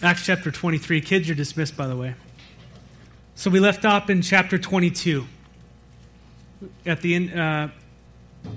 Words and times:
Acts 0.00 0.24
chapter 0.24 0.52
23. 0.52 1.00
Kids, 1.00 1.26
you're 1.26 1.34
dismissed, 1.34 1.76
by 1.76 1.88
the 1.88 1.96
way. 1.96 2.14
So 3.34 3.50
we 3.50 3.58
left 3.58 3.84
off 3.84 4.08
in 4.08 4.22
chapter 4.22 4.56
22. 4.56 5.26
At 6.86 7.00
the 7.00 7.16
end, 7.16 7.36
uh, 7.36 7.68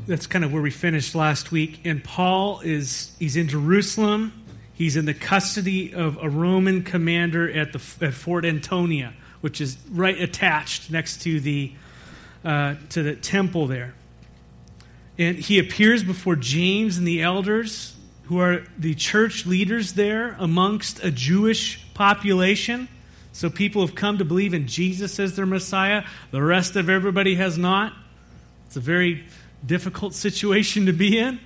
that's 0.05 0.27
kind 0.27 0.45
of 0.45 0.53
where 0.53 0.61
we 0.61 0.69
finished 0.69 1.15
last 1.15 1.51
week. 1.51 1.81
And 1.83 2.03
Paul 2.03 2.59
is 2.59 3.15
he's 3.17 3.35
in 3.35 3.47
Jerusalem. 3.47 4.33
He's 4.71 4.95
in 4.95 5.05
the 5.05 5.15
custody 5.15 5.95
of 5.95 6.19
a 6.21 6.29
Roman 6.29 6.83
commander 6.83 7.51
at 7.51 7.73
the 7.73 8.05
at 8.05 8.13
Fort 8.13 8.45
Antonia, 8.45 9.13
which 9.41 9.59
is 9.61 9.79
right 9.89 10.19
attached 10.21 10.91
next 10.91 11.23
to 11.23 11.39
the 11.39 11.73
uh, 12.45 12.75
to 12.89 13.01
the 13.01 13.15
temple 13.15 13.65
there. 13.65 13.95
And 15.17 15.37
he 15.37 15.57
appears 15.57 16.03
before 16.03 16.35
James 16.35 16.99
and 16.99 17.07
the 17.07 17.23
elders, 17.23 17.90
who 18.31 18.39
are 18.39 18.63
the 18.77 18.95
church 18.95 19.45
leaders 19.45 19.91
there 19.91 20.37
amongst 20.39 21.03
a 21.03 21.11
Jewish 21.11 21.85
population. 21.93 22.87
So 23.33 23.49
people 23.49 23.85
have 23.85 23.93
come 23.93 24.19
to 24.19 24.25
believe 24.25 24.53
in 24.53 24.67
Jesus 24.67 25.19
as 25.19 25.35
their 25.35 25.45
Messiah. 25.45 26.05
The 26.31 26.41
rest 26.41 26.77
of 26.77 26.89
everybody 26.89 27.35
has 27.35 27.57
not. 27.57 27.91
It's 28.67 28.77
a 28.77 28.79
very 28.79 29.25
difficult 29.65 30.13
situation 30.13 30.85
to 30.85 30.93
be 30.93 31.19
in. 31.19 31.41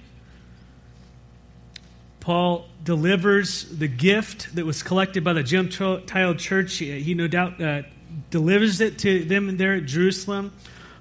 Paul 2.19 2.67
delivers 2.83 3.63
the 3.63 3.87
gift 3.87 4.53
that 4.53 4.63
was 4.63 4.83
collected 4.83 5.23
by 5.23 5.33
the 5.33 5.41
Gentile 5.41 6.35
church. 6.35 6.75
He, 6.75 7.15
no 7.15 7.27
doubt, 7.27 7.59
uh, 7.59 7.81
delivers 8.29 8.79
it 8.79 8.99
to 8.99 9.25
them 9.25 9.57
there 9.57 9.73
at 9.73 9.87
Jerusalem. 9.87 10.53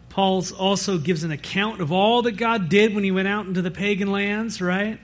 Paul 0.09 0.43
also 0.59 0.97
gives 0.97 1.25
an 1.25 1.31
account 1.31 1.83
of 1.83 1.93
all 1.93 2.23
that 2.23 2.39
God 2.39 2.71
did 2.71 2.95
when 2.95 3.05
he 3.05 3.11
went 3.11 3.29
out 3.29 3.45
into 3.45 3.61
the 3.61 3.71
pagan 3.71 4.11
lands, 4.11 4.63
right? 4.63 4.99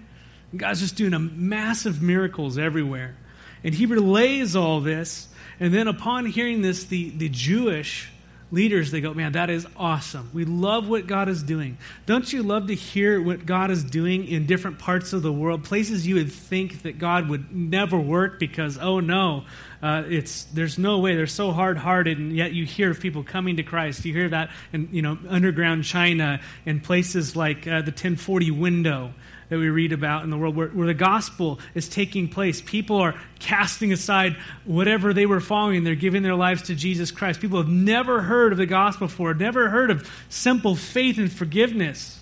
God's 0.56 0.80
just 0.80 0.96
doing 0.96 1.14
a 1.14 1.18
massive 1.18 2.02
miracles 2.02 2.58
everywhere. 2.58 3.16
And 3.62 3.74
he 3.74 3.86
relays 3.86 4.56
all 4.56 4.80
this 4.80 5.28
and 5.60 5.74
then 5.74 5.86
upon 5.86 6.24
hearing 6.24 6.62
this, 6.62 6.84
the, 6.84 7.10
the 7.10 7.28
Jewish 7.28 8.10
leaders, 8.50 8.90
they 8.90 9.02
go, 9.02 9.12
man, 9.12 9.32
that 9.32 9.50
is 9.50 9.66
awesome. 9.76 10.30
We 10.32 10.46
love 10.46 10.88
what 10.88 11.06
God 11.06 11.28
is 11.28 11.42
doing. 11.42 11.76
Don't 12.06 12.32
you 12.32 12.42
love 12.42 12.68
to 12.68 12.74
hear 12.74 13.22
what 13.22 13.44
God 13.44 13.70
is 13.70 13.84
doing 13.84 14.26
in 14.26 14.46
different 14.46 14.78
parts 14.78 15.12
of 15.12 15.22
the 15.22 15.32
world, 15.32 15.62
places 15.62 16.06
you 16.06 16.14
would 16.16 16.32
think 16.32 16.82
that 16.82 16.98
God 16.98 17.28
would 17.28 17.54
never 17.54 17.98
work 17.98 18.40
because, 18.40 18.78
oh 18.78 19.00
no, 19.00 19.44
uh, 19.82 20.02
it's 20.08 20.44
there's 20.44 20.78
no 20.78 20.98
way. 20.98 21.14
They're 21.14 21.26
so 21.26 21.52
hard-hearted, 21.52 22.18
and 22.18 22.34
yet 22.34 22.52
you 22.52 22.66
hear 22.66 22.90
of 22.90 23.00
people 23.00 23.22
coming 23.22 23.56
to 23.56 23.62
Christ. 23.62 24.04
You 24.04 24.12
hear 24.12 24.28
that 24.30 24.50
in 24.72 24.88
you 24.92 25.00
know 25.00 25.16
underground 25.28 25.84
China 25.84 26.40
and 26.66 26.82
places 26.82 27.34
like 27.34 27.66
uh, 27.66 27.80
the 27.80 27.92
1040 27.92 28.50
window 28.50 29.14
that 29.50 29.58
we 29.58 29.68
read 29.68 29.92
about 29.92 30.22
in 30.24 30.30
the 30.30 30.38
world 30.38 30.56
where, 30.56 30.68
where 30.68 30.86
the 30.86 30.94
gospel 30.94 31.58
is 31.74 31.88
taking 31.88 32.28
place. 32.28 32.62
People 32.62 32.96
are 32.96 33.20
casting 33.40 33.92
aside 33.92 34.36
whatever 34.64 35.12
they 35.12 35.26
were 35.26 35.40
following. 35.40 35.84
They're 35.84 35.96
giving 35.96 36.22
their 36.22 36.36
lives 36.36 36.62
to 36.62 36.74
Jesus 36.74 37.10
Christ. 37.10 37.40
People 37.40 37.58
have 37.58 37.68
never 37.68 38.22
heard 38.22 38.52
of 38.52 38.58
the 38.58 38.66
gospel 38.66 39.08
before, 39.08 39.34
never 39.34 39.68
heard 39.68 39.90
of 39.90 40.08
simple 40.28 40.76
faith 40.76 41.18
and 41.18 41.30
forgiveness. 41.30 42.18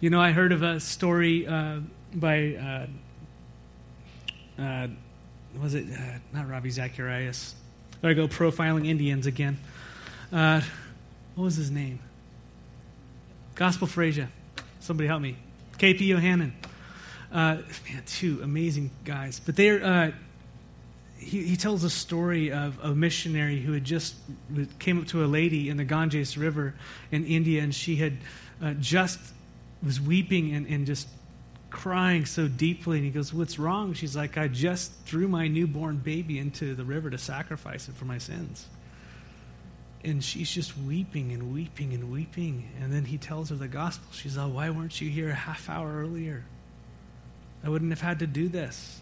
You 0.00 0.10
know, 0.10 0.20
I 0.20 0.32
heard 0.32 0.52
of 0.52 0.62
a 0.62 0.80
story 0.80 1.46
uh, 1.46 1.78
by, 2.12 2.86
uh, 4.58 4.62
uh, 4.62 4.88
was 5.60 5.74
it, 5.74 5.86
uh, 5.92 6.18
not 6.32 6.48
Ravi 6.48 6.70
Zacharias. 6.70 7.54
There 8.00 8.10
I 8.10 8.14
go, 8.14 8.26
profiling 8.26 8.86
Indians 8.86 9.26
again. 9.26 9.58
Uh, 10.32 10.60
what 11.36 11.44
was 11.44 11.56
his 11.56 11.70
name? 11.70 12.00
Gospel 13.54 13.86
for 13.86 14.02
Asia. 14.02 14.28
Somebody 14.80 15.06
help 15.06 15.22
me. 15.22 15.36
KP 15.78 16.00
Yohannan. 16.00 16.52
Uh, 17.30 17.58
man, 17.88 18.02
two 18.06 18.40
amazing 18.42 18.90
guys. 19.04 19.40
But 19.44 19.56
they're, 19.56 19.84
uh, 19.84 20.12
he, 21.18 21.42
he 21.44 21.56
tells 21.56 21.84
a 21.84 21.90
story 21.90 22.50
of 22.50 22.78
a 22.82 22.94
missionary 22.94 23.60
who 23.60 23.72
had 23.72 23.84
just 23.84 24.14
came 24.78 24.98
up 24.98 25.06
to 25.08 25.24
a 25.24 25.26
lady 25.26 25.68
in 25.68 25.76
the 25.76 25.84
Ganges 25.84 26.36
River 26.36 26.74
in 27.10 27.24
India, 27.24 27.62
and 27.62 27.74
she 27.74 27.96
had 27.96 28.16
uh, 28.62 28.74
just 28.74 29.18
was 29.84 30.00
weeping 30.00 30.52
and, 30.54 30.66
and 30.66 30.86
just 30.86 31.06
crying 31.70 32.26
so 32.26 32.48
deeply. 32.48 32.96
And 32.96 33.04
he 33.04 33.12
goes, 33.12 33.32
What's 33.32 33.58
wrong? 33.58 33.92
She's 33.92 34.16
like, 34.16 34.36
I 34.36 34.48
just 34.48 34.92
threw 35.04 35.28
my 35.28 35.46
newborn 35.46 35.98
baby 35.98 36.38
into 36.38 36.74
the 36.74 36.84
river 36.84 37.10
to 37.10 37.18
sacrifice 37.18 37.88
it 37.88 37.94
for 37.94 38.04
my 38.04 38.18
sins 38.18 38.66
and 40.04 40.22
she's 40.22 40.50
just 40.50 40.76
weeping 40.78 41.32
and 41.32 41.52
weeping 41.52 41.92
and 41.92 42.10
weeping. 42.10 42.68
And 42.80 42.92
then 42.92 43.04
he 43.04 43.18
tells 43.18 43.50
her 43.50 43.56
the 43.56 43.68
gospel. 43.68 44.08
She's 44.12 44.36
like, 44.36 44.52
Why 44.52 44.70
weren't 44.70 45.00
you 45.00 45.10
here 45.10 45.30
a 45.30 45.34
half 45.34 45.68
hour 45.68 46.00
earlier? 46.00 46.44
I 47.64 47.68
wouldn't 47.68 47.90
have 47.90 48.00
had 48.00 48.20
to 48.20 48.26
do 48.26 48.48
this. 48.48 49.00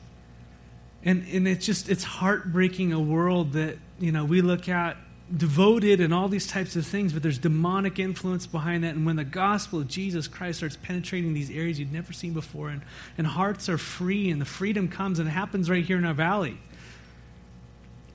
And, 1.04 1.26
and 1.30 1.46
it's 1.46 1.64
just, 1.64 1.88
it's 1.88 2.04
heartbreaking 2.04 2.92
a 2.92 3.00
world 3.00 3.52
that, 3.52 3.76
you 4.00 4.10
know, 4.10 4.24
we 4.24 4.40
look 4.40 4.68
at 4.68 4.96
devoted 5.34 6.00
and 6.00 6.14
all 6.14 6.28
these 6.28 6.46
types 6.46 6.76
of 6.76 6.86
things, 6.86 7.12
but 7.12 7.22
there's 7.22 7.38
demonic 7.38 7.98
influence 7.98 8.46
behind 8.46 8.84
that. 8.84 8.94
And 8.94 9.04
when 9.04 9.16
the 9.16 9.24
gospel 9.24 9.80
of 9.80 9.88
Jesus 9.88 10.28
Christ 10.28 10.58
starts 10.58 10.76
penetrating 10.76 11.34
these 11.34 11.50
areas 11.50 11.80
you've 11.80 11.92
never 11.92 12.12
seen 12.12 12.32
before, 12.32 12.68
and, 12.68 12.82
and 13.18 13.26
hearts 13.26 13.68
are 13.68 13.78
free, 13.78 14.30
and 14.30 14.40
the 14.40 14.46
freedom 14.46 14.88
comes, 14.88 15.18
and 15.18 15.28
it 15.28 15.32
happens 15.32 15.68
right 15.68 15.84
here 15.84 15.98
in 15.98 16.04
our 16.04 16.14
valley. 16.14 16.58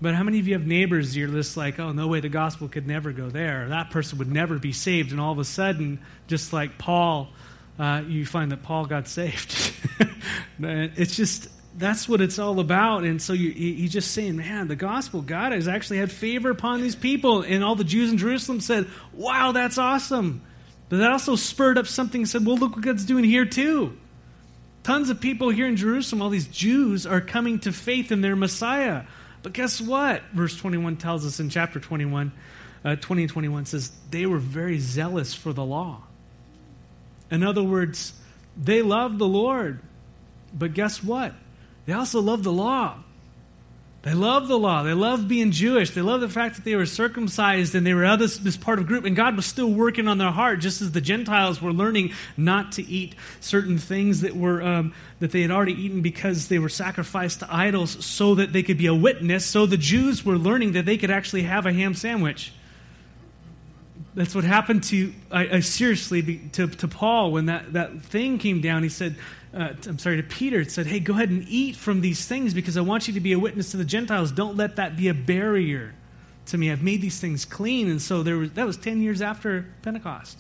But 0.02 0.16
how 0.16 0.24
many 0.24 0.40
of 0.40 0.48
you 0.48 0.56
have 0.56 0.66
neighbors 0.66 1.16
you're 1.16 1.28
just 1.28 1.56
like, 1.56 1.80
oh, 1.80 1.92
no 1.92 2.08
way 2.08 2.22
the 2.22 2.30
gospel 2.30 2.68
could 2.68 2.88
never 2.88 3.12
go 3.12 3.30
there? 3.30 3.70
That 3.70 3.92
person 3.92 4.18
would 4.18 4.32
never 4.32 4.58
be 4.58 4.72
saved. 4.72 5.12
And 5.12 5.22
all 5.22 5.32
of 5.32 5.38
a 5.38 5.46
sudden, 5.46 6.00
just 6.28 6.52
like 6.52 6.80
Paul, 6.80 7.30
uh, 7.78 8.02
you 8.08 8.26
find 8.26 8.52
that 8.52 8.64
Paul 8.64 8.88
got 8.88 9.08
saved. 9.08 9.74
it's 10.60 11.16
just, 11.16 11.50
that's 11.78 12.10
what 12.10 12.20
it's 12.20 12.40
all 12.40 12.60
about. 12.60 13.04
And 13.04 13.22
so 13.22 13.34
you, 13.34 13.52
he's 13.52 13.94
just 13.94 14.12
saying, 14.12 14.38
man, 14.38 14.68
the 14.68 14.76
gospel, 14.76 15.22
God 15.22 15.52
has 15.52 15.68
actually 15.68 15.98
had 15.98 16.12
favor 16.12 16.50
upon 16.50 16.82
these 16.82 16.96
people. 16.96 17.44
And 17.44 17.64
all 17.64 17.76
the 17.76 17.84
Jews 17.84 18.12
in 18.12 18.18
Jerusalem 18.18 18.60
said, 18.60 18.88
wow, 19.14 19.52
that's 19.52 19.78
awesome. 19.78 20.42
But 20.90 20.98
that 20.98 21.12
also 21.12 21.36
spurred 21.36 21.78
up 21.78 21.86
something 21.86 22.22
and 22.22 22.30
said, 22.30 22.44
well, 22.44 22.58
look 22.58 22.76
what 22.76 22.84
God's 22.84 23.06
doing 23.06 23.24
here 23.24 23.46
too. 23.46 23.96
Tons 24.84 25.12
of 25.12 25.22
people 25.22 25.50
here 25.50 25.68
in 25.68 25.76
Jerusalem, 25.76 26.24
all 26.24 26.30
these 26.30 26.48
Jews, 26.48 27.06
are 27.06 27.22
coming 27.22 27.60
to 27.60 27.72
faith 27.72 28.12
in 28.12 28.22
their 28.22 28.36
Messiah. 28.36 29.04
But 29.44 29.54
guess 29.54 29.82
what? 29.82 30.22
Verse 30.34 30.56
21 30.56 30.98
tells 30.98 31.26
us 31.26 31.40
in 31.40 31.50
chapter 31.50 31.80
21, 31.80 32.32
uh, 32.86 32.96
20 32.96 33.24
and 33.24 33.32
21 33.32 33.66
says, 33.66 33.92
they 34.10 34.26
were 34.26 34.38
very 34.38 34.80
zealous 34.80 35.34
for 35.34 35.54
the 35.54 35.64
law. 35.64 36.04
In 37.30 37.44
other 37.44 37.64
words, 37.64 38.14
they 38.56 38.82
loved 38.82 39.18
the 39.18 39.28
Lord. 39.28 39.80
But 40.54 40.74
guess 40.74 41.04
what? 41.04 41.34
They 41.86 41.94
also 41.94 42.22
loved 42.22 42.44
the 42.44 42.52
law. 42.52 42.98
They 44.04 44.16
loved 44.16 44.48
the 44.48 44.58
law. 44.58 44.82
They 44.82 44.96
loved 44.96 45.28
being 45.28 45.52
Jewish. 45.52 45.92
They 45.92 46.02
loved 46.02 46.24
the 46.24 46.30
fact 46.30 46.56
that 46.56 46.66
they 46.66 46.76
were 46.76 46.88
circumcised 46.88 47.76
and 47.76 47.86
they 47.86 47.94
were 47.94 48.18
this, 48.18 48.38
this 48.38 48.58
part 48.58 48.80
of 48.80 48.88
group. 48.88 49.06
And 49.06 49.16
God 49.16 49.36
was 49.36 49.46
still 49.46 49.70
working 49.70 50.08
on 50.08 50.18
their 50.18 50.32
heart, 50.32 50.60
just 50.60 50.82
as 50.82 50.92
the 50.92 51.02
Gentiles 51.02 51.62
were 51.62 51.72
learning 51.72 52.14
not 52.36 52.72
to 52.74 52.88
eat 52.88 53.14
certain 53.42 53.78
things 53.78 54.22
that 54.22 54.36
were 54.36 54.64
um, 54.64 54.96
that 55.20 55.32
they 55.32 55.44
had 55.44 55.52
already 55.52 55.74
eaten 55.74 56.02
because 56.02 56.48
they 56.48 56.58
were 56.58 56.70
sacrificed 56.70 57.42
to 57.42 57.54
idols, 57.54 58.04
so 58.04 58.34
that 58.34 58.54
they 58.54 58.64
could 58.64 58.80
be 58.80 58.88
a 58.88 58.96
witness. 58.96 59.46
So 59.46 59.68
the 59.68 59.78
Jews 59.78 60.26
were 60.26 60.38
learning 60.38 60.72
that 60.72 60.88
they 60.88 60.98
could 60.98 61.12
actually 61.12 61.44
have 61.44 61.68
a 61.68 61.74
ham 61.74 61.94
sandwich. 61.94 62.54
That's 64.16 64.34
what 64.34 64.44
happened 64.44 64.84
to 64.86 65.14
I, 65.30 65.58
I 65.58 65.60
seriously 65.60 66.42
to, 66.54 66.68
to 66.68 66.88
Paul 66.88 67.32
when 67.32 67.46
that, 67.46 67.74
that 67.74 68.02
thing 68.02 68.40
came 68.40 68.62
down. 68.62 68.82
He 68.82 68.90
said, 68.90 69.16
uh, 69.54 69.74
I'm 69.86 70.00
sorry, 70.00 70.18
to 70.18 70.24
Peter, 70.24 70.62
it 70.62 70.72
said, 70.72 70.88
Hey, 70.88 71.00
go 71.00 71.14
ahead 71.14 71.30
and 71.30 71.46
eat 71.48 71.76
from 71.76 72.02
these 72.02 72.26
things 72.26 72.54
because 72.54 72.78
I 72.78 72.82
want 72.82 73.08
you 73.08 73.14
to 73.16 73.20
be 73.20 73.34
a 73.34 73.40
witness 73.40 73.72
to 73.72 73.78
the 73.78 73.86
Gentiles. 73.86 74.32
Don't 74.32 74.56
let 74.56 74.78
that 74.78 74.96
be 74.96 75.10
a 75.10 75.14
barrier 75.14 75.94
to 76.48 76.58
me. 76.58 76.72
I've 76.72 76.84
made 76.84 77.02
these 77.02 77.20
things 77.20 77.44
clean. 77.44 77.90
And 77.90 78.02
so 78.02 78.24
there 78.24 78.38
was, 78.38 78.52
that 78.52 78.66
was 78.66 78.78
10 78.78 79.02
years 79.02 79.22
after 79.22 79.66
Pentecost. 79.82 80.38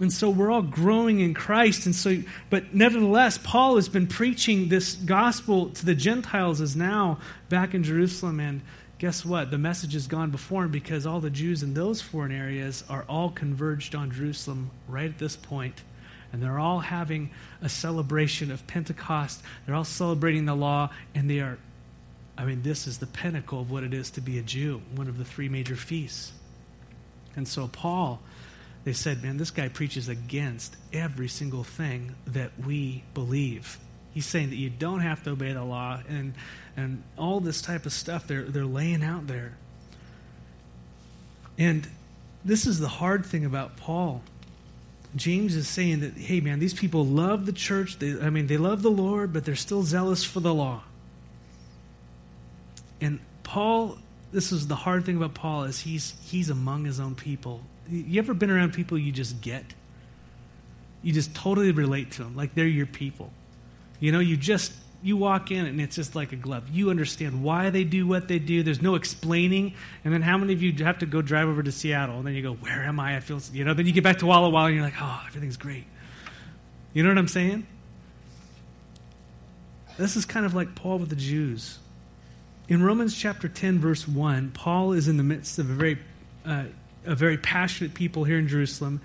And 0.00 0.12
so 0.12 0.30
we're 0.30 0.50
all 0.50 0.62
growing 0.62 1.20
in 1.20 1.34
Christ. 1.34 1.86
And 1.86 1.94
so, 1.94 2.18
but 2.50 2.74
nevertheless, 2.74 3.38
Paul 3.38 3.76
has 3.76 3.88
been 3.88 4.06
preaching 4.06 4.68
this 4.68 4.94
gospel 4.94 5.70
to 5.70 5.86
the 5.86 5.94
Gentiles 5.94 6.60
as 6.60 6.74
now 6.76 7.18
back 7.48 7.74
in 7.74 7.84
Jerusalem. 7.84 8.40
And 8.40 8.62
guess 8.98 9.24
what? 9.24 9.50
The 9.50 9.58
message 9.58 9.92
has 9.94 10.08
gone 10.08 10.30
before 10.30 10.64
him 10.64 10.70
because 10.70 11.06
all 11.06 11.20
the 11.20 11.30
Jews 11.30 11.62
in 11.62 11.74
those 11.74 12.00
foreign 12.00 12.32
areas 12.32 12.84
are 12.88 13.04
all 13.08 13.30
converged 13.30 13.94
on 13.94 14.10
Jerusalem 14.10 14.70
right 14.88 15.10
at 15.10 15.18
this 15.18 15.36
point 15.36 15.82
and 16.32 16.42
they're 16.42 16.58
all 16.58 16.80
having 16.80 17.30
a 17.62 17.68
celebration 17.68 18.50
of 18.50 18.66
Pentecost. 18.66 19.42
They're 19.66 19.74
all 19.74 19.84
celebrating 19.84 20.44
the 20.44 20.54
law, 20.54 20.90
and 21.14 21.28
they 21.28 21.40
are, 21.40 21.58
I 22.36 22.44
mean, 22.44 22.62
this 22.62 22.86
is 22.86 22.98
the 22.98 23.06
pinnacle 23.06 23.60
of 23.60 23.70
what 23.70 23.82
it 23.82 23.94
is 23.94 24.10
to 24.10 24.20
be 24.20 24.38
a 24.38 24.42
Jew, 24.42 24.82
one 24.94 25.08
of 25.08 25.18
the 25.18 25.24
three 25.24 25.48
major 25.48 25.76
feasts. 25.76 26.32
And 27.36 27.46
so, 27.46 27.68
Paul, 27.68 28.20
they 28.84 28.92
said, 28.92 29.22
man, 29.22 29.36
this 29.36 29.50
guy 29.50 29.68
preaches 29.68 30.08
against 30.08 30.76
every 30.92 31.28
single 31.28 31.64
thing 31.64 32.14
that 32.26 32.52
we 32.64 33.04
believe. 33.14 33.78
He's 34.12 34.26
saying 34.26 34.50
that 34.50 34.56
you 34.56 34.70
don't 34.70 35.00
have 35.00 35.22
to 35.24 35.30
obey 35.30 35.52
the 35.52 35.64
law 35.64 36.00
and, 36.08 36.34
and 36.76 37.02
all 37.16 37.40
this 37.40 37.62
type 37.62 37.86
of 37.86 37.92
stuff 37.92 38.26
they're, 38.26 38.44
they're 38.44 38.66
laying 38.66 39.02
out 39.02 39.26
there. 39.26 39.56
And 41.56 41.86
this 42.44 42.66
is 42.66 42.78
the 42.78 42.88
hard 42.88 43.26
thing 43.26 43.44
about 43.44 43.76
Paul 43.76 44.22
James 45.16 45.56
is 45.56 45.66
saying 45.66 46.00
that, 46.00 46.14
hey, 46.14 46.40
man, 46.40 46.58
these 46.58 46.74
people 46.74 47.04
love 47.04 47.46
the 47.46 47.52
church. 47.52 47.98
They, 47.98 48.20
I 48.20 48.30
mean, 48.30 48.46
they 48.46 48.58
love 48.58 48.82
the 48.82 48.90
Lord, 48.90 49.32
but 49.32 49.44
they're 49.44 49.56
still 49.56 49.82
zealous 49.82 50.24
for 50.24 50.40
the 50.40 50.52
law. 50.52 50.82
And 53.00 53.20
Paul, 53.42 53.98
this 54.32 54.52
is 54.52 54.66
the 54.66 54.74
hard 54.74 55.06
thing 55.06 55.16
about 55.16 55.34
Paul 55.34 55.64
is 55.64 55.80
he's 55.80 56.14
he's 56.22 56.50
among 56.50 56.84
his 56.84 57.00
own 57.00 57.14
people. 57.14 57.62
You 57.90 58.18
ever 58.18 58.34
been 58.34 58.50
around 58.50 58.74
people 58.74 58.98
you 58.98 59.12
just 59.12 59.40
get? 59.40 59.64
You 61.02 61.12
just 61.12 61.34
totally 61.34 61.72
relate 61.72 62.10
to 62.12 62.24
them, 62.24 62.36
like 62.36 62.54
they're 62.54 62.66
your 62.66 62.86
people. 62.86 63.32
You 64.00 64.12
know, 64.12 64.18
you 64.18 64.36
just 64.36 64.72
you 65.02 65.16
walk 65.16 65.50
in 65.50 65.64
and 65.66 65.80
it's 65.80 65.96
just 65.96 66.16
like 66.16 66.32
a 66.32 66.36
glove. 66.36 66.68
You 66.70 66.90
understand 66.90 67.42
why 67.42 67.70
they 67.70 67.84
do 67.84 68.06
what 68.06 68.26
they 68.26 68.38
do. 68.38 68.62
There's 68.62 68.82
no 68.82 68.96
explaining. 68.96 69.74
And 70.04 70.12
then 70.12 70.22
how 70.22 70.36
many 70.36 70.52
of 70.52 70.62
you 70.62 70.72
have 70.84 70.98
to 70.98 71.06
go 71.06 71.22
drive 71.22 71.48
over 71.48 71.62
to 71.62 71.70
Seattle 71.70 72.18
and 72.18 72.26
then 72.26 72.34
you 72.34 72.42
go, 72.42 72.54
"Where 72.54 72.82
am 72.82 72.98
I?" 72.98 73.16
I 73.16 73.20
feel, 73.20 73.40
you 73.52 73.64
know. 73.64 73.74
Then 73.74 73.86
you 73.86 73.92
get 73.92 74.04
back 74.04 74.18
to 74.18 74.26
Walla 74.26 74.50
Walla 74.50 74.66
and 74.66 74.74
you're 74.74 74.84
like, 74.84 75.00
"Oh, 75.00 75.22
everything's 75.26 75.56
great." 75.56 75.84
You 76.94 77.02
know 77.02 77.10
what 77.10 77.18
I'm 77.18 77.28
saying? 77.28 77.66
This 79.98 80.16
is 80.16 80.24
kind 80.24 80.46
of 80.46 80.54
like 80.54 80.74
Paul 80.74 80.98
with 80.98 81.10
the 81.10 81.16
Jews. 81.16 81.78
In 82.68 82.82
Romans 82.82 83.16
chapter 83.16 83.48
10, 83.48 83.78
verse 83.78 84.06
1, 84.06 84.50
Paul 84.52 84.92
is 84.92 85.08
in 85.08 85.16
the 85.16 85.22
midst 85.22 85.58
of 85.58 85.70
a 85.70 85.72
very, 85.72 85.98
uh, 86.44 86.64
a 87.04 87.14
very 87.14 87.38
passionate 87.38 87.94
people 87.94 88.24
here 88.24 88.38
in 88.38 88.46
Jerusalem. 88.46 89.00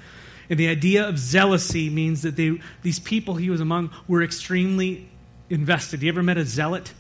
And 0.50 0.60
the 0.60 0.68
idea 0.68 1.08
of 1.08 1.16
zealousy 1.16 1.92
means 1.92 2.22
that 2.24 2.36
they, 2.36 2.60
these 2.82 3.00
people 3.00 3.36
he 3.36 3.50
was 3.50 3.62
among 3.62 3.90
were 4.08 4.22
extremely 4.22 5.08
invested. 5.50 6.02
You 6.02 6.10
ever 6.10 6.24
met 6.24 6.38
a 6.38 6.46
zealot? 6.46 6.94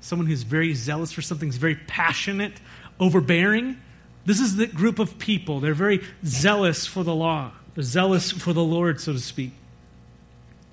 Someone 0.00 0.26
who's 0.26 0.42
very 0.42 0.74
zealous 0.74 1.12
for 1.12 1.22
something, 1.22 1.50
very 1.52 1.76
passionate, 1.76 2.54
overbearing? 2.98 3.78
This 4.24 4.40
is 4.40 4.56
the 4.56 4.66
group 4.66 4.98
of 4.98 5.18
people. 5.18 5.60
They're 5.60 5.74
very 5.74 6.02
zealous 6.24 6.86
for 6.86 7.02
the 7.04 7.14
law, 7.14 7.52
they're 7.74 7.84
zealous 7.84 8.30
for 8.30 8.52
the 8.52 8.64
Lord, 8.64 9.00
so 9.00 9.12
to 9.12 9.20
speak. 9.20 9.52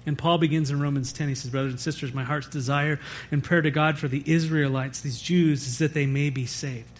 And 0.05 0.17
Paul 0.17 0.37
begins 0.37 0.71
in 0.71 0.81
Romans 0.81 1.13
10. 1.13 1.27
He 1.27 1.35
says, 1.35 1.51
Brothers 1.51 1.73
and 1.73 1.79
sisters, 1.79 2.13
my 2.13 2.23
heart's 2.23 2.47
desire 2.47 2.99
and 3.31 3.43
prayer 3.43 3.61
to 3.61 3.69
God 3.69 3.99
for 3.99 4.07
the 4.07 4.23
Israelites, 4.25 5.01
these 5.01 5.21
Jews, 5.21 5.67
is 5.67 5.77
that 5.79 5.93
they 5.93 6.05
may 6.05 6.29
be 6.29 6.45
saved. 6.45 6.99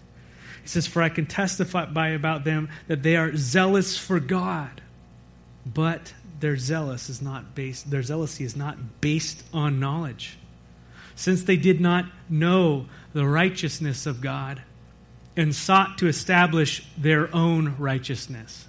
He 0.62 0.68
says, 0.68 0.86
For 0.86 1.02
I 1.02 1.10
can 1.10 1.26
testify 1.26 1.86
by 1.86 2.10
about 2.10 2.44
them 2.44 2.70
that 2.88 3.02
they 3.02 3.16
are 3.16 3.36
zealous 3.36 3.98
for 3.98 4.20
God, 4.20 4.82
but 5.66 6.14
their 6.39 6.57
zealous 6.57 7.09
is 7.09 7.21
not 7.21 7.56
based 7.56 7.89
their 7.89 8.01
zealousy 8.01 8.45
is 8.45 8.56
not 8.56 9.01
based 9.01 9.44
on 9.53 9.80
knowledge. 9.80 10.38
Since 11.15 11.44
they 11.44 11.57
did 11.57 11.81
not 11.81 12.06
know 12.30 12.86
the 13.13 13.25
righteousness 13.25 14.06
of 14.06 14.21
God 14.21 14.62
and 15.36 15.53
sought 15.53 15.97
to 15.97 16.07
establish 16.07 16.88
their 16.97 17.33
own 17.36 17.75
righteousness 17.77 18.69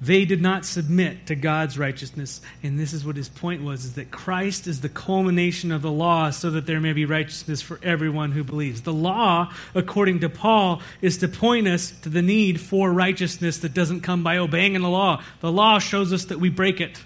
they 0.00 0.26
did 0.26 0.42
not 0.42 0.66
submit 0.66 1.26
to 1.26 1.34
God's 1.34 1.78
righteousness. 1.78 2.42
And 2.62 2.78
this 2.78 2.92
is 2.92 3.04
what 3.04 3.16
his 3.16 3.30
point 3.30 3.62
was 3.62 3.84
is 3.84 3.94
that 3.94 4.10
Christ 4.10 4.66
is 4.66 4.82
the 4.82 4.90
culmination 4.90 5.72
of 5.72 5.80
the 5.80 5.90
law 5.90 6.30
so 6.30 6.50
that 6.50 6.66
there 6.66 6.80
may 6.80 6.92
be 6.92 7.06
righteousness 7.06 7.62
for 7.62 7.80
everyone 7.82 8.32
who 8.32 8.44
believes. 8.44 8.82
The 8.82 8.92
law, 8.92 9.52
according 9.74 10.20
to 10.20 10.28
Paul, 10.28 10.82
is 11.00 11.18
to 11.18 11.28
point 11.28 11.66
us 11.66 11.92
to 12.02 12.10
the 12.10 12.20
need 12.20 12.60
for 12.60 12.92
righteousness 12.92 13.58
that 13.58 13.72
doesn't 13.72 14.02
come 14.02 14.22
by 14.22 14.36
obeying 14.36 14.74
the 14.74 14.88
law. 14.88 15.22
The 15.40 15.52
law 15.52 15.78
shows 15.78 16.12
us 16.12 16.26
that 16.26 16.40
we 16.40 16.50
break 16.50 16.80
it. 16.80 17.02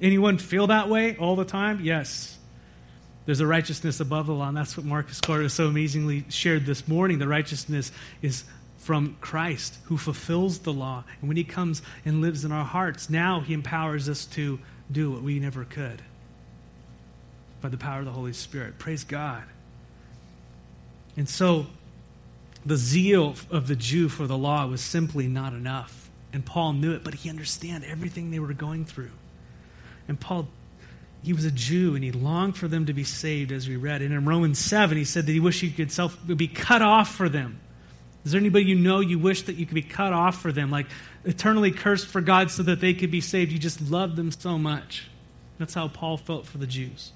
Anyone 0.00 0.38
feel 0.38 0.68
that 0.68 0.88
way 0.88 1.16
all 1.16 1.36
the 1.36 1.44
time? 1.44 1.80
Yes. 1.82 2.38
There's 3.26 3.40
a 3.40 3.46
righteousness 3.46 4.00
above 4.00 4.26
the 4.26 4.32
law, 4.32 4.48
and 4.48 4.56
that's 4.56 4.76
what 4.76 4.84
Marcus 4.84 5.20
Carter 5.20 5.48
so 5.48 5.66
amazingly 5.68 6.24
shared 6.28 6.66
this 6.66 6.88
morning. 6.88 7.18
The 7.18 7.28
righteousness 7.28 7.92
is 8.20 8.44
from 8.82 9.16
Christ 9.20 9.78
who 9.84 9.96
fulfills 9.96 10.58
the 10.60 10.72
law. 10.72 11.04
And 11.20 11.28
when 11.28 11.36
he 11.36 11.44
comes 11.44 11.82
and 12.04 12.20
lives 12.20 12.44
in 12.44 12.50
our 12.50 12.64
hearts, 12.64 13.08
now 13.08 13.38
he 13.38 13.54
empowers 13.54 14.08
us 14.08 14.26
to 14.26 14.58
do 14.90 15.12
what 15.12 15.22
we 15.22 15.38
never 15.38 15.64
could 15.64 16.02
by 17.60 17.68
the 17.68 17.78
power 17.78 18.00
of 18.00 18.06
the 18.06 18.10
Holy 18.10 18.32
Spirit. 18.32 18.80
Praise 18.80 19.04
God. 19.04 19.44
And 21.16 21.28
so 21.28 21.66
the 22.66 22.76
zeal 22.76 23.36
of 23.52 23.68
the 23.68 23.76
Jew 23.76 24.08
for 24.08 24.26
the 24.26 24.36
law 24.36 24.66
was 24.66 24.80
simply 24.80 25.28
not 25.28 25.52
enough. 25.52 26.10
And 26.32 26.44
Paul 26.44 26.72
knew 26.72 26.92
it, 26.92 27.04
but 27.04 27.14
he 27.14 27.30
understood 27.30 27.84
everything 27.84 28.32
they 28.32 28.40
were 28.40 28.52
going 28.52 28.84
through. 28.84 29.12
And 30.08 30.18
Paul 30.18 30.48
he 31.22 31.32
was 31.32 31.44
a 31.44 31.52
Jew 31.52 31.94
and 31.94 32.02
he 32.02 32.10
longed 32.10 32.56
for 32.56 32.66
them 32.66 32.86
to 32.86 32.92
be 32.92 33.04
saved, 33.04 33.52
as 33.52 33.68
we 33.68 33.76
read. 33.76 34.02
And 34.02 34.12
in 34.12 34.24
Romans 34.24 34.58
7, 34.58 34.98
he 34.98 35.04
said 35.04 35.26
that 35.26 35.32
he 35.32 35.38
wished 35.38 35.60
he 35.60 35.70
could 35.70 35.92
self, 35.92 36.18
be 36.26 36.48
cut 36.48 36.82
off 36.82 37.14
for 37.14 37.28
them. 37.28 37.60
Is 38.24 38.32
there 38.32 38.40
anybody 38.40 38.66
you 38.66 38.76
know 38.76 39.00
you 39.00 39.18
wish 39.18 39.42
that 39.42 39.56
you 39.56 39.66
could 39.66 39.74
be 39.74 39.82
cut 39.82 40.12
off 40.12 40.40
for 40.40 40.52
them, 40.52 40.70
like 40.70 40.86
eternally 41.24 41.72
cursed 41.72 42.06
for 42.06 42.20
God 42.20 42.50
so 42.50 42.62
that 42.62 42.80
they 42.80 42.94
could 42.94 43.10
be 43.10 43.20
saved? 43.20 43.50
You 43.50 43.58
just 43.58 43.80
love 43.90 44.16
them 44.16 44.30
so 44.30 44.58
much. 44.58 45.08
That's 45.58 45.74
how 45.74 45.88
Paul 45.88 46.16
felt 46.16 46.46
for 46.46 46.58
the 46.58 46.66
Jews. 46.66 47.12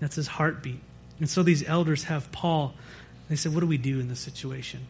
That's 0.00 0.16
his 0.16 0.28
heartbeat. 0.28 0.80
And 1.18 1.28
so 1.28 1.42
these 1.42 1.66
elders 1.68 2.04
have 2.04 2.30
Paul. 2.30 2.74
They 3.28 3.36
said, 3.36 3.52
What 3.52 3.60
do 3.60 3.66
we 3.66 3.78
do 3.78 3.98
in 3.98 4.08
this 4.08 4.20
situation? 4.20 4.86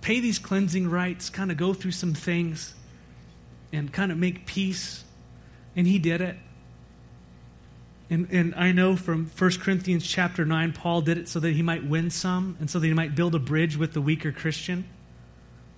Pay 0.00 0.18
these 0.18 0.40
cleansing 0.40 0.90
rites, 0.90 1.30
kind 1.30 1.52
of 1.52 1.56
go 1.56 1.72
through 1.72 1.92
some 1.92 2.12
things, 2.12 2.74
and 3.72 3.92
kind 3.92 4.10
of 4.10 4.18
make 4.18 4.46
peace. 4.46 5.04
And 5.76 5.86
he 5.86 6.00
did 6.00 6.20
it. 6.20 6.36
And, 8.12 8.28
and 8.30 8.54
I 8.56 8.72
know 8.72 8.94
from 8.94 9.30
1 9.38 9.50
Corinthians 9.60 10.06
chapter 10.06 10.44
9, 10.44 10.74
Paul 10.74 11.00
did 11.00 11.16
it 11.16 11.30
so 11.30 11.40
that 11.40 11.52
he 11.52 11.62
might 11.62 11.82
win 11.82 12.10
some 12.10 12.58
and 12.60 12.68
so 12.68 12.78
that 12.78 12.86
he 12.86 12.92
might 12.92 13.14
build 13.14 13.34
a 13.34 13.38
bridge 13.38 13.78
with 13.78 13.94
the 13.94 14.02
weaker 14.02 14.30
Christian. 14.30 14.84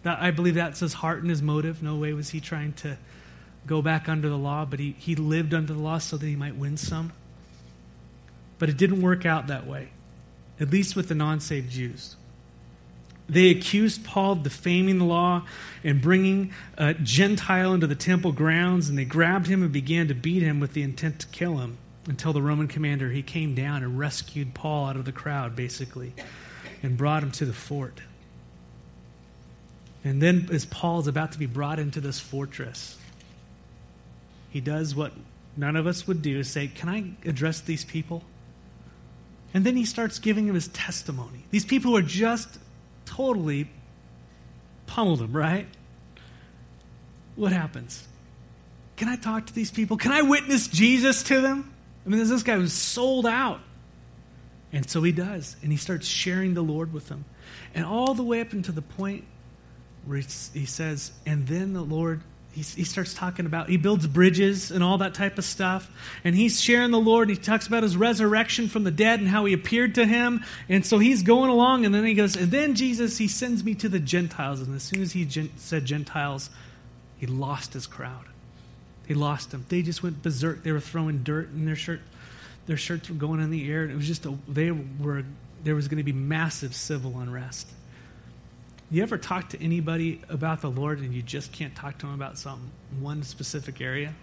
That, 0.02 0.18
I 0.20 0.32
believe 0.32 0.56
that's 0.56 0.80
his 0.80 0.94
heart 0.94 1.20
and 1.20 1.30
his 1.30 1.40
motive. 1.40 1.80
No 1.80 1.94
way 1.94 2.12
was 2.12 2.30
he 2.30 2.40
trying 2.40 2.72
to 2.72 2.98
go 3.68 3.82
back 3.82 4.08
under 4.08 4.28
the 4.28 4.36
law, 4.36 4.64
but 4.64 4.80
he, 4.80 4.96
he 4.98 5.14
lived 5.14 5.54
under 5.54 5.72
the 5.74 5.78
law 5.78 5.98
so 5.98 6.16
that 6.16 6.26
he 6.26 6.34
might 6.34 6.56
win 6.56 6.76
some. 6.76 7.12
But 8.58 8.68
it 8.68 8.76
didn't 8.76 9.00
work 9.00 9.24
out 9.24 9.46
that 9.46 9.68
way, 9.68 9.90
at 10.58 10.70
least 10.70 10.96
with 10.96 11.06
the 11.06 11.14
non 11.14 11.38
saved 11.38 11.70
Jews. 11.70 12.16
They 13.28 13.50
accused 13.50 14.04
Paul 14.04 14.32
of 14.32 14.42
defaming 14.42 14.98
the 14.98 15.04
law 15.04 15.46
and 15.84 16.02
bringing 16.02 16.52
a 16.76 16.94
Gentile 16.94 17.74
into 17.74 17.86
the 17.86 17.94
temple 17.94 18.32
grounds, 18.32 18.88
and 18.88 18.98
they 18.98 19.04
grabbed 19.04 19.46
him 19.46 19.62
and 19.62 19.70
began 19.70 20.08
to 20.08 20.14
beat 20.14 20.42
him 20.42 20.58
with 20.58 20.72
the 20.72 20.82
intent 20.82 21.20
to 21.20 21.28
kill 21.28 21.58
him 21.58 21.78
until 22.06 22.32
the 22.32 22.42
Roman 22.42 22.68
commander 22.68 23.10
he 23.10 23.22
came 23.22 23.54
down 23.54 23.82
and 23.82 23.98
rescued 23.98 24.54
Paul 24.54 24.86
out 24.86 24.96
of 24.96 25.04
the 25.04 25.12
crowd 25.12 25.56
basically 25.56 26.12
and 26.82 26.96
brought 26.96 27.22
him 27.22 27.30
to 27.32 27.44
the 27.44 27.52
fort. 27.52 28.00
And 30.04 30.20
then 30.20 30.48
as 30.52 30.66
Paul 30.66 31.00
is 31.00 31.06
about 31.06 31.32
to 31.32 31.38
be 31.38 31.46
brought 31.46 31.78
into 31.78 32.00
this 32.00 32.20
fortress, 32.20 32.98
he 34.50 34.60
does 34.60 34.94
what 34.94 35.12
none 35.56 35.76
of 35.76 35.86
us 35.86 36.06
would 36.06 36.20
do 36.20 36.44
say, 36.44 36.68
"Can 36.68 36.88
I 36.88 37.28
address 37.28 37.60
these 37.60 37.84
people?" 37.84 38.22
And 39.54 39.64
then 39.64 39.76
he 39.76 39.84
starts 39.84 40.18
giving 40.18 40.46
him 40.46 40.54
his 40.54 40.68
testimony. 40.68 41.44
These 41.50 41.64
people 41.64 41.96
are 41.96 42.02
just 42.02 42.58
totally 43.06 43.70
pummeled 44.86 45.22
him, 45.22 45.32
right? 45.32 45.68
What 47.36 47.52
happens? 47.52 48.06
Can 48.96 49.08
I 49.08 49.16
talk 49.16 49.46
to 49.46 49.52
these 49.54 49.70
people? 49.70 49.96
Can 49.96 50.12
I 50.12 50.22
witness 50.22 50.68
Jesus 50.68 51.22
to 51.24 51.40
them? 51.40 51.73
I 52.04 52.08
mean, 52.08 52.18
there's 52.18 52.28
this 52.28 52.42
guy 52.42 52.56
who's 52.56 52.72
sold 52.72 53.26
out. 53.26 53.60
And 54.72 54.88
so 54.88 55.02
he 55.02 55.12
does. 55.12 55.56
And 55.62 55.70
he 55.70 55.78
starts 55.78 56.06
sharing 56.06 56.54
the 56.54 56.62
Lord 56.62 56.92
with 56.92 57.08
them. 57.08 57.24
And 57.74 57.84
all 57.84 58.14
the 58.14 58.24
way 58.24 58.40
up 58.40 58.52
until 58.52 58.74
the 58.74 58.82
point 58.82 59.24
where 60.04 60.18
he 60.18 60.66
says, 60.66 61.12
and 61.24 61.46
then 61.46 61.72
the 61.72 61.82
Lord, 61.82 62.22
he, 62.52 62.62
he 62.62 62.84
starts 62.84 63.14
talking 63.14 63.46
about, 63.46 63.68
he 63.68 63.76
builds 63.76 64.06
bridges 64.06 64.70
and 64.70 64.82
all 64.82 64.98
that 64.98 65.14
type 65.14 65.38
of 65.38 65.44
stuff. 65.44 65.90
And 66.24 66.34
he's 66.34 66.60
sharing 66.60 66.90
the 66.90 66.98
Lord. 66.98 67.28
And 67.28 67.38
he 67.38 67.42
talks 67.42 67.66
about 67.66 67.84
his 67.84 67.96
resurrection 67.96 68.68
from 68.68 68.84
the 68.84 68.90
dead 68.90 69.20
and 69.20 69.28
how 69.28 69.44
he 69.44 69.54
appeared 69.54 69.94
to 69.94 70.04
him. 70.04 70.44
And 70.68 70.84
so 70.84 70.98
he's 70.98 71.22
going 71.22 71.50
along. 71.50 71.86
And 71.86 71.94
then 71.94 72.04
he 72.04 72.14
goes, 72.14 72.36
and 72.36 72.50
then 72.50 72.74
Jesus, 72.74 73.16
he 73.16 73.28
sends 73.28 73.62
me 73.64 73.74
to 73.76 73.88
the 73.88 74.00
Gentiles. 74.00 74.60
And 74.60 74.74
as 74.74 74.82
soon 74.82 75.00
as 75.00 75.12
he 75.12 75.24
gen- 75.24 75.52
said 75.56 75.84
Gentiles, 75.84 76.50
he 77.16 77.26
lost 77.26 77.72
his 77.72 77.86
crowd. 77.86 78.26
They 79.08 79.14
lost 79.14 79.50
them. 79.50 79.64
They 79.68 79.82
just 79.82 80.02
went 80.02 80.22
berserk. 80.22 80.62
They 80.62 80.72
were 80.72 80.80
throwing 80.80 81.22
dirt 81.22 81.50
in 81.50 81.66
their 81.66 81.76
shirt. 81.76 82.00
Their 82.66 82.76
shirts 82.76 83.08
were 83.08 83.16
going 83.16 83.40
in 83.40 83.50
the 83.50 83.70
air. 83.70 83.82
And 83.82 83.92
it 83.92 83.96
was 83.96 84.06
just 84.06 84.24
a, 84.26 84.34
they 84.48 84.70
were 84.70 85.24
there 85.62 85.74
was 85.74 85.88
going 85.88 85.98
to 85.98 86.04
be 86.04 86.12
massive 86.12 86.74
civil 86.74 87.18
unrest. 87.18 87.68
You 88.90 89.02
ever 89.02 89.16
talk 89.16 89.48
to 89.50 89.62
anybody 89.62 90.20
about 90.28 90.60
the 90.60 90.70
Lord 90.70 91.00
and 91.00 91.12
you 91.12 91.22
just 91.22 91.52
can't 91.52 91.74
talk 91.74 91.98
to 91.98 92.06
them 92.06 92.14
about 92.14 92.38
some 92.38 92.70
one 93.00 93.22
specific 93.22 93.80
area? 93.80 94.14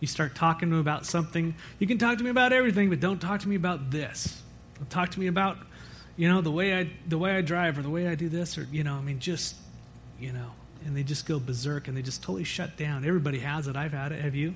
You 0.00 0.06
start 0.06 0.34
talking 0.34 0.68
to 0.68 0.76
them 0.76 0.80
about 0.80 1.06
something. 1.06 1.54
You 1.78 1.86
can 1.86 1.98
talk 1.98 2.18
to 2.18 2.24
me 2.24 2.30
about 2.30 2.52
everything, 2.52 2.88
but 2.88 3.00
don't 3.00 3.20
talk 3.20 3.40
to 3.40 3.48
me 3.48 3.56
about 3.56 3.90
this. 3.90 4.42
Don't 4.76 4.88
talk 4.90 5.10
to 5.10 5.20
me 5.20 5.26
about, 5.26 5.58
you 6.16 6.28
know, 6.28 6.40
the 6.40 6.50
way 6.50 6.78
I 6.78 6.90
the 7.06 7.18
way 7.18 7.32
I 7.36 7.40
drive 7.40 7.78
or 7.78 7.82
the 7.82 7.90
way 7.90 8.06
I 8.06 8.14
do 8.14 8.28
this 8.28 8.56
or 8.56 8.66
you 8.70 8.84
know, 8.84 8.94
I 8.94 9.00
mean, 9.00 9.18
just 9.18 9.56
you 10.18 10.32
know, 10.32 10.50
and 10.84 10.96
they 10.96 11.02
just 11.02 11.26
go 11.26 11.38
berserk 11.38 11.88
and 11.88 11.96
they 11.96 12.02
just 12.02 12.22
totally 12.22 12.44
shut 12.44 12.76
down. 12.76 13.04
Everybody 13.04 13.40
has 13.40 13.66
it. 13.66 13.76
I've 13.76 13.92
had 13.92 14.12
it. 14.12 14.20
Have 14.22 14.34
you? 14.34 14.54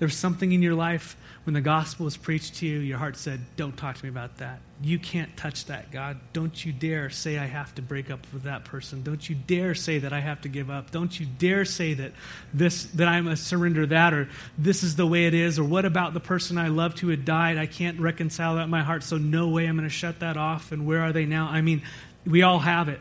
There's 0.00 0.16
something 0.16 0.52
in 0.52 0.62
your 0.62 0.74
life 0.74 1.14
when 1.44 1.52
the 1.52 1.60
gospel 1.60 2.04
was 2.04 2.16
preached 2.16 2.56
to 2.56 2.66
you, 2.66 2.78
your 2.78 2.96
heart 2.96 3.18
said, 3.18 3.40
Don't 3.56 3.76
talk 3.76 3.96
to 3.98 4.04
me 4.04 4.08
about 4.08 4.38
that. 4.38 4.60
You 4.82 4.98
can't 4.98 5.36
touch 5.36 5.66
that, 5.66 5.90
God. 5.90 6.18
Don't 6.32 6.64
you 6.64 6.72
dare 6.72 7.10
say 7.10 7.38
I 7.38 7.44
have 7.44 7.74
to 7.74 7.82
break 7.82 8.10
up 8.10 8.20
with 8.32 8.44
that 8.44 8.64
person. 8.64 9.02
Don't 9.02 9.28
you 9.28 9.34
dare 9.34 9.74
say 9.74 9.98
that 9.98 10.12
I 10.12 10.20
have 10.20 10.40
to 10.42 10.48
give 10.48 10.70
up. 10.70 10.90
Don't 10.90 11.20
you 11.20 11.26
dare 11.26 11.66
say 11.66 11.92
that 11.94 12.12
this 12.54 12.84
that 12.84 13.08
I 13.08 13.20
must 13.20 13.46
surrender 13.46 13.84
that 13.86 14.14
or 14.14 14.28
this 14.56 14.82
is 14.82 14.96
the 14.96 15.06
way 15.06 15.26
it 15.26 15.34
is 15.34 15.58
or 15.58 15.64
what 15.64 15.84
about 15.84 16.14
the 16.14 16.20
person 16.20 16.56
I 16.56 16.68
loved 16.68 16.98
who 16.98 17.08
had 17.08 17.26
died? 17.26 17.58
I 17.58 17.66
can't 17.66 18.00
reconcile 18.00 18.56
that 18.56 18.64
in 18.64 18.70
my 18.70 18.82
heart, 18.82 19.02
so 19.02 19.18
no 19.18 19.48
way 19.48 19.66
I'm 19.66 19.76
going 19.76 19.88
to 19.88 19.94
shut 19.94 20.20
that 20.20 20.38
off. 20.38 20.72
And 20.72 20.86
where 20.86 21.02
are 21.02 21.12
they 21.12 21.26
now? 21.26 21.48
I 21.48 21.60
mean, 21.60 21.82
we 22.24 22.42
all 22.42 22.58
have 22.58 22.88
it. 22.88 23.00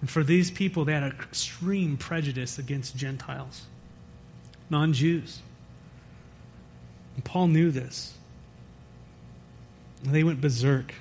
And 0.00 0.08
for 0.08 0.22
these 0.22 0.50
people, 0.50 0.84
they 0.84 0.92
had 0.92 1.02
an 1.02 1.12
extreme 1.12 1.96
prejudice 1.96 2.58
against 2.58 2.96
Gentiles, 2.96 3.66
non 4.70 4.92
Jews. 4.92 5.40
And 7.16 7.24
Paul 7.24 7.48
knew 7.48 7.70
this. 7.70 8.14
And 10.04 10.14
they 10.14 10.22
went 10.22 10.40
berserk. 10.40 10.94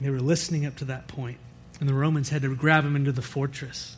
They 0.00 0.10
were 0.10 0.20
listening 0.20 0.66
up 0.66 0.76
to 0.76 0.86
that 0.86 1.06
point, 1.06 1.38
and 1.78 1.88
the 1.88 1.94
Romans 1.94 2.28
had 2.28 2.42
to 2.42 2.54
grab 2.54 2.84
him 2.84 2.96
into 2.96 3.12
the 3.12 3.22
fortress. 3.22 3.96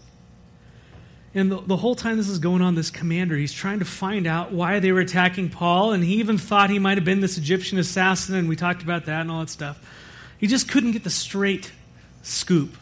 And 1.34 1.50
the, 1.50 1.60
the, 1.62 1.76
whole 1.76 1.94
time 1.94 2.16
this 2.16 2.28
is 2.28 2.38
going 2.38 2.62
on, 2.62 2.74
this 2.74 2.90
commander, 2.90 3.36
he's 3.36 3.52
trying 3.52 3.80
to 3.80 3.84
find 3.84 4.26
out 4.26 4.52
why 4.52 4.78
they 4.80 4.92
were 4.92 5.00
attacking 5.00 5.48
Paul, 5.48 5.92
and 5.92 6.04
he 6.04 6.16
even 6.16 6.36
thought 6.38 6.70
he 6.70 6.78
might 6.78 6.98
have 6.98 7.04
been 7.04 7.20
this 7.20 7.38
Egyptian 7.38 7.78
assassin, 7.78 8.34
and 8.34 8.48
we 8.48 8.54
talked 8.54 8.82
about 8.82 9.06
that 9.06 9.22
and 9.22 9.30
all 9.30 9.40
that 9.40 9.50
stuff. 9.50 9.80
He 10.38 10.46
just 10.46 10.68
couldn't 10.68 10.92
get 10.92 11.04
the 11.04 11.10
straight 11.10 11.72
scoop 12.24 12.76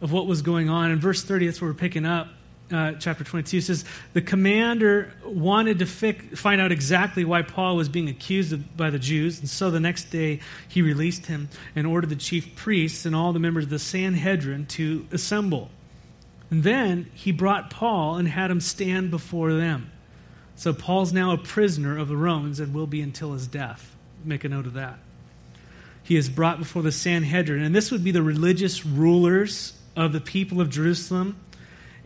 of 0.00 0.12
what 0.12 0.26
was 0.26 0.42
going 0.42 0.68
on. 0.68 0.90
In 0.90 1.00
verse 1.00 1.22
30, 1.22 1.46
that's 1.46 1.60
where 1.60 1.70
we're 1.70 1.74
picking 1.74 2.04
up 2.04 2.28
uh, 2.72 2.92
chapter 2.98 3.22
22 3.22 3.60
says 3.60 3.84
the 4.12 4.20
commander 4.20 5.12
wanted 5.24 5.78
to 5.78 5.86
find 5.86 6.60
out 6.60 6.72
exactly 6.72 7.24
why 7.24 7.42
Paul 7.42 7.76
was 7.76 7.88
being 7.88 8.08
accused 8.08 8.52
of, 8.52 8.76
by 8.76 8.90
the 8.90 8.98
Jews, 8.98 9.38
and 9.38 9.48
so 9.48 9.70
the 9.70 9.80
next 9.80 10.04
day 10.04 10.40
he 10.68 10.82
released 10.82 11.26
him 11.26 11.48
and 11.74 11.86
ordered 11.86 12.10
the 12.10 12.16
chief 12.16 12.56
priests 12.56 13.06
and 13.06 13.14
all 13.14 13.32
the 13.32 13.38
members 13.38 13.64
of 13.64 13.70
the 13.70 13.78
Sanhedrin 13.78 14.66
to 14.66 15.06
assemble. 15.12 15.70
And 16.50 16.62
then 16.62 17.10
he 17.14 17.32
brought 17.32 17.70
Paul 17.70 18.16
and 18.16 18.28
had 18.28 18.50
him 18.50 18.60
stand 18.60 19.10
before 19.10 19.52
them. 19.52 19.90
So 20.54 20.72
Paul's 20.72 21.12
now 21.12 21.32
a 21.32 21.38
prisoner 21.38 21.98
of 21.98 22.08
the 22.08 22.16
Romans 22.16 22.60
and 22.60 22.72
will 22.72 22.86
be 22.86 23.00
until 23.00 23.32
his 23.32 23.46
death. 23.46 23.94
Make 24.24 24.44
a 24.44 24.48
note 24.48 24.66
of 24.66 24.74
that. 24.74 24.98
He 26.06 26.16
is 26.16 26.28
brought 26.28 26.58
before 26.58 26.82
the 26.82 26.92
Sanhedrin, 26.92 27.62
and 27.62 27.74
this 27.74 27.90
would 27.90 28.02
be 28.02 28.12
the 28.12 28.22
religious 28.22 28.86
rulers 28.86 29.74
of 29.94 30.12
the 30.12 30.20
people 30.20 30.60
of 30.60 30.70
Jerusalem 30.70 31.36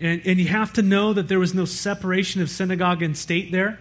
and, 0.01 0.23
and 0.25 0.41
you 0.41 0.49
have 0.49 0.73
to 0.75 0.83
know 0.83 1.13
that 1.13 1.29
there 1.29 1.39
was 1.39 1.55
no 1.55 1.67
separation 1.67 2.41
of 2.41 2.49
synagogue 2.49 3.03
and 3.03 3.17
state 3.17 3.53
there, 3.53 3.79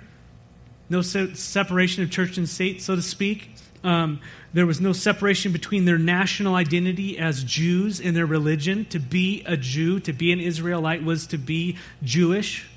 no 0.90 1.02
se- 1.02 1.36
separation 1.36 2.04
of 2.04 2.12
church 2.12 2.38
and 2.38 2.48
state, 2.48 2.82
so 2.82 2.96
to 2.96 3.02
speak. 3.02 3.52
Um, 3.84 4.20
there 4.52 4.66
was 4.66 4.82
no 4.82 4.92
separation 4.92 5.54
between 5.54 5.86
their 5.86 5.98
national 5.98 6.56
identity 6.56 7.18
as 7.18 7.44
Jews 7.44 8.02
and 8.02 8.16
their 8.16 8.26
religion. 8.26 8.84
To 8.86 9.00
be 9.00 9.44
a 9.46 9.56
Jew, 9.56 10.02
to 10.02 10.12
be 10.12 10.34
an 10.34 10.42
Israelite, 10.42 11.04
was 11.04 11.28
to 11.28 11.38
be 11.38 11.78
Jewish. 12.04 12.70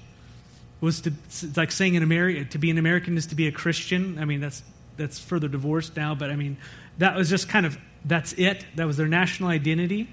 Was 0.80 1.00
to 1.02 1.12
it's 1.26 1.56
like 1.56 1.72
saying 1.72 1.94
in 1.94 2.02
America 2.02 2.44
to 2.44 2.58
be 2.58 2.70
an 2.70 2.78
American 2.78 3.16
is 3.16 3.26
to 3.28 3.34
be 3.34 3.48
a 3.48 3.52
Christian. 3.52 4.18
I 4.18 4.24
mean 4.24 4.40
that's 4.40 4.62
that's 4.96 5.18
further 5.18 5.48
divorced 5.48 5.96
now, 5.96 6.14
but 6.14 6.30
I 6.30 6.36
mean 6.36 6.56
that 6.98 7.16
was 7.16 7.28
just 7.28 7.48
kind 7.48 7.66
of 7.66 7.78
that's 8.04 8.32
it. 8.34 8.66
That 8.74 8.86
was 8.86 8.96
their 8.96 9.08
national 9.08 9.50
identity. 9.50 10.08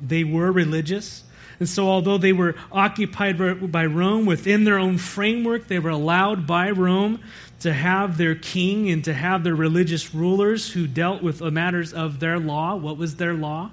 They 0.00 0.24
were 0.24 0.50
religious. 0.50 1.24
And 1.60 1.68
so, 1.68 1.88
although 1.88 2.18
they 2.18 2.32
were 2.32 2.56
occupied 2.72 3.70
by 3.70 3.86
Rome 3.86 4.26
within 4.26 4.64
their 4.64 4.78
own 4.78 4.98
framework, 4.98 5.68
they 5.68 5.78
were 5.78 5.90
allowed 5.90 6.46
by 6.46 6.70
Rome 6.70 7.20
to 7.60 7.72
have 7.72 8.18
their 8.18 8.34
king 8.34 8.90
and 8.90 9.04
to 9.04 9.14
have 9.14 9.44
their 9.44 9.54
religious 9.54 10.12
rulers 10.12 10.72
who 10.72 10.88
dealt 10.88 11.22
with 11.22 11.38
the 11.38 11.52
matters 11.52 11.92
of 11.92 12.18
their 12.18 12.40
law. 12.40 12.74
What 12.74 12.96
was 12.96 13.16
their 13.16 13.34
law? 13.34 13.70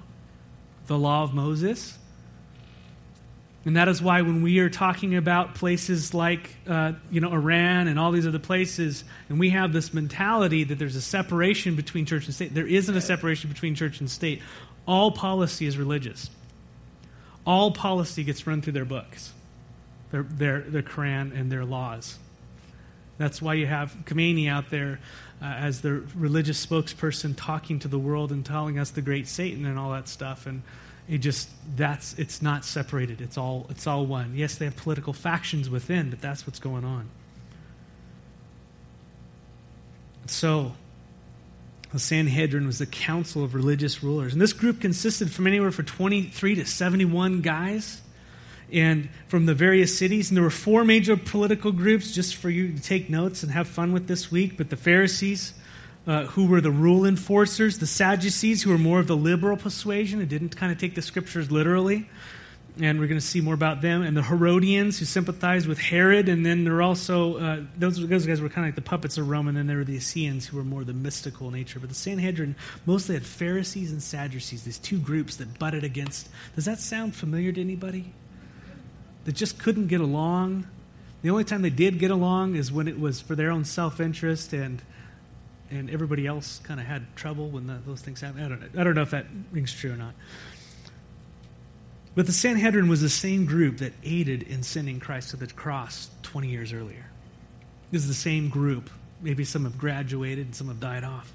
The 0.86 0.98
law 0.98 1.24
of 1.24 1.34
Moses. 1.34 1.98
And 3.64 3.76
that 3.76 3.88
is 3.88 4.00
why 4.00 4.22
when 4.22 4.42
we 4.42 4.58
are 4.60 4.70
talking 4.70 5.16
about 5.16 5.54
places 5.54 6.14
like, 6.14 6.56
uh, 6.66 6.92
you 7.10 7.20
know, 7.20 7.30
Iran 7.30 7.88
and 7.88 7.98
all 7.98 8.10
these 8.10 8.26
other 8.26 8.38
places, 8.38 9.04
and 9.28 9.38
we 9.38 9.50
have 9.50 9.72
this 9.72 9.92
mentality 9.92 10.64
that 10.64 10.78
there's 10.78 10.96
a 10.96 11.02
separation 11.02 11.76
between 11.76 12.06
church 12.06 12.24
and 12.24 12.34
state, 12.34 12.54
there 12.54 12.66
isn't 12.66 12.96
a 12.96 13.02
separation 13.02 13.50
between 13.50 13.74
church 13.74 14.00
and 14.00 14.10
state. 14.10 14.40
All 14.86 15.10
policy 15.10 15.66
is 15.66 15.76
religious 15.76 16.30
all 17.46 17.70
policy 17.70 18.24
gets 18.24 18.46
run 18.46 18.62
through 18.62 18.74
their 18.74 18.84
books, 18.84 19.32
their, 20.10 20.22
their, 20.22 20.60
their 20.60 20.82
Quran 20.82 21.38
and 21.38 21.50
their 21.50 21.64
laws. 21.64 22.18
That's 23.18 23.42
why 23.42 23.54
you 23.54 23.66
have 23.66 23.94
Khomeini 24.04 24.48
out 24.48 24.70
there 24.70 25.00
uh, 25.42 25.46
as 25.46 25.80
the 25.80 26.04
religious 26.14 26.64
spokesperson 26.64 27.34
talking 27.36 27.78
to 27.80 27.88
the 27.88 27.98
world 27.98 28.32
and 28.32 28.44
telling 28.44 28.78
us 28.78 28.90
the 28.90 29.02
great 29.02 29.28
Satan 29.28 29.66
and 29.66 29.78
all 29.78 29.92
that 29.92 30.08
stuff. 30.08 30.46
And 30.46 30.62
it 31.08 31.18
just, 31.18 31.48
that's, 31.76 32.18
it's 32.18 32.40
not 32.40 32.64
separated. 32.64 33.20
It's 33.20 33.36
all, 33.36 33.66
it's 33.70 33.86
all 33.86 34.06
one. 34.06 34.34
Yes, 34.34 34.56
they 34.56 34.64
have 34.64 34.76
political 34.76 35.12
factions 35.12 35.68
within, 35.68 36.10
but 36.10 36.20
that's 36.20 36.46
what's 36.46 36.60
going 36.60 36.84
on. 36.84 37.08
So, 40.26 40.74
the 41.92 41.98
Sanhedrin 41.98 42.66
was 42.66 42.78
the 42.78 42.86
council 42.86 43.42
of 43.42 43.54
religious 43.54 44.02
rulers. 44.02 44.32
And 44.32 44.40
this 44.40 44.52
group 44.52 44.80
consisted 44.80 45.30
from 45.32 45.46
anywhere 45.46 45.72
from 45.72 45.86
23 45.86 46.54
to 46.56 46.64
71 46.64 47.40
guys 47.40 48.00
and 48.72 49.08
from 49.26 49.46
the 49.46 49.54
various 49.54 49.98
cities. 49.98 50.30
And 50.30 50.36
there 50.36 50.44
were 50.44 50.50
four 50.50 50.84
major 50.84 51.16
political 51.16 51.72
groups, 51.72 52.12
just 52.12 52.36
for 52.36 52.48
you 52.48 52.72
to 52.72 52.80
take 52.80 53.10
notes 53.10 53.42
and 53.42 53.50
have 53.50 53.66
fun 53.66 53.92
with 53.92 54.06
this 54.06 54.30
week. 54.30 54.56
But 54.56 54.70
the 54.70 54.76
Pharisees, 54.76 55.54
uh, 56.06 56.24
who 56.26 56.46
were 56.46 56.60
the 56.60 56.70
rule 56.70 57.04
enforcers, 57.04 57.78
the 57.78 57.86
Sadducees, 57.86 58.62
who 58.62 58.70
were 58.70 58.78
more 58.78 59.00
of 59.00 59.06
the 59.06 59.16
liberal 59.16 59.56
persuasion 59.56 60.20
and 60.20 60.28
didn't 60.28 60.56
kind 60.56 60.72
of 60.72 60.78
take 60.78 60.94
the 60.94 61.02
scriptures 61.02 61.50
literally, 61.50 62.08
and 62.80 62.98
we're 62.98 63.06
going 63.06 63.20
to 63.20 63.26
see 63.26 63.40
more 63.40 63.54
about 63.54 63.82
them. 63.82 64.02
And 64.02 64.16
the 64.16 64.22
Herodians, 64.22 64.98
who 64.98 65.04
sympathized 65.04 65.66
with 65.66 65.78
Herod, 65.78 66.28
and 66.28 66.44
then 66.44 66.64
there 66.64 66.74
are 66.76 66.82
also 66.82 67.36
uh, 67.36 67.60
those, 67.76 68.06
those 68.08 68.26
guys 68.26 68.40
were 68.40 68.48
kind 68.48 68.66
of 68.66 68.68
like 68.68 68.76
the 68.76 68.88
puppets 68.88 69.18
of 69.18 69.28
Rome, 69.28 69.48
and 69.48 69.56
then 69.56 69.66
there 69.66 69.76
were 69.76 69.84
the 69.84 69.96
Essenes, 69.96 70.46
who 70.46 70.56
were 70.56 70.64
more 70.64 70.84
the 70.84 70.94
mystical 70.94 71.50
nature. 71.50 71.78
But 71.78 71.90
the 71.90 71.94
Sanhedrin 71.94 72.56
mostly 72.86 73.14
had 73.14 73.26
Pharisees 73.26 73.92
and 73.92 74.02
Sadducees, 74.02 74.64
these 74.64 74.78
two 74.78 74.98
groups 74.98 75.36
that 75.36 75.58
butted 75.58 75.84
against. 75.84 76.30
Does 76.54 76.64
that 76.64 76.80
sound 76.80 77.14
familiar 77.14 77.52
to 77.52 77.60
anybody? 77.60 78.12
That 79.24 79.34
just 79.34 79.58
couldn't 79.58 79.88
get 79.88 80.00
along. 80.00 80.66
The 81.20 81.28
only 81.28 81.44
time 81.44 81.60
they 81.60 81.68
did 81.68 81.98
get 81.98 82.10
along 82.10 82.56
is 82.56 82.72
when 82.72 82.88
it 82.88 82.98
was 82.98 83.20
for 83.20 83.34
their 83.34 83.50
own 83.50 83.66
self 83.66 84.00
interest, 84.00 84.54
and 84.54 84.80
and 85.70 85.90
everybody 85.90 86.26
else 86.26 86.60
kind 86.64 86.80
of 86.80 86.86
had 86.86 87.14
trouble 87.16 87.48
when 87.48 87.66
the, 87.66 87.78
those 87.86 88.00
things 88.00 88.20
happened. 88.20 88.44
I 88.44 88.48
don't 88.48 88.60
know. 88.60 88.80
I 88.80 88.84
don't 88.84 88.94
know 88.94 89.02
if 89.02 89.10
that 89.10 89.26
rings 89.52 89.72
true 89.72 89.92
or 89.92 89.96
not. 89.96 90.14
But 92.14 92.26
the 92.26 92.32
Sanhedrin 92.32 92.88
was 92.88 93.00
the 93.00 93.08
same 93.08 93.46
group 93.46 93.78
that 93.78 93.92
aided 94.02 94.42
in 94.42 94.62
sending 94.62 94.98
Christ 94.98 95.30
to 95.30 95.36
the 95.36 95.46
cross 95.46 96.10
20 96.22 96.48
years 96.48 96.72
earlier. 96.72 97.06
This 97.90 98.02
is 98.02 98.08
the 98.08 98.14
same 98.14 98.48
group. 98.48 98.90
Maybe 99.20 99.44
some 99.44 99.64
have 99.64 99.78
graduated 99.78 100.46
and 100.46 100.54
some 100.54 100.68
have 100.68 100.80
died 100.80 101.04
off. 101.04 101.32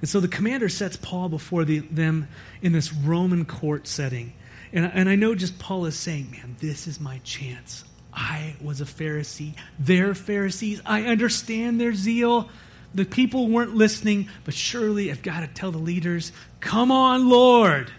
And 0.00 0.08
so 0.08 0.20
the 0.20 0.28
commander 0.28 0.68
sets 0.68 0.96
Paul 0.96 1.28
before 1.28 1.64
the, 1.64 1.80
them 1.80 2.28
in 2.62 2.72
this 2.72 2.92
Roman 2.92 3.44
court 3.44 3.86
setting. 3.86 4.32
And, 4.72 4.90
and 4.92 5.08
I 5.08 5.14
know 5.14 5.34
just 5.34 5.58
Paul 5.58 5.86
is 5.86 5.98
saying, 5.98 6.30
man, 6.30 6.56
this 6.60 6.86
is 6.86 7.00
my 7.00 7.18
chance. 7.24 7.84
I 8.12 8.56
was 8.60 8.80
a 8.80 8.84
Pharisee. 8.84 9.54
They're 9.78 10.14
Pharisees. 10.14 10.80
I 10.84 11.04
understand 11.04 11.80
their 11.80 11.94
zeal. 11.94 12.48
The 12.94 13.04
people 13.04 13.48
weren't 13.48 13.74
listening, 13.74 14.28
but 14.44 14.54
surely 14.54 15.10
I've 15.10 15.22
got 15.22 15.40
to 15.40 15.48
tell 15.48 15.72
the 15.72 15.78
leaders, 15.78 16.32
come 16.60 16.92
on, 16.92 17.28
Lord. 17.28 17.90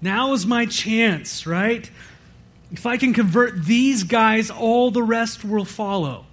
Now 0.00 0.32
is 0.32 0.46
my 0.46 0.66
chance, 0.66 1.46
right? 1.46 1.88
If 2.72 2.86
I 2.86 2.96
can 2.96 3.12
convert 3.12 3.64
these 3.64 4.04
guys, 4.04 4.50
all 4.50 4.90
the 4.90 5.02
rest 5.02 5.44
will 5.44 5.66
follow. 5.66 6.24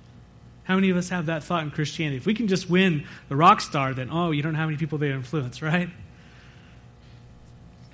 How 0.63 0.75
many 0.75 0.89
of 0.89 0.97
us 0.97 1.09
have 1.09 1.25
that 1.25 1.43
thought 1.43 1.63
in 1.63 1.71
Christianity? 1.71 2.17
If 2.17 2.25
we 2.25 2.33
can 2.33 2.47
just 2.47 2.69
win 2.69 3.05
the 3.27 3.35
rock 3.35 3.59
star, 3.59 3.93
then, 3.93 4.09
oh, 4.11 4.31
you 4.31 4.41
don't 4.41 4.53
know 4.53 4.59
how 4.59 4.65
many 4.65 4.77
people 4.77 4.97
they 4.97 5.11
influence, 5.11 5.61
right? 5.61 5.89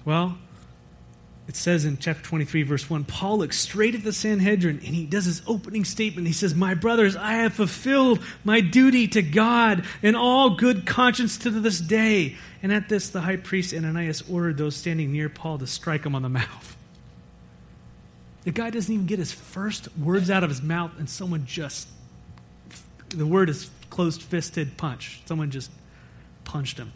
Well, 0.03 0.37
it 1.47 1.55
says 1.55 1.85
in 1.85 1.97
chapter 1.99 2.23
23, 2.23 2.63
verse 2.63 2.89
1, 2.89 3.03
Paul 3.03 3.39
looks 3.39 3.59
straight 3.59 3.93
at 3.93 4.03
the 4.03 4.13
Sanhedrin 4.13 4.81
and 4.83 4.95
he 4.95 5.05
does 5.05 5.25
his 5.25 5.43
opening 5.45 5.85
statement. 5.85 6.25
He 6.25 6.33
says, 6.33 6.55
My 6.55 6.73
brothers, 6.73 7.15
I 7.15 7.33
have 7.33 7.53
fulfilled 7.53 8.19
my 8.43 8.61
duty 8.61 9.07
to 9.09 9.21
God 9.21 9.85
in 10.01 10.15
all 10.15 10.55
good 10.55 10.87
conscience 10.87 11.37
to 11.39 11.51
this 11.51 11.79
day. 11.79 12.35
And 12.63 12.73
at 12.73 12.89
this, 12.89 13.09
the 13.09 13.21
high 13.21 13.37
priest 13.37 13.75
Ananias 13.75 14.23
ordered 14.27 14.57
those 14.57 14.75
standing 14.75 15.11
near 15.11 15.29
Paul 15.29 15.59
to 15.59 15.67
strike 15.67 16.03
him 16.03 16.15
on 16.15 16.23
the 16.23 16.29
mouth. 16.29 16.77
The 18.43 18.51
guy 18.51 18.71
doesn't 18.71 18.93
even 18.93 19.05
get 19.05 19.19
his 19.19 19.31
first 19.31 19.87
words 19.97 20.31
out 20.31 20.43
of 20.43 20.49
his 20.49 20.61
mouth, 20.63 20.91
and 20.97 21.09
someone 21.09 21.45
just, 21.45 21.87
the 23.09 23.25
word 23.25 23.49
is 23.49 23.69
closed 23.91 24.21
fisted 24.21 24.77
punch. 24.77 25.21
Someone 25.25 25.51
just 25.51 25.71
punched 26.43 26.77
him. 26.77 26.91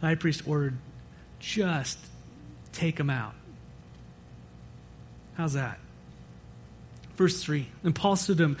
The 0.00 0.08
high 0.08 0.14
priest 0.14 0.42
ordered, 0.46 0.76
just 1.40 1.98
take 2.72 2.98
him 2.98 3.10
out. 3.10 3.34
How's 5.36 5.54
that? 5.54 5.78
Verse 7.16 7.42
3. 7.42 7.66
And 7.84 7.94
Paul 7.94 8.16
to 8.16 8.34
him, 8.34 8.56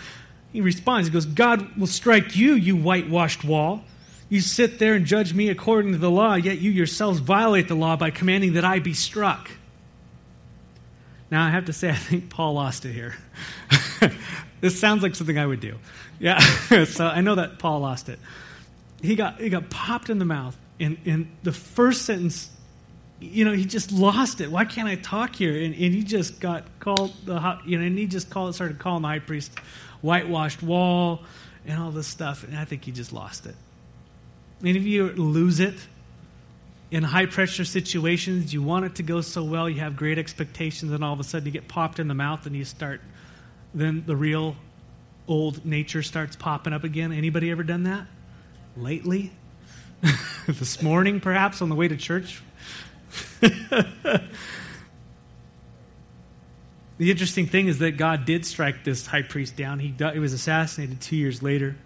he 0.52 0.60
responds, 0.60 1.08
he 1.08 1.12
goes, 1.12 1.26
God 1.26 1.76
will 1.76 1.86
strike 1.86 2.36
you, 2.36 2.54
you 2.54 2.76
whitewashed 2.76 3.44
wall. 3.44 3.84
You 4.28 4.40
sit 4.40 4.78
there 4.78 4.94
and 4.94 5.06
judge 5.06 5.34
me 5.34 5.50
according 5.50 5.92
to 5.92 5.98
the 5.98 6.10
law, 6.10 6.34
yet 6.34 6.58
you 6.58 6.70
yourselves 6.70 7.20
violate 7.20 7.68
the 7.68 7.74
law 7.74 7.96
by 7.96 8.10
commanding 8.10 8.54
that 8.54 8.64
I 8.64 8.80
be 8.80 8.94
struck. 8.94 9.50
Now, 11.30 11.44
I 11.44 11.50
have 11.50 11.66
to 11.66 11.72
say, 11.72 11.90
I 11.90 11.94
think 11.94 12.30
Paul 12.30 12.54
lost 12.54 12.84
it 12.84 12.92
here. 12.92 13.14
this 14.60 14.78
sounds 14.78 15.02
like 15.02 15.14
something 15.14 15.38
I 15.38 15.46
would 15.46 15.60
do. 15.60 15.76
Yeah, 16.18 16.38
so 16.84 17.06
I 17.06 17.20
know 17.20 17.36
that 17.36 17.58
Paul 17.58 17.80
lost 17.80 18.08
it. 18.08 18.18
He 19.02 19.14
got, 19.14 19.40
he 19.40 19.48
got 19.48 19.70
popped 19.70 20.10
in 20.10 20.18
the 20.18 20.24
mouth, 20.24 20.56
and, 20.80 20.98
and 21.04 21.30
the 21.42 21.52
first 21.52 22.02
sentence, 22.02 22.50
you 23.20 23.44
know, 23.44 23.52
he 23.52 23.64
just 23.64 23.92
lost 23.92 24.40
it. 24.40 24.50
Why 24.50 24.64
can't 24.64 24.88
I 24.88 24.96
talk 24.96 25.36
here? 25.36 25.54
And, 25.54 25.74
and 25.74 25.94
he 25.94 26.02
just 26.02 26.38
got 26.40 26.64
called, 26.80 27.14
the 27.24 27.58
you 27.64 27.78
know, 27.78 27.84
and 27.84 27.98
he 27.98 28.06
just 28.06 28.30
called, 28.30 28.54
started 28.54 28.78
calling 28.78 29.02
the 29.02 29.08
high 29.08 29.18
priest 29.20 29.52
whitewashed 30.02 30.62
wall 30.62 31.22
and 31.66 31.80
all 31.80 31.90
this 31.90 32.06
stuff, 32.06 32.44
and 32.44 32.56
I 32.56 32.64
think 32.64 32.84
he 32.84 32.92
just 32.92 33.12
lost 33.12 33.46
it. 33.46 33.56
Many 34.60 34.78
of 34.78 34.86
you 34.86 35.08
lose 35.12 35.60
it 35.60 35.74
in 36.90 37.02
high 37.02 37.26
pressure 37.26 37.64
situations. 37.64 38.54
You 38.54 38.62
want 38.62 38.84
it 38.84 38.94
to 38.96 39.02
go 39.02 39.20
so 39.20 39.42
well, 39.42 39.68
you 39.68 39.80
have 39.80 39.96
great 39.96 40.18
expectations, 40.18 40.92
and 40.92 41.02
all 41.02 41.12
of 41.12 41.20
a 41.20 41.24
sudden 41.24 41.46
you 41.46 41.52
get 41.52 41.68
popped 41.68 41.98
in 41.98 42.08
the 42.08 42.14
mouth 42.14 42.46
and 42.46 42.54
you 42.54 42.64
start, 42.64 43.00
then 43.74 44.04
the 44.06 44.16
real 44.16 44.56
old 45.26 45.64
nature 45.66 46.02
starts 46.02 46.36
popping 46.36 46.72
up 46.72 46.84
again. 46.84 47.12
Anybody 47.12 47.50
ever 47.50 47.64
done 47.64 47.82
that? 47.84 48.06
Lately? 48.76 49.32
this 50.46 50.82
morning, 50.82 51.20
perhaps, 51.20 51.60
on 51.60 51.68
the 51.68 51.74
way 51.74 51.88
to 51.88 51.96
church? 51.96 52.42
the 53.40 54.20
interesting 56.98 57.46
thing 57.46 57.68
is 57.68 57.78
that 57.78 57.96
God 57.96 58.24
did 58.24 58.44
strike 58.44 58.84
this 58.84 59.06
high 59.06 59.22
priest 59.22 59.56
down. 59.56 59.78
He, 59.78 59.94
he 59.98 60.18
was 60.18 60.32
assassinated 60.32 61.00
two 61.00 61.16
years 61.16 61.42
later. 61.42 61.76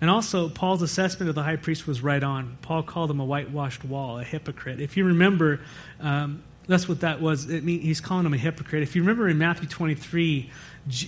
And 0.00 0.08
also, 0.08 0.48
Paul's 0.48 0.80
assessment 0.80 1.28
of 1.28 1.34
the 1.34 1.42
high 1.42 1.56
priest 1.56 1.86
was 1.86 2.02
right 2.02 2.22
on. 2.22 2.56
Paul 2.62 2.82
called 2.82 3.10
him 3.10 3.20
a 3.20 3.24
whitewashed 3.24 3.84
wall, 3.84 4.18
a 4.18 4.24
hypocrite. 4.24 4.80
If 4.80 4.96
you 4.96 5.04
remember, 5.04 5.60
um, 6.00 6.42
that's 6.66 6.88
what 6.88 7.00
that 7.00 7.20
was. 7.20 7.48
Mean, 7.48 7.80
he's 7.80 8.00
calling 8.00 8.24
him 8.24 8.32
a 8.32 8.38
hypocrite. 8.38 8.82
If 8.82 8.96
you 8.96 9.02
remember 9.02 9.28
in 9.28 9.36
Matthew 9.36 9.68
23, 9.68 10.50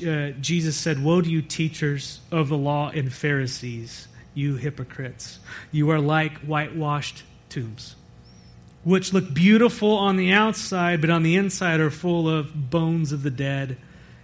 uh, 0.06 0.30
Jesus 0.40 0.76
said, 0.76 1.02
Woe 1.02 1.22
to 1.22 1.30
you, 1.30 1.40
teachers 1.40 2.20
of 2.30 2.48
the 2.48 2.58
law 2.58 2.90
and 2.90 3.10
Pharisees, 3.10 4.08
you 4.34 4.56
hypocrites. 4.56 5.38
You 5.70 5.90
are 5.90 6.00
like 6.00 6.38
whitewashed 6.40 7.22
tombs, 7.48 7.96
which 8.84 9.12
look 9.12 9.32
beautiful 9.32 9.96
on 9.96 10.16
the 10.16 10.32
outside, 10.32 11.00
but 11.00 11.10
on 11.10 11.22
the 11.22 11.36
inside 11.36 11.80
are 11.80 11.90
full 11.90 12.28
of 12.28 12.70
bones 12.70 13.12
of 13.12 13.22
the 13.22 13.30
dead 13.30 13.76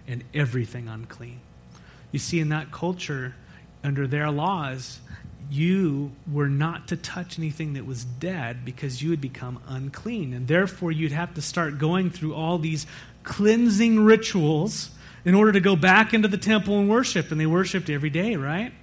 and 0.07 0.23
everything 0.33 0.87
unclean. 0.87 1.39
You 2.11 2.19
see, 2.19 2.39
in 2.39 2.49
that 2.49 2.71
culture, 2.71 3.35
under 3.83 4.07
their 4.07 4.31
laws, 4.31 4.99
you 5.49 6.11
were 6.31 6.49
not 6.49 6.87
to 6.89 6.97
touch 6.97 7.39
anything 7.39 7.73
that 7.73 7.85
was 7.85 8.03
dead 8.03 8.65
because 8.65 9.01
you 9.01 9.09
would 9.09 9.21
become 9.21 9.59
unclean. 9.67 10.33
And 10.33 10.47
therefore, 10.47 10.91
you'd 10.91 11.11
have 11.11 11.33
to 11.35 11.41
start 11.41 11.77
going 11.77 12.09
through 12.09 12.35
all 12.35 12.57
these 12.57 12.85
cleansing 13.23 13.99
rituals 13.99 14.91
in 15.25 15.35
order 15.35 15.51
to 15.51 15.59
go 15.59 15.75
back 15.75 16.13
into 16.13 16.27
the 16.27 16.37
temple 16.37 16.79
and 16.79 16.89
worship. 16.89 17.31
And 17.31 17.39
they 17.39 17.45
worshiped 17.45 17.89
every 17.89 18.09
day, 18.09 18.35
right? 18.35 18.73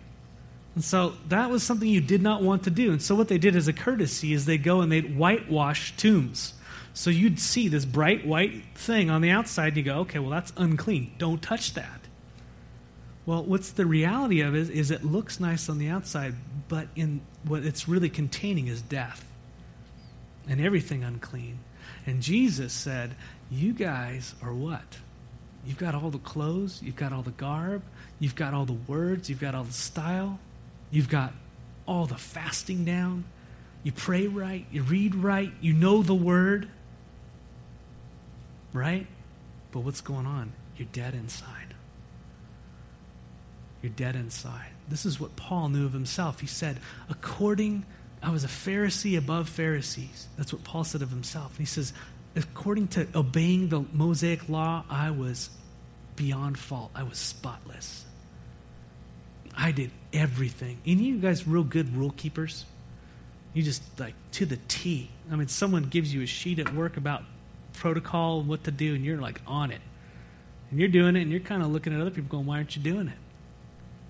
And 0.77 0.85
so 0.85 1.15
that 1.31 1.51
was 1.51 1.63
something 1.63 1.89
you 1.89 2.03
did 2.03 2.23
not 2.23 2.43
want 2.43 2.65
to 2.65 2.71
do. 2.71 2.93
And 2.93 3.01
so, 3.03 3.15
what 3.15 3.29
they 3.29 3.39
did 3.39 3.57
as 3.57 3.67
a 3.67 3.73
courtesy 3.73 4.35
is 4.35 4.45
they 4.45 4.59
go 4.59 4.83
and 4.83 4.93
they'd 4.93 5.17
whitewash 5.17 5.97
tombs. 5.97 6.53
So 6.93 7.11
you'd 7.11 7.41
see 7.41 7.69
this 7.69 7.85
bright 7.85 8.27
white 8.27 8.63
thing 8.75 9.11
on 9.11 9.23
the 9.23 9.31
outside, 9.31 9.69
and 9.69 9.77
you 9.79 9.83
go, 9.83 9.99
okay, 10.01 10.19
well, 10.19 10.31
that's 10.31 10.53
unclean. 10.57 11.13
Don't 11.19 11.43
touch 11.43 11.75
that. 11.75 12.01
Well, 13.25 13.43
what's 13.43 13.71
the 13.71 13.87
reality 13.87 14.41
of 14.41 14.55
it 14.55 14.71
is 14.71 14.91
it 14.91 15.03
looks 15.03 15.41
nice 15.41 15.69
on 15.69 15.79
the 15.79 15.89
outside, 15.89 16.35
but 16.69 16.89
in 16.95 17.23
what 17.45 17.65
it's 17.65 17.89
really 17.89 18.09
containing 18.09 18.69
is 18.69 18.81
death 18.83 19.27
and 20.49 20.61
everything 20.61 21.05
unclean. 21.05 21.59
And 22.07 22.23
Jesus 22.23 22.73
said, 22.73 23.17
You 23.51 23.73
guys 23.73 24.35
are 24.43 24.55
what? 24.55 24.99
You've 25.67 25.79
got 25.79 25.95
all 25.95 26.11
the 26.11 26.19
clothes, 26.19 26.81
you've 26.83 26.97
got 26.97 27.13
all 27.13 27.23
the 27.23 27.31
garb, 27.33 27.83
you've 28.21 28.37
got 28.37 28.55
all 28.55 28.65
the 28.65 28.73
words, 28.73 29.29
you've 29.29 29.41
got 29.41 29.55
all 29.55 29.65
the 29.65 29.73
style, 29.73 30.39
you've 30.91 31.09
got 31.09 31.33
all 31.87 32.07
the 32.07 32.17
fasting 32.17 32.85
down, 32.85 33.25
you 33.83 33.93
pray 33.93 34.27
right, 34.27 34.67
you 34.73 34.83
read 34.83 35.15
right, 35.15 35.53
you 35.61 35.73
know 35.73 36.03
the 36.03 36.15
word, 36.15 36.69
right? 38.73 39.07
But 39.71 39.81
what's 39.81 40.01
going 40.01 40.27
on? 40.27 40.53
You're 40.77 40.89
dead 40.93 41.15
inside. 41.15 41.75
You're 43.83 43.93
dead 43.93 44.17
inside. 44.17 44.71
This 44.89 45.07
is 45.07 45.21
what 45.21 45.37
Paul 45.37 45.69
knew 45.69 45.87
of 45.87 45.93
himself. 45.93 46.41
He 46.41 46.47
said, 46.47 46.79
according, 47.09 47.85
I 48.23 48.31
was 48.31 48.45
a 48.45 48.49
Pharisee 48.49 49.19
above 49.19 49.49
Pharisees. 49.49 50.27
That's 50.37 50.53
what 50.53 50.65
Paul 50.65 50.85
said 50.85 51.03
of 51.03 51.11
himself. 51.11 51.51
And 51.51 51.59
he 51.59 51.67
says, 51.67 51.93
according 52.35 52.89
to 52.89 53.07
obeying 53.15 53.69
the 53.69 53.85
Mosaic 53.93 54.49
law, 54.49 54.85
I 54.89 55.11
was 55.11 55.51
beyond 56.17 56.59
fault. 56.59 56.91
I 56.95 57.03
was 57.03 57.19
spotless. 57.19 58.06
I 59.57 59.73
did 59.73 59.91
everything. 60.13 60.79
Any 60.87 61.11
of 61.11 61.17
you 61.17 61.19
guys 61.19 61.47
real 61.47 61.65
good 61.65 61.97
rule 61.97 62.13
keepers? 62.17 62.67
You 63.55 63.63
just 63.63 63.83
like 63.99 64.15
to 64.33 64.45
the 64.45 64.59
T. 64.69 65.11
I 65.31 65.37
mean, 65.37 65.49
someone 65.49 65.85
gives 65.85 66.13
you 66.13 66.23
a 66.23 66.27
sheet 66.27 66.59
at 66.59 66.75
work 66.75 66.97
about 66.97 67.23
protocol 67.73 68.41
and 68.41 68.49
what 68.49 68.65
to 68.65 68.71
do, 68.71 68.95
and 68.95 69.05
you're 69.05 69.21
like 69.21 69.41
on 69.47 69.71
it. 69.71 69.81
And 70.71 70.79
you're 70.79 70.89
doing 70.89 71.17
it, 71.17 71.23
and 71.23 71.31
you're 71.31 71.41
kind 71.41 71.63
of 71.63 71.69
looking 71.69 71.95
at 71.95 72.01
other 72.01 72.11
people 72.11 72.29
going, 72.29 72.47
why 72.47 72.57
aren't 72.57 72.77
you 72.77 72.83
doing 72.83 73.09
it? 73.09 73.19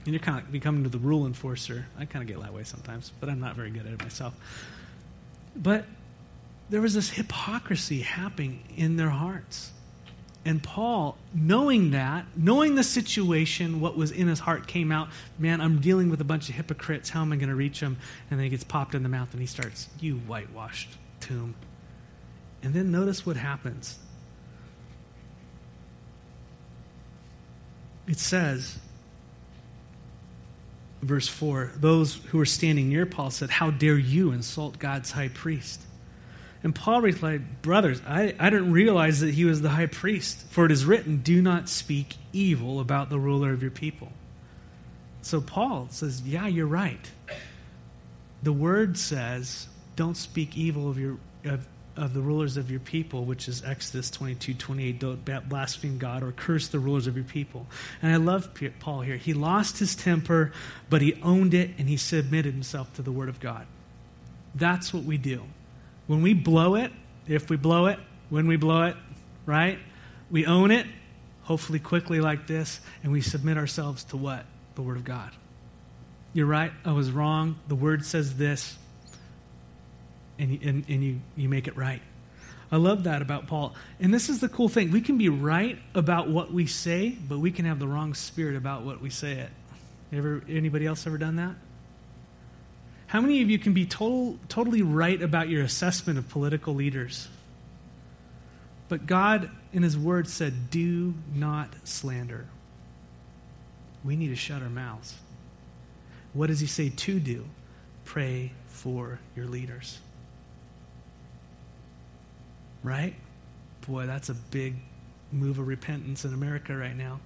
And 0.05 0.15
you're 0.15 0.23
kind 0.23 0.39
of 0.39 0.51
becoming 0.51 0.83
the 0.83 0.99
rule 0.99 1.27
enforcer. 1.27 1.87
I 1.99 2.07
kind 2.07 2.23
of 2.23 2.29
get 2.29 2.41
that 2.43 2.55
way 2.55 2.65
sometimes, 2.65 3.13
but 3.21 3.29
I'm 3.29 3.41
not 3.41 3.57
very 3.57 3.71
good 3.71 3.87
at 3.87 3.93
it 3.93 4.03
myself. 4.03 4.35
But 5.55 5.85
there 6.71 6.81
was 6.81 6.95
this 6.95 7.11
hypocrisy 7.11 8.01
happening 8.01 8.65
in 8.77 8.97
their 8.97 9.11
hearts. 9.11 9.73
And 10.47 10.63
Paul, 10.63 11.19
knowing 11.35 11.91
that, 11.91 12.25
knowing 12.37 12.77
the 12.77 12.85
situation, 12.85 13.81
what 13.81 13.97
was 13.97 14.13
in 14.13 14.29
his 14.29 14.39
heart 14.39 14.69
came 14.69 14.93
out, 14.93 15.09
man, 15.41 15.61
I'm 15.61 15.81
dealing 15.81 16.09
with 16.09 16.21
a 16.21 16.25
bunch 16.25 16.49
of 16.49 16.55
hypocrites. 16.55 17.11
How 17.11 17.23
am 17.23 17.33
I 17.33 17.37
going 17.37 17.49
to 17.49 17.57
reach 17.57 17.81
them? 17.81 17.97
And 18.31 18.39
then 18.39 18.45
he 18.45 18.51
gets 18.51 18.63
popped 18.63 18.95
in 18.95 19.03
the 19.03 19.09
mouth 19.09 19.33
and 19.33 19.41
he 19.41 19.47
starts, 19.49 19.89
You 19.99 20.19
whitewashed 20.19 20.91
tomb. 21.19 21.57
And 22.63 22.75
then 22.75 22.93
notice 22.93 23.27
what 23.27 23.37
happens. 23.37 23.99
It 28.07 28.21
says, 28.21 28.79
verse 31.03 31.27
4 31.27 31.73
those 31.77 32.21
who 32.27 32.39
were 32.39 32.47
standing 32.47 32.89
near 32.89 33.05
Paul 33.05 33.33
said, 33.33 33.51
How 33.51 33.73
dare 33.73 33.99
you 33.99 34.31
insult 34.31 34.79
God's 34.79 35.11
high 35.11 35.27
priest? 35.27 35.81
And 36.62 36.75
Paul 36.75 37.01
replied, 37.01 37.62
Brothers, 37.62 38.01
I, 38.07 38.35
I 38.38 38.51
didn't 38.51 38.73
realize 38.73 39.21
that 39.21 39.35
he 39.35 39.45
was 39.45 39.62
the 39.62 39.71
high 39.71 39.87
priest, 39.87 40.47
for 40.49 40.64
it 40.64 40.73
is 40.73 40.85
written, 40.85 41.19
Do 41.19 41.40
not 41.42 41.69
speak 41.69 42.16
evil 42.33 42.81
about 42.81 43.11
the 43.11 43.19
ruler 43.19 43.53
of 43.53 43.62
your 43.62 43.71
people. 43.71 44.12
So 45.23 45.40
Paul 45.40 45.88
says, 45.90 46.23
Yeah, 46.23 46.47
you're 46.47 46.66
right. 46.66 47.11
The 48.42 48.53
word 48.53 48.99
says, 48.99 49.69
Don't 49.97 50.16
speak 50.16 50.57
evil 50.57 50.88
of 50.88 50.99
your 50.99 51.19
of, 51.45 51.66
of 51.97 52.12
the 52.14 52.21
rulers 52.21 52.57
of 52.57 52.71
your 52.71 52.81
people, 52.81 53.25
which 53.25 53.49
is 53.49 53.64
Exodus 53.64 54.11
22, 54.11 54.55
28, 54.55 54.99
don't 54.99 55.49
blaspheme 55.49 55.99
God 55.99 56.23
or 56.23 56.33
curse 56.33 56.69
the 56.69 56.79
rulers 56.79 57.07
of 57.07 57.16
your 57.16 57.25
people. 57.25 57.66
And 58.03 58.12
I 58.12 58.16
love 58.16 58.51
Paul 58.81 59.01
here. 59.01 59.16
He 59.16 59.33
lost 59.33 59.79
his 59.79 59.95
temper, 59.95 60.53
but 60.90 61.03
he 61.03 61.21
owned 61.23 61.55
it 61.55 61.71
and 61.79 61.88
he 61.88 61.97
submitted 61.97 62.53
himself 62.53 62.92
to 62.95 63.03
the 63.03 63.12
word 63.12 63.29
of 63.29 63.40
God. 63.40 63.66
That's 64.55 64.92
what 64.92 65.05
we 65.05 65.16
do. 65.19 65.45
When 66.07 66.23
we 66.23 66.35
blow 66.35 66.77
it, 66.77 66.92
if 67.27 67.51
we 67.51 67.57
blow 67.57 67.87
it, 67.87 67.99
when 68.31 68.47
we 68.47 68.57
blow 68.57 68.85
it, 68.85 68.97
right? 69.45 69.79
We 70.31 70.47
own 70.47 70.71
it, 70.71 70.87
hopefully 71.42 71.79
quickly 71.79 72.21
like 72.21 72.47
this, 72.47 72.81
and 73.03 73.12
we 73.12 73.21
submit 73.21 73.57
ourselves 73.57 74.05
to 74.05 74.16
what? 74.16 74.45
The 74.75 74.83
word 74.83 74.97
of 74.97 75.05
God. 75.05 75.31
You're 76.33 76.47
right, 76.47 76.73
I 76.85 76.92
was 76.92 77.11
wrong. 77.11 77.59
The 77.69 77.75
word 77.75 78.05
says 78.05 78.37
this 78.37 78.77
and, 80.38 80.62
and, 80.62 80.85
and 80.88 81.05
you, 81.05 81.21
you 81.35 81.49
make 81.49 81.66
it 81.69 81.77
right. 81.77 82.03
I 82.71 82.77
love 82.77 83.05
that 83.05 83.23
about 83.23 83.47
Paul. 83.47 83.75
And 84.01 84.12
this 84.12 84.29
is 84.29 84.40
the 84.40 84.49
cool 84.49 84.69
thing. 84.69 84.90
We 84.90 85.01
can 85.01 85.19
be 85.19 85.29
right 85.29 85.79
about 85.95 86.29
what 86.29 86.53
we 86.53 86.66
say, 86.66 87.11
but 87.11 87.38
we 87.38 87.53
can 87.53 87.64
have 87.64 87.79
the 87.79 87.87
wrong 87.87 88.14
spirit 88.14 88.57
about 88.57 88.83
what 88.83 89.01
we 89.01 89.09
say 89.09 89.33
it. 89.33 89.51
Ever 90.12 90.42
anybody 90.49 90.87
else 90.87 91.07
ever 91.07 91.19
done 91.19 91.37
that? 91.37 91.55
How 93.09 93.21
many 93.21 93.42
of 93.42 93.51
you 93.51 93.59
can 93.59 93.73
be 93.73 93.87
total, 93.87 94.38
totally 94.49 94.83
right 94.83 95.21
about 95.21 95.49
your 95.49 95.62
assessment 95.62 96.19
of 96.19 96.29
political 96.29 96.75
leaders? 96.75 97.29
But 98.88 99.07
God 99.07 99.51
in 99.73 99.83
his 99.83 99.97
word 99.97 100.29
said, 100.29 100.71
"Do 100.71 101.14
not 101.35 101.71
slander." 101.85 102.47
We 104.05 104.16
need 104.16 104.29
to 104.29 104.37
shut 104.37 104.62
our 104.62 104.69
mouths. 104.69 105.14
What 106.33 106.49
does 106.49 106.61
he 106.61 106.66
say 106.66 106.90
to 106.90 107.21
do? 107.21 107.47
Pray 108.05 108.53
for 108.69 109.19
your 109.35 109.47
leaders 109.47 109.99
right? 112.87 113.14
Boy, 113.87 114.07
that's 114.07 114.29
a 114.29 114.35
big 114.35 114.77
move 115.33 115.59
of 115.59 115.66
repentance 115.66 116.25
in 116.25 116.33
America 116.33 116.75
right 116.75 116.97
now. 116.97 117.21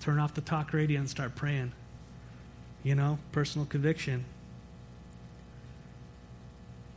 turn 0.00 0.18
off 0.18 0.34
the 0.34 0.40
talk 0.42 0.74
radio 0.74 1.00
and 1.00 1.08
start 1.08 1.34
praying. 1.34 1.72
You 2.82 2.94
know, 2.94 3.18
personal 3.32 3.64
conviction. 3.64 4.26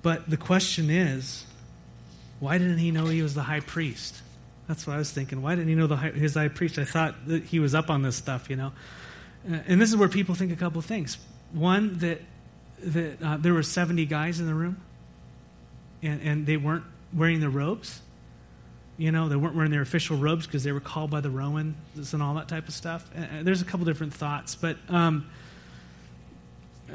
But 0.08 0.30
the 0.30 0.38
question 0.38 0.90
is, 0.90 1.46
why 2.40 2.60
didn't 2.60 2.78
he 2.78 2.92
know 2.92 3.08
he 3.08 3.22
was 3.22 3.34
the 3.34 3.44
high 3.44 3.60
priest? 3.60 4.16
That's 4.66 4.88
what 4.88 4.94
I 4.94 5.00
was 5.00 5.12
thinking. 5.12 5.42
Why 5.42 5.56
didn't 5.56 5.68
he 5.68 5.76
know 5.76 5.88
the 5.88 5.98
high, 5.98 6.12
his 6.12 6.36
high 6.36 6.48
priest? 6.48 6.80
I 6.80 6.86
thought 6.86 7.28
that 7.28 7.44
he 7.44 7.60
was 7.60 7.76
up 7.76 7.90
on 7.90 8.04
this 8.04 8.16
stuff, 8.16 8.50
you 8.50 8.56
know. 8.56 8.72
Uh, 9.52 9.58
and 9.68 9.82
this 9.82 9.90
is 9.90 9.98
where 9.98 10.08
people 10.08 10.34
think 10.34 10.54
a 10.54 10.56
couple 10.56 10.82
things. 10.82 11.18
One, 11.52 11.98
that, 11.98 12.22
that 12.84 13.22
uh, 13.22 13.36
there 13.36 13.54
were 13.54 13.64
70 13.64 14.06
guys 14.06 14.40
in 14.40 14.46
the 14.46 14.54
room, 14.54 14.82
and, 16.02 16.22
and 16.22 16.46
they 16.46 16.56
weren't 16.56 16.86
wearing 17.12 17.42
their 17.42 17.50
robes. 17.50 18.00
You 18.98 19.12
know, 19.12 19.28
they 19.28 19.36
weren't 19.36 19.56
wearing 19.56 19.72
their 19.72 19.82
official 19.82 20.16
robes 20.16 20.46
because 20.46 20.64
they 20.64 20.72
were 20.72 20.80
called 20.80 21.10
by 21.10 21.20
the 21.20 21.30
Romans 21.30 22.14
and 22.14 22.24
all 22.24 22.36
that 22.36 22.48
type 22.48 22.70
of 22.70 22.74
stuff. 22.74 23.12
And 23.14 23.46
there's 23.46 23.62
a 23.62 23.66
couple 23.66 23.86
different 23.86 24.14
thoughts, 24.14 24.56
but 24.56 24.78
um, 24.88 25.30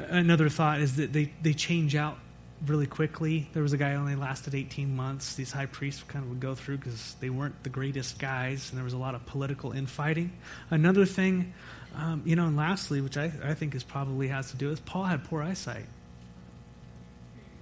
another 0.09 0.49
thought 0.49 0.81
is 0.81 0.95
that 0.95 1.13
they, 1.13 1.31
they 1.43 1.53
change 1.53 1.95
out 1.95 2.17
really 2.65 2.87
quickly. 2.87 3.49
There 3.53 3.63
was 3.63 3.73
a 3.73 3.77
guy 3.77 3.91
who 3.91 3.97
only 3.99 4.15
lasted 4.15 4.55
18 4.55 4.95
months. 4.95 5.35
These 5.35 5.51
high 5.51 5.65
priests 5.65 6.03
kind 6.07 6.23
of 6.23 6.29
would 6.29 6.39
go 6.39 6.55
through 6.55 6.77
because 6.77 7.15
they 7.19 7.29
weren't 7.29 7.61
the 7.63 7.69
greatest 7.69 8.19
guys, 8.19 8.69
and 8.69 8.77
there 8.77 8.83
was 8.83 8.93
a 8.93 8.97
lot 8.97 9.15
of 9.15 9.25
political 9.25 9.71
infighting. 9.71 10.31
Another 10.69 11.05
thing, 11.05 11.53
um, 11.95 12.21
you 12.25 12.35
know, 12.35 12.47
and 12.47 12.57
lastly, 12.57 13.01
which 13.01 13.17
I, 13.17 13.31
I 13.43 13.53
think 13.53 13.75
is 13.75 13.83
probably 13.83 14.29
has 14.29 14.51
to 14.51 14.57
do 14.57 14.69
with 14.69 14.85
Paul 14.85 15.03
had 15.03 15.23
poor 15.25 15.41
eyesight. 15.41 15.85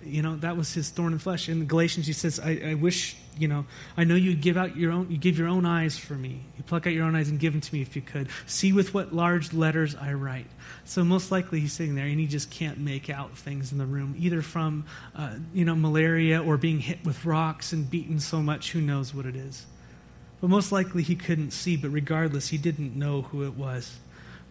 You 0.04 0.22
know, 0.22 0.36
that 0.38 0.58
was 0.58 0.74
his 0.74 0.90
thorn 0.90 1.14
in 1.14 1.20
flesh. 1.20 1.48
In 1.50 1.66
Galatians, 1.68 2.08
he 2.08 2.14
says, 2.14 2.40
I, 2.40 2.62
I 2.66 2.74
wish, 2.74 3.16
you 3.38 3.48
know, 3.48 3.66
I 3.96 4.04
know 4.04 4.16
you 4.16 4.36
give 4.36 4.58
out 4.58 4.76
your 4.76 4.92
own, 4.92 5.10
you 5.10 5.18
give 5.18 5.38
your 5.38 5.48
own 5.48 5.66
eyes 5.66 5.98
for 5.98 6.14
me. 6.14 6.44
You 6.58 6.64
pluck 6.64 6.86
out 6.86 6.94
your 6.94 7.06
own 7.06 7.16
eyes 7.16 7.30
and 7.30 7.40
give 7.40 7.54
them 7.54 7.62
to 7.62 7.74
me 7.74 7.82
if 7.82 7.96
you 7.96 8.02
could. 8.02 8.30
See 8.46 8.74
with 8.74 8.94
what 8.94 9.14
large 9.14 9.54
letters 9.54 9.96
I 9.96 10.14
write. 10.14 10.48
So 10.84 11.04
most 11.04 11.32
likely 11.32 11.60
he's 11.60 11.74
sitting 11.74 11.96
there 11.96 12.06
and 12.06 12.20
he 12.20 12.28
just 12.28 12.52
can't 12.52 12.78
make 12.78 13.10
out 13.10 13.38
things 13.38 13.72
in 13.72 13.78
the 13.78 13.86
room, 13.86 14.16
either 14.18 14.42
from, 14.42 14.86
uh, 15.16 15.36
you 15.54 15.66
know, 15.66 15.76
malaria 15.76 16.44
or 16.44 16.58
being 16.58 16.80
hit 16.80 17.04
with 17.06 17.26
rocks 17.26 17.74
and 17.74 17.90
beaten 17.90 18.20
so 18.20 18.42
much, 18.42 18.72
who 18.72 18.82
knows 18.82 19.14
what 19.14 19.26
it 19.26 19.36
is. 19.36 19.66
But 20.42 20.50
most 20.50 20.72
likely 20.72 21.04
he 21.04 21.16
couldn't 21.16 21.52
see, 21.52 21.78
but 21.78 21.90
regardless, 21.90 22.50
he 22.50 22.58
didn't 22.58 22.96
know 22.96 23.22
who 23.22 23.44
it 23.44 23.54
was. 23.54 24.00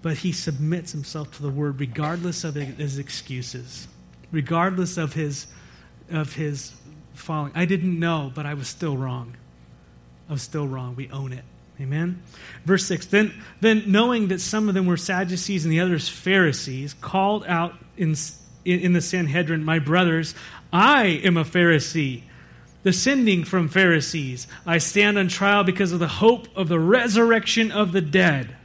But 0.02 0.18
he 0.18 0.32
submits 0.32 0.92
himself 0.92 1.32
to 1.36 1.42
the 1.42 1.50
word 1.50 1.80
regardless 1.80 2.44
of 2.44 2.54
his 2.54 2.96
excuses, 2.96 3.86
regardless 4.32 4.96
of 4.96 5.12
his, 5.12 5.48
of 6.10 6.34
his 6.36 6.72
falling. 7.20 7.52
I 7.54 7.64
didn't 7.64 7.98
know, 7.98 8.32
but 8.34 8.46
I 8.46 8.54
was 8.54 8.68
still 8.68 8.96
wrong. 8.96 9.36
I 10.28 10.32
was 10.32 10.42
still 10.42 10.66
wrong. 10.66 10.96
We 10.96 11.10
own 11.10 11.32
it. 11.32 11.44
Amen. 11.80 12.22
Verse 12.64 12.84
6 12.86 13.06
then, 13.06 13.42
then, 13.60 13.84
knowing 13.86 14.28
that 14.28 14.40
some 14.40 14.68
of 14.68 14.74
them 14.74 14.86
were 14.86 14.98
Sadducees 14.98 15.64
and 15.64 15.72
the 15.72 15.80
others 15.80 16.08
Pharisees, 16.08 16.94
called 17.00 17.44
out 17.46 17.74
in, 17.96 18.14
in 18.64 18.92
the 18.92 19.00
Sanhedrin, 19.00 19.64
My 19.64 19.78
brothers, 19.78 20.34
I 20.72 21.04
am 21.24 21.38
a 21.38 21.44
Pharisee, 21.44 22.22
descending 22.84 23.44
from 23.44 23.68
Pharisees. 23.68 24.46
I 24.66 24.78
stand 24.78 25.18
on 25.18 25.28
trial 25.28 25.64
because 25.64 25.92
of 25.92 26.00
the 26.00 26.08
hope 26.08 26.48
of 26.54 26.68
the 26.68 26.78
resurrection 26.78 27.72
of 27.72 27.92
the 27.92 28.02
dead. 28.02 28.56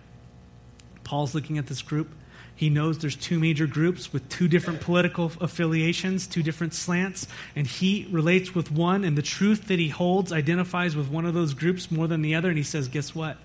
Paul's 1.06 1.34
looking 1.34 1.58
at 1.58 1.68
this 1.68 1.82
group. 1.82 2.10
He 2.56 2.70
knows 2.70 3.00
there's 3.00 3.18
two 3.18 3.38
major 3.38 3.68
groups 3.68 4.14
with 4.14 4.30
two 4.30 4.48
different 4.48 4.80
political 4.80 5.32
affiliations, 5.42 6.26
two 6.26 6.42
different 6.42 6.74
slants, 6.74 7.28
and 7.54 7.68
he 7.68 8.08
relates 8.10 8.56
with 8.56 8.72
one, 8.72 9.04
and 9.04 9.18
the 9.18 9.22
truth 9.22 9.68
that 9.68 9.78
he 9.78 9.90
holds 9.90 10.32
identifies 10.32 10.96
with 10.96 11.10
one 11.10 11.26
of 11.26 11.34
those 11.34 11.54
groups 11.54 11.92
more 11.92 12.08
than 12.08 12.22
the 12.22 12.34
other, 12.34 12.48
and 12.48 12.58
he 12.58 12.64
says, 12.64 12.88
Guess 12.88 13.14
what? 13.14 13.38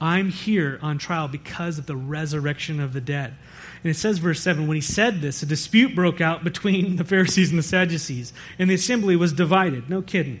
I'm 0.00 0.30
here 0.30 0.78
on 0.82 0.98
trial 0.98 1.28
because 1.28 1.78
of 1.78 1.86
the 1.86 1.96
resurrection 1.96 2.80
of 2.80 2.92
the 2.92 3.00
dead. 3.00 3.34
And 3.82 3.90
it 3.90 3.94
says, 3.94 4.18
verse 4.18 4.40
7, 4.40 4.66
when 4.66 4.74
he 4.74 4.82
said 4.82 5.22
this, 5.22 5.42
a 5.42 5.46
dispute 5.46 5.94
broke 5.94 6.20
out 6.20 6.44
between 6.44 6.96
the 6.96 7.04
Pharisees 7.04 7.50
and 7.50 7.58
the 7.58 7.62
Sadducees, 7.62 8.32
and 8.58 8.68
the 8.68 8.74
assembly 8.74 9.14
was 9.14 9.32
divided. 9.32 9.88
No 9.88 10.02
kidding. 10.02 10.40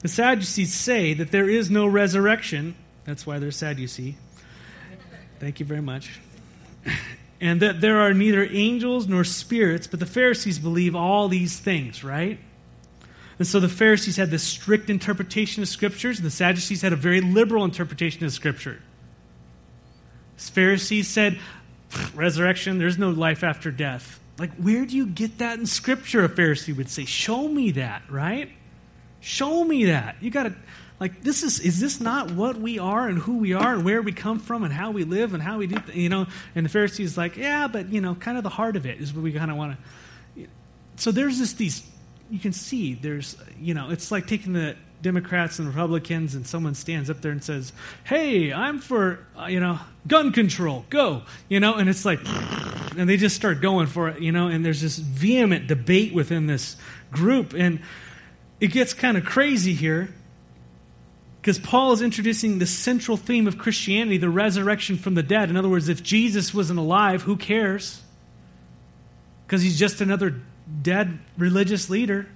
The 0.00 0.08
Sadducees 0.08 0.72
say 0.72 1.12
that 1.14 1.30
there 1.30 1.48
is 1.48 1.70
no 1.70 1.86
resurrection. 1.86 2.74
That's 3.04 3.26
why 3.26 3.38
they're 3.38 3.50
sad, 3.50 3.78
you 3.78 3.86
see. 3.86 4.16
Thank 5.38 5.60
you 5.60 5.66
very 5.66 5.82
much 5.82 6.20
and 7.40 7.60
that 7.60 7.80
there 7.80 8.00
are 8.00 8.12
neither 8.12 8.46
angels 8.50 9.06
nor 9.06 9.24
spirits, 9.24 9.86
but 9.86 10.00
the 10.00 10.06
Pharisees 10.06 10.58
believe 10.58 10.94
all 10.94 11.28
these 11.28 11.58
things, 11.58 12.04
right? 12.04 12.38
And 13.38 13.46
so 13.46 13.58
the 13.58 13.68
Pharisees 13.68 14.16
had 14.16 14.30
this 14.30 14.42
strict 14.42 14.90
interpretation 14.90 15.62
of 15.62 15.68
scriptures, 15.68 16.18
and 16.18 16.26
the 16.26 16.30
Sadducees 16.30 16.82
had 16.82 16.92
a 16.92 16.96
very 16.96 17.22
liberal 17.22 17.64
interpretation 17.64 18.24
of 18.26 18.32
scripture. 18.32 18.82
The 20.36 20.42
Pharisees 20.42 21.08
said, 21.08 21.38
resurrection, 22.14 22.78
there's 22.78 22.98
no 22.98 23.10
life 23.10 23.42
after 23.42 23.70
death. 23.70 24.20
Like, 24.38 24.54
where 24.56 24.86
do 24.86 24.96
you 24.96 25.06
get 25.06 25.38
that 25.38 25.58
in 25.58 25.66
scripture? 25.66 26.24
A 26.24 26.28
Pharisee 26.28 26.76
would 26.76 26.88
say, 26.88 27.04
Show 27.04 27.48
me 27.48 27.72
that, 27.72 28.02
right? 28.08 28.50
Show 29.20 29.64
me 29.64 29.86
that. 29.86 30.16
You 30.20 30.30
got 30.30 30.44
to 30.44 30.54
like 31.00 31.22
this 31.22 31.42
is 31.42 31.58
is 31.58 31.80
this 31.80 32.00
not 32.00 32.30
what 32.32 32.56
we 32.56 32.78
are 32.78 33.08
and 33.08 33.18
who 33.18 33.38
we 33.38 33.54
are 33.54 33.72
and 33.72 33.84
where 33.84 34.02
we 34.02 34.12
come 34.12 34.38
from 34.38 34.62
and 34.62 34.72
how 34.72 34.90
we 34.90 35.04
live 35.04 35.34
and 35.34 35.42
how 35.42 35.58
we 35.58 35.66
do 35.66 35.76
th- 35.76 35.96
you 35.96 36.10
know? 36.10 36.26
And 36.54 36.64
the 36.64 36.70
pharisees 36.70 37.16
like 37.16 37.36
yeah 37.36 37.66
but 37.66 37.88
you 37.88 38.00
know 38.00 38.14
kind 38.14 38.36
of 38.36 38.44
the 38.44 38.50
heart 38.50 38.76
of 38.76 38.86
it 38.86 39.00
is 39.00 39.12
what 39.12 39.22
we 39.22 39.32
kind 39.32 39.50
of 39.50 39.56
want 39.56 39.76
to 40.36 40.46
so 40.96 41.10
there's 41.10 41.38
just 41.38 41.58
these 41.58 41.82
you 42.30 42.38
can 42.38 42.52
see 42.52 42.94
there's 42.94 43.36
you 43.58 43.74
know 43.74 43.90
it's 43.90 44.12
like 44.12 44.26
taking 44.26 44.52
the 44.52 44.76
democrats 45.02 45.58
and 45.58 45.66
republicans 45.66 46.34
and 46.34 46.46
someone 46.46 46.74
stands 46.74 47.08
up 47.08 47.22
there 47.22 47.32
and 47.32 47.42
says 47.42 47.72
hey 48.04 48.52
i'm 48.52 48.78
for 48.78 49.18
uh, 49.40 49.46
you 49.46 49.58
know 49.58 49.78
gun 50.06 50.30
control 50.30 50.84
go 50.90 51.22
you 51.48 51.58
know? 51.58 51.74
And 51.74 51.88
it's 51.88 52.04
like 52.04 52.20
and 52.96 53.08
they 53.08 53.16
just 53.16 53.34
start 53.34 53.60
going 53.60 53.86
for 53.86 54.08
it 54.10 54.20
you 54.20 54.32
know? 54.32 54.48
And 54.48 54.64
there's 54.64 54.82
this 54.82 54.98
vehement 54.98 55.66
debate 55.66 56.12
within 56.12 56.46
this 56.46 56.76
group 57.10 57.54
and 57.54 57.80
it 58.60 58.68
gets 58.68 58.92
kind 58.92 59.16
of 59.16 59.24
crazy 59.24 59.72
here 59.72 60.10
because 61.40 61.58
Paul 61.58 61.92
is 61.92 62.02
introducing 62.02 62.58
the 62.58 62.66
central 62.66 63.16
theme 63.16 63.46
of 63.46 63.56
Christianity, 63.56 64.18
the 64.18 64.28
resurrection 64.28 64.98
from 64.98 65.14
the 65.14 65.22
dead. 65.22 65.48
In 65.48 65.56
other 65.56 65.70
words, 65.70 65.88
if 65.88 66.02
Jesus 66.02 66.52
wasn't 66.52 66.78
alive, 66.78 67.22
who 67.22 67.36
cares? 67.36 68.02
Because 69.46 69.62
he's 69.62 69.78
just 69.78 70.02
another 70.02 70.42
dead 70.82 71.18
religious 71.38 71.88
leader. 71.88 72.28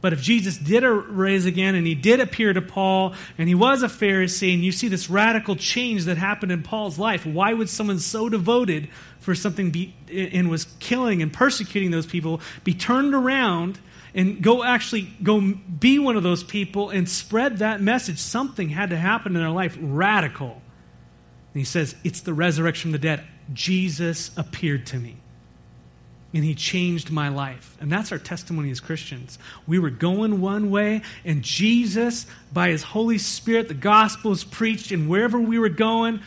But 0.00 0.12
if 0.12 0.20
Jesus 0.20 0.58
did 0.58 0.84
rise 0.84 1.46
again 1.46 1.74
and 1.74 1.86
he 1.86 1.94
did 1.94 2.20
appear 2.20 2.52
to 2.52 2.62
Paul 2.62 3.14
and 3.36 3.48
he 3.48 3.54
was 3.54 3.82
a 3.82 3.88
Pharisee, 3.88 4.52
and 4.54 4.62
you 4.62 4.72
see 4.72 4.88
this 4.88 5.08
radical 5.08 5.56
change 5.56 6.04
that 6.04 6.18
happened 6.18 6.52
in 6.52 6.62
Paul's 6.62 6.98
life, 6.98 7.24
why 7.26 7.52
would 7.52 7.68
someone 7.68 7.98
so 7.98 8.28
devoted 8.28 8.88
for 9.18 9.34
something 9.34 9.70
be, 9.70 9.94
and 10.12 10.50
was 10.50 10.66
killing 10.78 11.22
and 11.22 11.32
persecuting 11.32 11.90
those 11.90 12.06
people 12.06 12.40
be 12.62 12.74
turned 12.74 13.14
around 13.14 13.78
and 14.18 14.42
go 14.42 14.64
actually 14.64 15.02
go 15.22 15.40
be 15.40 16.00
one 16.00 16.16
of 16.16 16.24
those 16.24 16.42
people 16.42 16.90
and 16.90 17.08
spread 17.08 17.58
that 17.58 17.80
message. 17.80 18.18
Something 18.18 18.68
had 18.68 18.90
to 18.90 18.96
happen 18.96 19.36
in 19.36 19.40
their 19.40 19.48
life 19.48 19.78
radical. 19.80 20.50
And 20.50 21.60
he 21.60 21.64
says, 21.64 21.94
It's 22.02 22.22
the 22.22 22.34
resurrection 22.34 22.88
from 22.88 22.92
the 22.92 22.98
dead. 22.98 23.24
Jesus 23.52 24.32
appeared 24.36 24.86
to 24.86 24.96
me. 24.96 25.18
And 26.34 26.42
he 26.42 26.56
changed 26.56 27.12
my 27.12 27.28
life. 27.28 27.78
And 27.80 27.92
that's 27.92 28.10
our 28.10 28.18
testimony 28.18 28.72
as 28.72 28.80
Christians. 28.80 29.38
We 29.68 29.78
were 29.78 29.88
going 29.88 30.40
one 30.40 30.70
way, 30.70 31.02
and 31.24 31.42
Jesus, 31.42 32.26
by 32.52 32.70
his 32.70 32.82
Holy 32.82 33.18
Spirit, 33.18 33.68
the 33.68 33.74
gospel 33.74 34.30
was 34.30 34.42
preached, 34.42 34.90
and 34.90 35.08
wherever 35.08 35.38
we 35.38 35.60
were 35.60 35.68
going, 35.68 36.20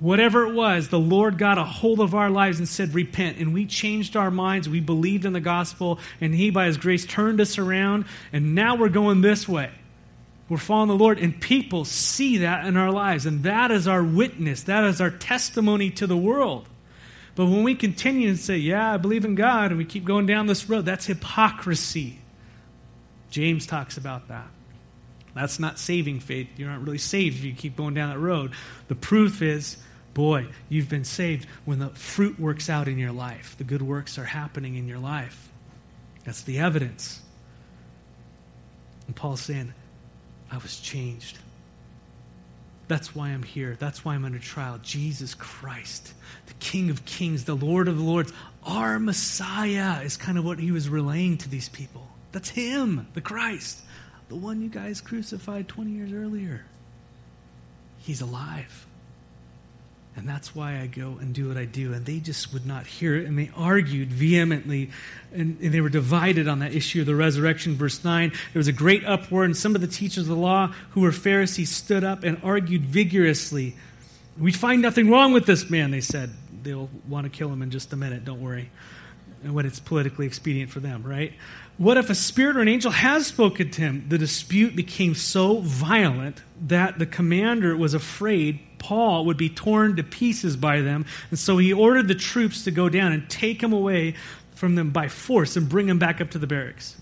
Whatever 0.00 0.46
it 0.46 0.54
was, 0.54 0.88
the 0.88 0.98
Lord 0.98 1.38
got 1.38 1.58
a 1.58 1.64
hold 1.64 1.98
of 1.98 2.14
our 2.14 2.30
lives 2.30 2.58
and 2.58 2.68
said, 2.68 2.94
Repent. 2.94 3.38
And 3.38 3.52
we 3.52 3.66
changed 3.66 4.16
our 4.16 4.30
minds. 4.30 4.68
We 4.68 4.80
believed 4.80 5.24
in 5.24 5.32
the 5.32 5.40
gospel, 5.40 5.98
and 6.20 6.34
He, 6.34 6.50
by 6.50 6.66
His 6.66 6.76
grace, 6.76 7.04
turned 7.04 7.40
us 7.40 7.58
around. 7.58 8.04
And 8.32 8.54
now 8.54 8.76
we're 8.76 8.90
going 8.90 9.22
this 9.22 9.48
way. 9.48 9.70
We're 10.48 10.56
following 10.56 10.88
the 10.88 10.94
Lord, 10.94 11.18
and 11.18 11.38
people 11.38 11.84
see 11.84 12.38
that 12.38 12.64
in 12.64 12.76
our 12.76 12.92
lives. 12.92 13.26
And 13.26 13.42
that 13.42 13.70
is 13.70 13.88
our 13.88 14.02
witness, 14.02 14.62
that 14.64 14.84
is 14.84 15.00
our 15.00 15.10
testimony 15.10 15.90
to 15.90 16.06
the 16.06 16.16
world. 16.16 16.68
But 17.34 17.46
when 17.46 17.64
we 17.64 17.74
continue 17.74 18.28
and 18.28 18.38
say, 18.38 18.56
Yeah, 18.56 18.94
I 18.94 18.98
believe 18.98 19.24
in 19.24 19.34
God, 19.34 19.72
and 19.72 19.78
we 19.78 19.84
keep 19.84 20.04
going 20.04 20.26
down 20.26 20.46
this 20.46 20.68
road, 20.68 20.84
that's 20.84 21.06
hypocrisy. 21.06 22.20
James 23.30 23.66
talks 23.66 23.96
about 23.96 24.28
that. 24.28 24.46
That's 25.34 25.58
not 25.58 25.78
saving 25.78 26.20
faith. 26.20 26.48
You're 26.56 26.70
not 26.70 26.82
really 26.82 26.98
saved 26.98 27.38
if 27.38 27.44
you 27.44 27.52
keep 27.52 27.76
going 27.76 27.94
down 27.94 28.10
that 28.10 28.18
road. 28.18 28.52
The 28.88 28.94
proof 28.94 29.42
is 29.42 29.76
boy, 30.18 30.48
you've 30.68 30.88
been 30.88 31.04
saved 31.04 31.46
when 31.64 31.78
the 31.78 31.90
fruit 31.90 32.40
works 32.40 32.68
out 32.68 32.88
in 32.88 32.98
your 32.98 33.12
life. 33.12 33.54
The 33.56 33.62
good 33.62 33.82
works 33.82 34.18
are 34.18 34.24
happening 34.24 34.74
in 34.74 34.88
your 34.88 34.98
life. 34.98 35.48
That's 36.24 36.42
the 36.42 36.58
evidence. 36.58 37.22
And 39.06 39.14
Paul's 39.14 39.42
saying, 39.42 39.72
I 40.50 40.58
was 40.58 40.80
changed. 40.80 41.38
That's 42.88 43.14
why 43.14 43.28
I'm 43.28 43.44
here. 43.44 43.76
That's 43.78 44.04
why 44.04 44.16
I'm 44.16 44.24
under 44.24 44.40
trial. 44.40 44.80
Jesus 44.82 45.34
Christ, 45.34 46.12
the 46.46 46.54
King 46.54 46.90
of 46.90 47.04
Kings, 47.04 47.44
the 47.44 47.54
Lord 47.54 47.86
of 47.86 48.00
Lords, 48.00 48.32
our 48.64 48.98
Messiah 48.98 50.02
is 50.02 50.16
kind 50.16 50.36
of 50.36 50.44
what 50.44 50.58
he 50.58 50.72
was 50.72 50.88
relaying 50.88 51.38
to 51.38 51.48
these 51.48 51.68
people. 51.68 52.08
That's 52.32 52.48
him, 52.48 53.06
the 53.14 53.20
Christ, 53.20 53.82
the 54.28 54.34
one 54.34 54.62
you 54.62 54.68
guys 54.68 55.00
crucified 55.00 55.68
20 55.68 55.92
years 55.92 56.12
earlier. 56.12 56.64
He's 57.98 58.20
alive. 58.20 58.87
And 60.18 60.28
that's 60.28 60.52
why 60.52 60.80
I 60.80 60.88
go 60.88 61.16
and 61.20 61.32
do 61.32 61.46
what 61.46 61.56
I 61.56 61.64
do. 61.64 61.92
And 61.92 62.04
they 62.04 62.18
just 62.18 62.52
would 62.52 62.66
not 62.66 62.86
hear 62.86 63.14
it. 63.14 63.26
And 63.26 63.38
they 63.38 63.50
argued 63.56 64.08
vehemently. 64.08 64.90
And, 65.32 65.58
and, 65.60 65.72
they 65.72 65.80
were 65.80 65.88
divided 65.88 66.48
on 66.48 66.58
that 66.58 66.74
issue 66.74 67.00
of 67.00 67.06
the 67.06 67.14
resurrection. 67.14 67.76
Verse 67.76 68.02
9 68.02 68.30
there 68.30 68.58
was 68.58 68.66
a 68.66 68.72
great 68.72 69.04
uproar, 69.04 69.44
and 69.44 69.56
some 69.56 69.74
of 69.76 69.80
the 69.80 69.86
teachers 69.86 70.24
of 70.24 70.26
the 70.26 70.34
law 70.34 70.72
who 70.90 71.02
were 71.02 71.12
Pharisees 71.12 71.70
stood 71.70 72.02
up 72.02 72.24
and 72.24 72.40
argued 72.42 72.82
vigorously. 72.82 73.76
We 74.36 74.52
find 74.52 74.82
nothing 74.82 75.08
wrong 75.08 75.32
with 75.32 75.46
this 75.46 75.70
man, 75.70 75.92
they 75.92 76.00
said. 76.00 76.34
They'll 76.62 76.90
want 77.08 77.24
to 77.24 77.30
kill 77.30 77.52
him 77.52 77.62
in 77.62 77.70
just 77.70 77.92
a 77.92 77.96
minute, 77.96 78.24
don't 78.24 78.42
worry. 78.42 78.70
And 79.44 79.54
when 79.54 79.66
it's 79.66 79.78
politically 79.78 80.26
expedient 80.26 80.70
for 80.70 80.80
them, 80.80 81.04
right? 81.04 81.32
What 81.76 81.96
if 81.96 82.10
a 82.10 82.14
spirit 82.14 82.56
or 82.56 82.60
an 82.60 82.68
angel 82.68 82.90
has 82.90 83.28
spoken 83.28 83.70
to 83.70 83.80
him? 83.80 84.06
The 84.08 84.18
dispute 84.18 84.74
became 84.74 85.14
so 85.14 85.60
violent 85.60 86.42
that 86.66 86.98
the 86.98 87.06
commander 87.06 87.76
was 87.76 87.94
afraid 87.94 88.58
Paul 88.78 89.26
would 89.26 89.36
be 89.36 89.48
torn 89.48 89.96
to 89.96 90.02
pieces 90.02 90.56
by 90.56 90.80
them. 90.80 91.06
And 91.30 91.38
so 91.38 91.58
he 91.58 91.72
ordered 91.72 92.08
the 92.08 92.14
troops 92.14 92.64
to 92.64 92.70
go 92.70 92.88
down 92.88 93.12
and 93.12 93.28
take 93.28 93.62
him 93.62 93.72
away 93.72 94.14
from 94.54 94.74
them 94.74 94.90
by 94.90 95.08
force 95.08 95.56
and 95.56 95.68
bring 95.68 95.88
him 95.88 95.98
back 95.98 96.20
up 96.20 96.30
to 96.30 96.38
the 96.38 96.46
barracks. 96.46 96.96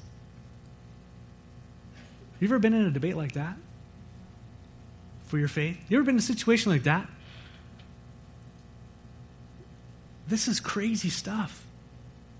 Have 2.33 2.43
you 2.43 2.49
ever 2.49 2.59
been 2.59 2.75
in 2.75 2.87
a 2.87 2.91
debate 2.91 3.17
like 3.17 3.33
that 3.33 3.57
for 5.25 5.39
your 5.39 5.49
faith? 5.49 5.79
You 5.89 5.97
ever 5.97 6.05
been 6.05 6.17
in 6.17 6.19
a 6.19 6.23
situation 6.23 6.71
like 6.71 6.83
that? 6.83 7.09
This 10.29 10.49
is 10.49 10.61
crazy 10.61 11.09
stuff. 11.09 11.65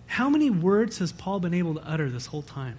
How 0.07 0.29
many 0.29 0.51
words 0.51 0.99
has 0.99 1.13
Paul 1.13 1.41
been 1.41 1.55
able 1.55 1.75
to 1.75 1.87
utter 1.87 2.11
this 2.11 2.27
whole 2.27 2.43
time? 2.43 2.79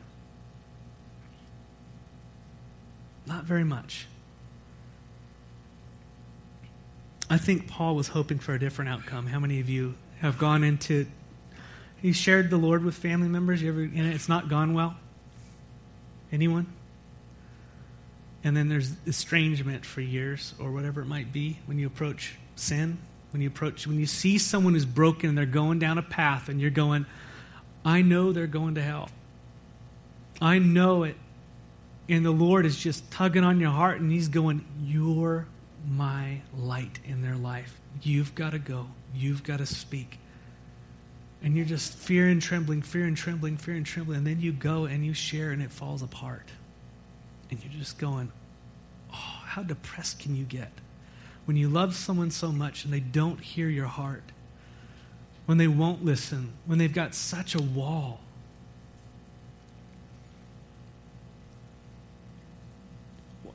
Not 3.25 3.43
very 3.43 3.63
much. 3.63 4.07
I 7.29 7.37
think 7.37 7.67
Paul 7.67 7.95
was 7.95 8.09
hoping 8.09 8.39
for 8.39 8.53
a 8.53 8.59
different 8.59 8.89
outcome. 8.89 9.27
How 9.27 9.39
many 9.39 9.59
of 9.59 9.69
you 9.69 9.95
have 10.21 10.37
gone 10.37 10.63
into 10.63 11.05
he 12.01 12.11
shared 12.11 12.49
the 12.49 12.57
Lord 12.57 12.83
with 12.83 12.95
family 12.95 13.27
members? 13.27 13.61
You 13.61 13.69
ever 13.69 13.81
and 13.81 14.13
it's 14.13 14.29
not 14.29 14.49
gone 14.49 14.73
well? 14.73 14.95
Anyone? 16.31 16.67
And 18.43 18.55
then 18.55 18.69
there's 18.69 18.91
estrangement 19.05 19.85
for 19.85 20.01
years 20.01 20.53
or 20.59 20.71
whatever 20.71 21.01
it 21.01 21.05
might 21.05 21.33
be 21.33 21.59
when 21.65 21.79
you 21.79 21.87
approach 21.87 22.35
sin, 22.55 22.99
when 23.31 23.41
you 23.41 23.47
approach 23.49 23.87
when 23.87 23.99
you 23.99 24.05
see 24.05 24.37
someone 24.37 24.73
who's 24.73 24.85
broken 24.85 25.29
and 25.29 25.37
they're 25.37 25.45
going 25.45 25.79
down 25.79 25.97
a 25.97 26.03
path 26.03 26.49
and 26.49 26.61
you're 26.61 26.69
going, 26.69 27.05
I 27.83 28.03
know 28.03 28.31
they're 28.31 28.47
going 28.47 28.75
to 28.75 28.81
hell. 28.81 29.09
I 30.39 30.59
know 30.59 31.03
it. 31.03 31.15
And 32.07 32.25
the 32.25 32.31
Lord 32.31 32.65
is 32.65 32.77
just 32.77 33.09
tugging 33.11 33.43
on 33.43 33.59
your 33.59 33.71
heart 33.71 33.99
and 33.99 34.11
he's 34.11 34.29
going, 34.29 34.63
You're 34.81 35.47
my 35.89 36.41
light 36.55 36.99
in 37.05 37.21
their 37.21 37.35
life. 37.35 37.79
You've 38.01 38.35
got 38.35 38.51
to 38.51 38.59
go. 38.59 38.87
You've 39.13 39.43
got 39.43 39.57
to 39.57 39.65
speak. 39.65 40.19
And 41.41 41.55
you're 41.55 41.65
just 41.65 41.93
fear 41.93 42.27
and 42.27 42.41
trembling, 42.41 42.81
fear 42.81 43.05
and 43.05 43.15
trembling, 43.15 43.57
fear 43.57 43.75
and 43.75 43.85
trembling. 43.85 44.19
And 44.19 44.27
then 44.27 44.41
you 44.41 44.51
go 44.51 44.85
and 44.85 45.05
you 45.05 45.13
share 45.13 45.51
and 45.51 45.61
it 45.61 45.71
falls 45.71 46.01
apart. 46.01 46.49
And 47.49 47.63
you're 47.63 47.73
just 47.73 47.97
going, 47.97 48.31
oh, 49.11 49.41
how 49.45 49.63
depressed 49.63 50.19
can 50.19 50.35
you 50.35 50.43
get? 50.43 50.71
When 51.45 51.55
you 51.55 51.69
love 51.69 51.95
someone 51.95 52.31
so 52.31 52.51
much 52.51 52.83
and 52.83 52.93
they 52.93 52.99
don't 52.99 53.39
hear 53.39 53.69
your 53.69 53.85
heart, 53.85 54.23
when 55.45 55.57
they 55.57 55.67
won't 55.67 56.03
listen, 56.03 56.53
when 56.65 56.77
they've 56.77 56.93
got 56.93 57.15
such 57.15 57.55
a 57.55 57.61
wall. 57.61 58.19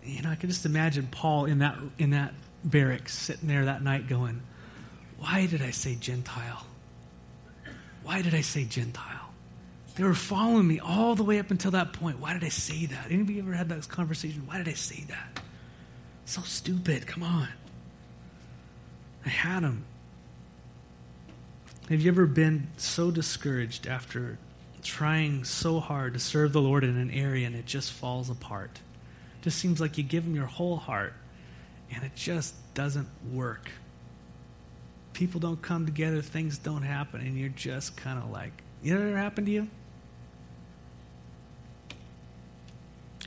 You 0.05 0.23
know, 0.23 0.31
I 0.31 0.35
can 0.35 0.49
just 0.49 0.67
imagine 0.67 1.09
Paul 1.11 1.45
in 1.47 1.59
that 1.59 1.79
in 1.99 2.11
that 2.11 2.35
barracks 2.65 3.17
sitting 3.17 3.49
there 3.49 3.67
that 3.67 3.83
night 3.83 4.09
going, 4.09 4.43
Why 5.19 5.47
did 5.47 5.62
I 5.62 5.71
say 5.71 5.95
Gentile? 5.95 6.67
Why 8.03 8.23
did 8.23 8.35
I 8.35 8.41
say 8.41 8.65
Gentile? 8.65 9.31
They 9.95 10.05
were 10.05 10.15
following 10.15 10.67
me 10.67 10.81
all 10.81 11.15
the 11.15 11.23
way 11.23 11.38
up 11.38 11.51
until 11.51 11.73
that 11.73 11.93
point. 11.93 12.19
Why 12.19 12.33
did 12.33 12.45
I 12.45 12.49
say 12.49 12.87
that? 12.87 13.11
Anybody 13.11 13.38
ever 13.38 13.53
had 13.53 13.69
that 13.69 13.88
conversation? 13.88 14.47
Why 14.47 14.59
did 14.59 14.69
I 14.69 14.73
say 14.73 15.05
that? 15.09 15.43
So 16.25 16.41
stupid. 16.43 17.07
Come 17.07 17.23
on. 17.23 17.49
I 19.25 19.29
had 19.29 19.62
them. 19.62 19.85
Have 21.88 22.01
you 22.01 22.11
ever 22.11 22.27
been 22.27 22.69
so 22.77 23.11
discouraged 23.11 23.87
after 23.87 24.38
trying 24.83 25.45
so 25.45 25.79
hard 25.79 26.15
to 26.15 26.19
serve 26.21 26.53
the 26.53 26.61
Lord 26.61 26.85
in 26.85 26.97
an 26.97 27.11
area 27.11 27.47
and 27.47 27.55
it 27.55 27.67
just 27.67 27.93
falls 27.93 28.31
apart? 28.31 28.81
Just 29.42 29.59
seems 29.59 29.81
like 29.81 29.98
you 29.98 30.05
give 30.05 30.24
them 30.24 30.35
your 30.35 30.46
whole 30.46 30.76
heart 30.76 31.12
and 31.92 32.02
it 32.05 32.14
just 32.14 32.55
doesn't 32.74 33.09
work. 33.33 33.70
People 35.12 35.40
don't 35.40 35.61
come 35.61 35.85
together, 35.85 36.22
things 36.22 36.57
don't 36.57 36.83
happen, 36.83 37.20
and 37.20 37.37
you're 37.37 37.50
just 37.50 37.96
kind 37.96 38.18
of 38.18 38.31
like, 38.31 38.52
you 38.83 38.94
know 38.94 39.11
what 39.11 39.16
happened 39.16 39.46
to 39.46 39.52
you? 39.52 39.68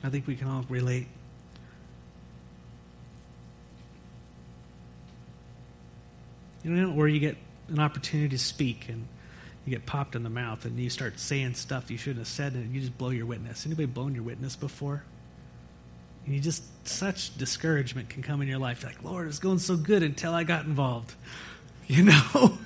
I 0.02 0.10
think 0.10 0.26
we 0.26 0.36
can 0.36 0.48
all 0.48 0.64
relate. 0.68 1.06
You 6.64 6.70
know, 6.72 6.92
or 6.96 7.06
you 7.06 7.20
get 7.20 7.36
an 7.68 7.78
opportunity 7.78 8.28
to 8.30 8.38
speak 8.38 8.88
and 8.88 9.06
you 9.64 9.70
get 9.70 9.86
popped 9.86 10.16
in 10.16 10.22
the 10.22 10.30
mouth 10.30 10.64
and 10.64 10.78
you 10.78 10.90
start 10.90 11.18
saying 11.18 11.54
stuff 11.54 11.90
you 11.90 11.96
shouldn't 11.96 12.18
have 12.18 12.28
said 12.28 12.54
and 12.54 12.74
you 12.74 12.80
just 12.80 12.98
blow 12.98 13.10
your 13.10 13.26
witness. 13.26 13.64
Anybody 13.66 13.86
blown 13.86 14.14
your 14.14 14.24
witness 14.24 14.56
before? 14.56 15.04
And 16.26 16.34
you 16.34 16.40
just, 16.40 16.64
such 16.86 17.36
discouragement 17.38 18.08
can 18.08 18.22
come 18.22 18.42
in 18.42 18.48
your 18.48 18.58
life. 18.58 18.84
like, 18.84 19.02
Lord, 19.02 19.28
it's 19.28 19.38
going 19.38 19.60
so 19.60 19.76
good 19.76 20.02
until 20.02 20.34
I 20.34 20.44
got 20.44 20.64
involved. 20.66 21.14
You 21.88 22.02
know? 22.02 22.58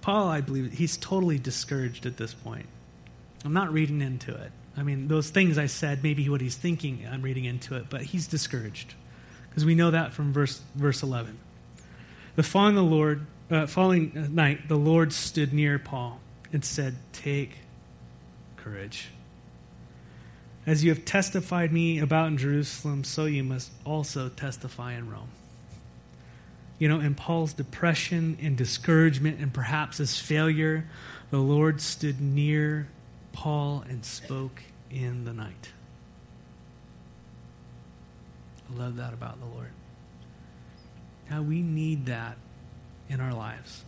Paul, 0.00 0.28
I 0.28 0.40
believe, 0.40 0.72
he's 0.74 0.96
totally 0.96 1.40
discouraged 1.40 2.06
at 2.06 2.16
this 2.16 2.32
point. 2.32 2.66
I'm 3.44 3.52
not 3.52 3.72
reading 3.72 4.00
into 4.00 4.32
it. 4.32 4.52
I 4.76 4.84
mean, 4.84 5.08
those 5.08 5.30
things 5.30 5.58
I 5.58 5.66
said, 5.66 6.04
maybe 6.04 6.28
what 6.28 6.40
he's 6.40 6.54
thinking, 6.54 7.04
I'm 7.10 7.20
reading 7.20 7.46
into 7.46 7.74
it, 7.74 7.86
but 7.90 8.02
he's 8.02 8.28
discouraged. 8.28 8.94
Because 9.48 9.64
we 9.64 9.74
know 9.74 9.90
that 9.90 10.12
from 10.12 10.32
verse, 10.32 10.60
verse 10.76 11.02
11. 11.02 11.38
The 12.36 12.42
following, 12.42 12.76
the 12.76 12.82
Lord, 12.82 13.26
uh, 13.50 13.66
following 13.66 14.28
night, 14.32 14.68
the 14.68 14.78
Lord 14.78 15.12
stood 15.12 15.52
near 15.52 15.78
Paul 15.78 16.20
and 16.52 16.64
said, 16.64 16.94
Take 17.12 17.58
courage. 18.56 19.08
As 20.64 20.84
you 20.84 20.90
have 20.90 21.04
testified 21.04 21.72
me 21.72 21.98
about 21.98 22.28
in 22.28 22.38
Jerusalem, 22.38 23.02
so 23.02 23.24
you 23.24 23.42
must 23.42 23.72
also 23.84 24.28
testify 24.28 24.94
in 24.94 25.10
Rome. 25.10 25.30
You 26.78 26.88
know, 26.88 27.00
in 27.00 27.14
Paul's 27.14 27.52
depression 27.52 28.38
and 28.40 28.56
discouragement 28.56 29.40
and 29.40 29.52
perhaps 29.52 29.98
his 29.98 30.18
failure, 30.18 30.88
the 31.30 31.38
Lord 31.38 31.80
stood 31.80 32.20
near 32.20 32.88
Paul 33.32 33.84
and 33.88 34.04
spoke 34.04 34.62
in 34.90 35.24
the 35.24 35.32
night. 35.32 35.72
I 38.70 38.78
love 38.78 38.96
that 38.96 39.12
about 39.12 39.40
the 39.40 39.46
Lord. 39.46 39.70
Now, 41.28 41.42
we 41.42 41.62
need 41.62 42.06
that 42.06 42.36
in 43.08 43.20
our 43.20 43.34
lives. 43.34 43.84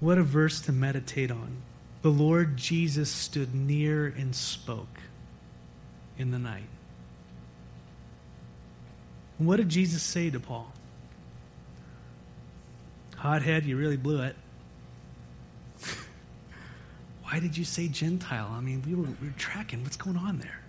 What 0.00 0.18
a 0.18 0.22
verse 0.22 0.60
to 0.62 0.72
meditate 0.72 1.30
on 1.30 1.62
the 2.02 2.10
Lord 2.10 2.56
Jesus 2.56 3.10
stood 3.10 3.54
near 3.54 4.06
and 4.06 4.34
spoke 4.34 5.00
in 6.18 6.32
the 6.32 6.38
night. 6.38 6.68
And 9.38 9.46
what 9.48 9.56
did 9.56 9.68
Jesus 9.68 10.02
say 10.02 10.28
to 10.30 10.40
Paul? 10.40 10.72
Hothead, 13.16 13.64
you 13.64 13.76
really 13.76 13.96
blew 13.96 14.20
it. 14.22 14.36
Why 17.22 17.38
did 17.38 17.56
you 17.56 17.64
say 17.64 17.86
Gentile? 17.86 18.50
I 18.52 18.60
mean, 18.60 18.82
we 18.84 18.94
were, 18.94 19.08
we 19.20 19.28
were 19.28 19.34
tracking. 19.38 19.84
What's 19.84 19.96
going 19.96 20.16
on 20.16 20.38
there? 20.38 20.60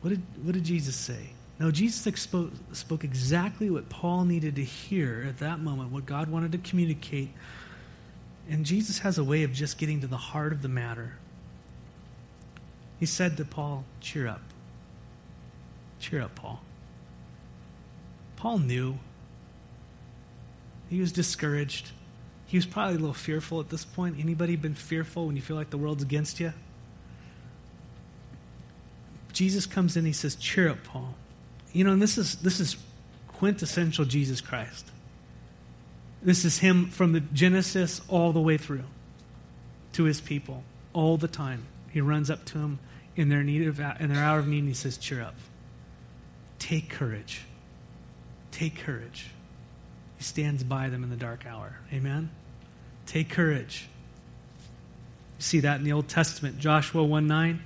What 0.00 0.10
did, 0.10 0.22
what 0.42 0.52
did 0.52 0.64
Jesus 0.64 0.96
say? 0.96 1.30
No, 1.58 1.70
Jesus 1.70 2.06
expo- 2.12 2.50
spoke 2.72 3.04
exactly 3.04 3.70
what 3.70 3.88
Paul 3.88 4.24
needed 4.24 4.56
to 4.56 4.64
hear 4.64 5.24
at 5.28 5.38
that 5.38 5.60
moment, 5.60 5.90
what 5.90 6.06
God 6.06 6.28
wanted 6.28 6.52
to 6.52 6.58
communicate 6.58 7.30
and 8.48 8.64
Jesus 8.64 9.00
has 9.00 9.18
a 9.18 9.24
way 9.24 9.42
of 9.42 9.52
just 9.52 9.78
getting 9.78 10.00
to 10.00 10.06
the 10.06 10.16
heart 10.16 10.52
of 10.52 10.62
the 10.62 10.68
matter. 10.68 11.14
He 12.98 13.06
said 13.06 13.36
to 13.36 13.44
Paul, 13.44 13.84
Cheer 14.00 14.26
up. 14.26 14.42
Cheer 15.98 16.22
up, 16.22 16.34
Paul. 16.34 16.62
Paul 18.36 18.58
knew. 18.58 18.98
He 20.88 21.00
was 21.00 21.10
discouraged. 21.10 21.90
He 22.46 22.56
was 22.56 22.66
probably 22.66 22.94
a 22.94 22.98
little 22.98 23.12
fearful 23.12 23.60
at 23.60 23.70
this 23.70 23.84
point. 23.84 24.16
Anybody 24.20 24.54
been 24.54 24.74
fearful 24.74 25.26
when 25.26 25.34
you 25.34 25.42
feel 25.42 25.56
like 25.56 25.70
the 25.70 25.78
world's 25.78 26.02
against 26.02 26.38
you? 26.38 26.52
Jesus 29.32 29.66
comes 29.66 29.96
in, 29.96 30.04
he 30.04 30.12
says, 30.12 30.36
Cheer 30.36 30.68
up, 30.70 30.84
Paul. 30.84 31.14
You 31.72 31.84
know, 31.84 31.92
and 31.92 32.00
this 32.00 32.16
is 32.16 32.36
this 32.36 32.60
is 32.60 32.76
quintessential 33.28 34.04
Jesus 34.04 34.40
Christ. 34.40 34.90
This 36.26 36.44
is 36.44 36.58
him 36.58 36.90
from 36.90 37.12
the 37.12 37.20
Genesis 37.20 38.02
all 38.06 38.32
the 38.34 38.40
way 38.40 38.58
through 38.58 38.84
to 39.94 40.04
his 40.04 40.20
people 40.20 40.62
all 40.92 41.16
the 41.16 41.28
time. 41.28 41.66
He 41.90 42.02
runs 42.02 42.28
up 42.28 42.44
to 42.46 42.58
them 42.58 42.80
in 43.14 43.30
their 43.30 43.42
need 43.42 43.66
of 43.66 43.80
in 43.80 44.12
their 44.12 44.22
hour 44.22 44.38
of 44.38 44.46
need 44.46 44.58
and 44.58 44.68
he 44.68 44.74
says, 44.74 44.98
"Cheer 44.98 45.22
up." 45.22 45.36
take 46.66 46.88
courage. 46.88 47.42
Take 48.50 48.76
courage. 48.76 49.28
He 50.16 50.24
stands 50.24 50.64
by 50.64 50.88
them 50.88 51.02
in 51.04 51.10
the 51.10 51.16
dark 51.16 51.46
hour. 51.46 51.78
Amen? 51.92 52.30
Take 53.06 53.30
courage. 53.30 53.88
You 55.38 55.42
see 55.42 55.60
that 55.60 55.78
in 55.78 55.84
the 55.84 55.92
Old 55.92 56.08
Testament. 56.08 56.58
Joshua 56.58 57.04
1 57.04 57.26
9. 57.26 57.62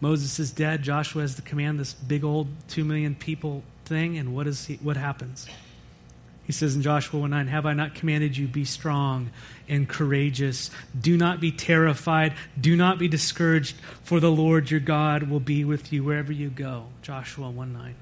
Moses 0.00 0.38
is 0.38 0.50
dead. 0.50 0.82
Joshua 0.82 1.22
has 1.22 1.36
to 1.36 1.42
command 1.42 1.80
this 1.80 1.94
big 1.94 2.24
old 2.24 2.48
two 2.68 2.84
million 2.84 3.14
people 3.14 3.62
thing, 3.86 4.18
and 4.18 4.34
what 4.34 4.46
is 4.46 4.66
he, 4.66 4.74
what 4.76 4.96
happens? 4.96 5.48
He 6.46 6.52
says 6.52 6.76
in 6.76 6.82
Joshua 6.82 7.20
1 7.20 7.30
9, 7.30 7.46
Have 7.48 7.66
I 7.66 7.72
not 7.72 7.94
commanded 7.94 8.36
you, 8.36 8.46
be 8.46 8.64
strong 8.64 9.30
and 9.68 9.88
courageous? 9.88 10.70
Do 10.98 11.16
not 11.16 11.40
be 11.40 11.50
terrified. 11.50 12.34
Do 12.60 12.76
not 12.76 12.98
be 12.98 13.08
discouraged, 13.08 13.76
for 14.02 14.20
the 14.20 14.30
Lord 14.30 14.70
your 14.70 14.80
God 14.80 15.24
will 15.24 15.40
be 15.40 15.64
with 15.64 15.92
you 15.92 16.04
wherever 16.04 16.32
you 16.32 16.50
go. 16.50 16.86
Joshua 17.02 17.50
1 17.50 17.72
9. 17.72 17.94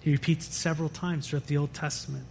He 0.00 0.12
repeats 0.12 0.46
it 0.46 0.52
several 0.52 0.88
times 0.88 1.28
throughout 1.28 1.46
the 1.46 1.56
Old 1.56 1.74
Testament. 1.74 2.24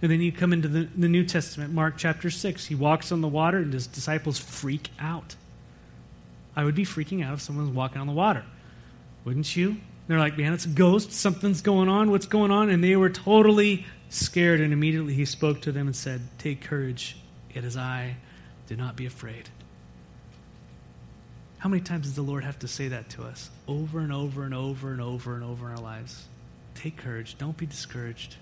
And 0.00 0.10
then 0.10 0.20
you 0.20 0.30
come 0.30 0.52
into 0.52 0.68
the, 0.68 0.88
the 0.96 1.08
New 1.08 1.24
Testament, 1.24 1.72
Mark 1.72 1.94
chapter 1.96 2.30
6. 2.30 2.66
He 2.66 2.74
walks 2.74 3.10
on 3.10 3.20
the 3.20 3.28
water, 3.28 3.58
and 3.58 3.72
his 3.72 3.86
disciples 3.86 4.38
freak 4.38 4.90
out. 4.98 5.36
I 6.54 6.64
would 6.64 6.74
be 6.74 6.84
freaking 6.84 7.24
out 7.24 7.34
if 7.34 7.40
someone 7.40 7.66
was 7.66 7.74
walking 7.74 8.00
on 8.00 8.06
the 8.06 8.12
water. 8.12 8.44
Wouldn't 9.24 9.56
you? 9.56 9.78
They're 10.08 10.18
like, 10.18 10.38
man, 10.38 10.52
it's 10.52 10.66
a 10.66 10.68
ghost. 10.68 11.12
Something's 11.12 11.62
going 11.62 11.88
on. 11.88 12.10
What's 12.10 12.26
going 12.26 12.50
on? 12.50 12.70
And 12.70 12.82
they 12.82 12.96
were 12.96 13.10
totally 13.10 13.86
scared. 14.08 14.60
And 14.60 14.72
immediately 14.72 15.14
he 15.14 15.24
spoke 15.24 15.62
to 15.62 15.72
them 15.72 15.86
and 15.86 15.96
said, 15.96 16.20
Take 16.38 16.62
courage. 16.62 17.16
It 17.52 17.64
is 17.64 17.76
I. 17.76 18.16
Do 18.68 18.76
not 18.76 18.96
be 18.96 19.06
afraid. 19.06 19.48
How 21.58 21.68
many 21.68 21.82
times 21.82 22.06
does 22.06 22.14
the 22.14 22.22
Lord 22.22 22.44
have 22.44 22.58
to 22.60 22.68
say 22.68 22.88
that 22.88 23.08
to 23.10 23.24
us? 23.24 23.50
Over 23.66 24.00
and 24.00 24.12
over 24.12 24.44
and 24.44 24.54
over 24.54 24.92
and 24.92 25.00
over 25.00 25.34
and 25.34 25.42
over 25.42 25.66
in 25.66 25.72
our 25.72 25.82
lives. 25.82 26.26
Take 26.74 26.96
courage. 26.96 27.36
Don't 27.38 27.56
be 27.56 27.66
discouraged. 27.66 28.36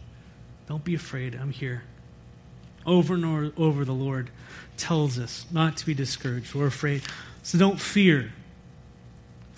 Don't 0.67 0.85
be 0.85 0.95
afraid. 0.95 1.35
I'm 1.35 1.51
here. 1.51 1.85
Over 2.85 3.15
and 3.15 3.53
over, 3.57 3.85
the 3.85 3.95
Lord 3.95 4.31
tells 4.77 5.19
us 5.19 5.47
not 5.51 5.79
to 5.79 5.87
be 5.87 5.95
discouraged 5.95 6.55
or 6.55 6.67
afraid. 6.67 7.03
So 7.43 7.57
don't 7.57 7.81
fear. 7.81 8.33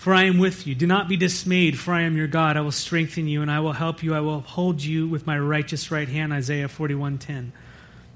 For 0.07 0.13
I 0.13 0.23
am 0.23 0.37
with 0.37 0.65
you. 0.65 0.73
Do 0.73 0.87
not 0.87 1.09
be 1.09 1.17
dismayed, 1.17 1.77
for 1.77 1.93
I 1.93 2.03
am 2.03 2.15
your 2.15 2.27
God. 2.27 2.55
I 2.55 2.61
will 2.61 2.71
strengthen 2.71 3.27
you 3.27 3.41
and 3.41 3.51
I 3.51 3.59
will 3.59 3.73
help 3.73 4.01
you. 4.01 4.15
I 4.15 4.21
will 4.21 4.37
uphold 4.37 4.81
you 4.81 5.05
with 5.05 5.27
my 5.27 5.37
righteous 5.37 5.91
right 5.91 6.07
hand. 6.07 6.31
Isaiah 6.31 6.69
41:10. 6.69 7.51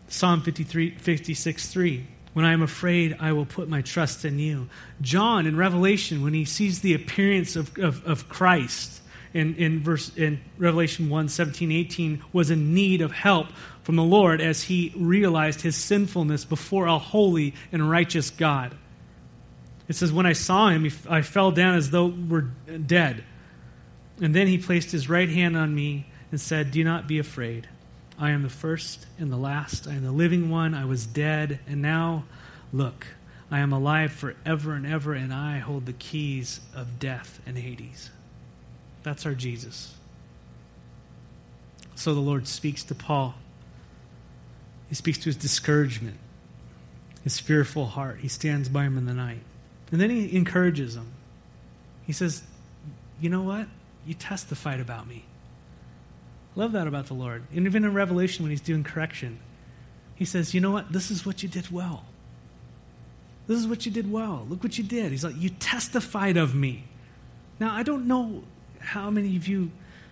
Psalm 0.08 0.42
53, 0.42 0.92
56, 0.92 1.68
3. 1.68 2.08
When 2.32 2.46
I 2.46 2.54
am 2.54 2.62
afraid, 2.62 3.18
I 3.20 3.34
will 3.34 3.46
put 3.46 3.68
my 3.68 3.82
trust 3.82 4.24
in 4.24 4.40
you. 4.40 4.70
John 5.02 5.46
in 5.46 5.58
Revelation, 5.58 6.22
when 6.22 6.34
he 6.34 6.46
sees 6.46 6.80
the 6.80 6.94
appearance 6.94 7.58
of, 7.58 7.78
of, 7.78 8.06
of 8.06 8.30
Christ 8.30 9.02
in, 9.34 9.56
in, 9.56 9.84
verse, 9.84 10.16
in 10.16 10.40
Revelation 10.58 11.10
1 11.10 11.28
17, 11.28 11.74
18, 11.74 12.24
was 12.32 12.50
in 12.50 12.74
need 12.74 13.02
of 13.02 13.12
help 13.12 13.48
from 13.84 13.98
the 13.98 14.02
Lord 14.02 14.40
as 14.40 14.64
he 14.64 14.94
realized 14.96 15.60
his 15.60 15.76
sinfulness 15.76 16.46
before 16.46 16.86
a 16.86 16.98
holy 16.98 17.54
and 17.74 17.90
righteous 17.90 18.30
God. 18.30 18.78
It 19.92 19.98
says, 19.98 20.14
When 20.14 20.26
I 20.26 20.32
saw 20.32 20.70
him, 20.70 20.90
I 21.10 21.22
fell 21.22 21.52
down 21.52 21.76
as 21.76 21.92
though 21.92 22.06
we're 22.06 22.48
dead. 22.88 23.26
And 24.22 24.34
then 24.34 24.48
he 24.48 24.58
placed 24.58 24.90
his 24.90 25.10
right 25.10 25.28
hand 25.28 25.58
on 25.58 25.76
me 25.76 26.06
and 26.32 26.40
said, 26.40 26.72
Do 26.72 26.82
not 26.86 27.10
be 27.10 27.20
afraid. 27.20 27.68
I 28.18 28.30
am 28.30 28.42
the 28.42 28.48
first 28.48 29.06
and 29.20 29.30
the 29.30 29.36
last. 29.36 29.90
I 29.90 29.96
am 29.96 30.06
the 30.06 30.14
living 30.14 30.50
one. 30.50 30.74
I 30.74 30.86
was 30.86 31.06
dead. 31.06 31.60
And 31.68 31.82
now, 31.82 32.24
look, 32.72 33.06
I 33.52 33.60
am 33.60 33.74
alive 33.74 34.14
forever 34.14 34.76
and 34.76 34.88
ever, 34.88 35.14
and 35.14 35.34
I 35.34 35.58
hold 35.58 35.86
the 35.86 35.92
keys 35.92 36.62
of 36.74 36.98
death 36.98 37.42
and 37.46 37.58
Hades. 37.58 38.12
That's 39.04 39.26
our 39.26 39.34
Jesus. 39.34 39.94
So 41.96 42.14
the 42.14 42.22
Lord 42.22 42.48
speaks 42.48 42.86
to 42.86 42.96
Paul. 42.96 43.36
He 44.88 44.96
speaks 44.96 45.18
to 45.18 45.26
his 45.26 45.36
discouragement, 45.36 46.16
his 47.26 47.42
fearful 47.42 47.88
heart. 47.88 48.20
He 48.22 48.30
stands 48.30 48.70
by 48.70 48.86
him 48.86 48.98
in 48.98 49.06
the 49.06 49.14
night. 49.14 49.42
And 49.92 50.00
then 50.00 50.10
he 50.10 50.36
encourages 50.36 50.96
them. 50.96 51.12
He 52.06 52.14
says, 52.14 52.44
You 53.20 53.30
know 53.30 53.44
what? 53.44 53.68
You 54.06 54.14
testified 54.14 54.80
about 54.80 55.08
me. 55.08 55.26
Love 56.56 56.74
that 56.74 56.88
about 56.88 57.08
the 57.08 57.14
Lord. 57.14 57.44
And 57.54 57.66
even 57.66 57.84
in 57.84 57.94
Revelation, 57.94 58.44
when 58.44 58.50
he's 58.50 58.62
doing 58.62 58.84
correction, 58.84 59.40
he 60.16 60.26
says, 60.26 60.54
You 60.54 60.62
know 60.62 60.72
what? 60.72 60.92
This 60.92 61.12
is 61.12 61.26
what 61.26 61.44
you 61.44 61.50
did 61.50 61.72
well. 61.72 62.06
This 63.48 63.60
is 63.60 63.68
what 63.68 63.86
you 63.86 63.92
did 63.92 64.12
well. 64.12 64.46
Look 64.50 64.64
what 64.64 64.78
you 64.78 64.84
did. 64.84 65.12
He's 65.12 65.24
like, 65.24 65.36
You 65.38 65.50
testified 65.50 66.38
of 66.38 66.56
me. 66.56 66.86
Now, 67.60 67.74
I 67.74 67.84
don't 67.84 68.08
know 68.08 68.44
how 68.80 69.10
many 69.10 69.36
of 69.36 69.48
you 69.48 69.72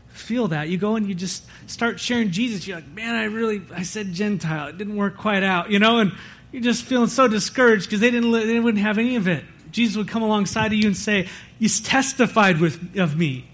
feel 0.09 0.49
that. 0.49 0.69
You 0.69 0.77
go 0.77 0.95
and 0.95 1.07
you 1.07 1.15
just 1.15 1.45
start 1.67 1.99
sharing 1.99 2.31
Jesus. 2.31 2.67
You're 2.67 2.77
like, 2.77 2.89
Man, 2.89 3.15
I 3.15 3.25
really, 3.25 3.61
I 3.73 3.83
said 3.83 4.13
Gentile. 4.13 4.67
It 4.67 4.77
didn't 4.77 4.95
work 4.95 5.17
quite 5.17 5.43
out, 5.43 5.71
you 5.71 5.79
know? 5.79 5.99
And 5.99 6.11
you're 6.51 6.63
just 6.63 6.83
feeling 6.83 7.09
so 7.09 7.27
discouraged 7.27 7.85
because 7.85 7.99
they 7.99 8.11
didn't, 8.11 8.31
they 8.31 8.59
wouldn't 8.59 8.83
have 8.83 8.97
any 8.97 9.15
of 9.15 9.27
it. 9.27 9.43
Jesus 9.71 9.97
would 9.97 10.07
come 10.07 10.21
alongside 10.21 10.67
of 10.67 10.73
you 10.73 10.87
and 10.87 10.97
say, 10.97 11.27
You 11.57 11.69
testified 11.69 12.59
with, 12.59 12.97
of 12.97 13.17
me. 13.17 13.47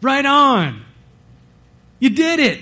Right 0.00 0.24
on. 0.24 0.82
You 1.98 2.10
did 2.10 2.40
it. 2.40 2.60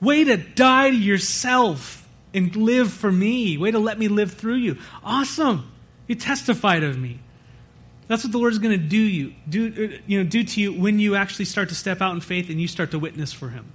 Way 0.00 0.24
to 0.24 0.36
die 0.36 0.90
to 0.90 0.96
yourself 0.96 2.06
and 2.34 2.54
live 2.54 2.92
for 2.92 3.10
me. 3.10 3.56
Way 3.56 3.70
to 3.70 3.78
let 3.78 3.98
me 3.98 4.08
live 4.08 4.32
through 4.32 4.56
you. 4.56 4.78
Awesome. 5.02 5.72
You 6.06 6.14
testified 6.14 6.82
of 6.82 6.98
me. 6.98 7.20
That's 8.06 8.22
what 8.22 8.32
the 8.32 8.38
Lord 8.38 8.52
is 8.52 8.58
going 8.58 8.78
to 8.78 8.86
do 8.86 8.98
you 8.98 9.32
do 9.48 9.66
uh, 9.66 10.02
you 10.06 10.22
know 10.22 10.28
do 10.28 10.44
to 10.44 10.60
you 10.60 10.74
when 10.74 10.98
you 10.98 11.14
actually 11.14 11.46
start 11.46 11.70
to 11.70 11.74
step 11.74 12.02
out 12.02 12.14
in 12.14 12.20
faith 12.20 12.50
and 12.50 12.60
you 12.60 12.68
start 12.68 12.90
to 12.90 12.98
witness 12.98 13.32
for 13.32 13.48
Him. 13.48 13.72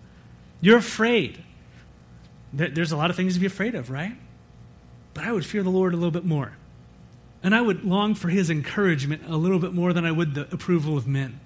You're 0.62 0.78
afraid. 0.78 1.44
There's 2.54 2.92
a 2.92 2.98
lot 2.98 3.10
of 3.10 3.16
things 3.16 3.36
to 3.36 3.40
be 3.40 3.46
afraid 3.46 3.76
of, 3.76 3.90
right? 3.90 4.16
But 5.14 5.24
I 5.24 5.32
would 5.32 5.46
fear 5.46 5.64
the 5.64 5.70
Lord 5.70 5.94
a 5.94 5.98
little 5.98 6.12
bit 6.12 6.26
more. 6.26 6.54
And 7.42 7.56
I 7.56 7.62
would 7.62 7.86
long 7.86 8.16
for 8.16 8.30
his 8.30 8.50
encouragement 8.50 9.24
a 9.28 9.38
little 9.38 9.60
bit 9.60 9.74
more 9.74 9.94
than 9.94 10.06
I 10.06 10.12
would 10.12 10.36
the 10.36 10.54
approval 10.54 10.98
of 10.98 11.08
men. 11.08 11.40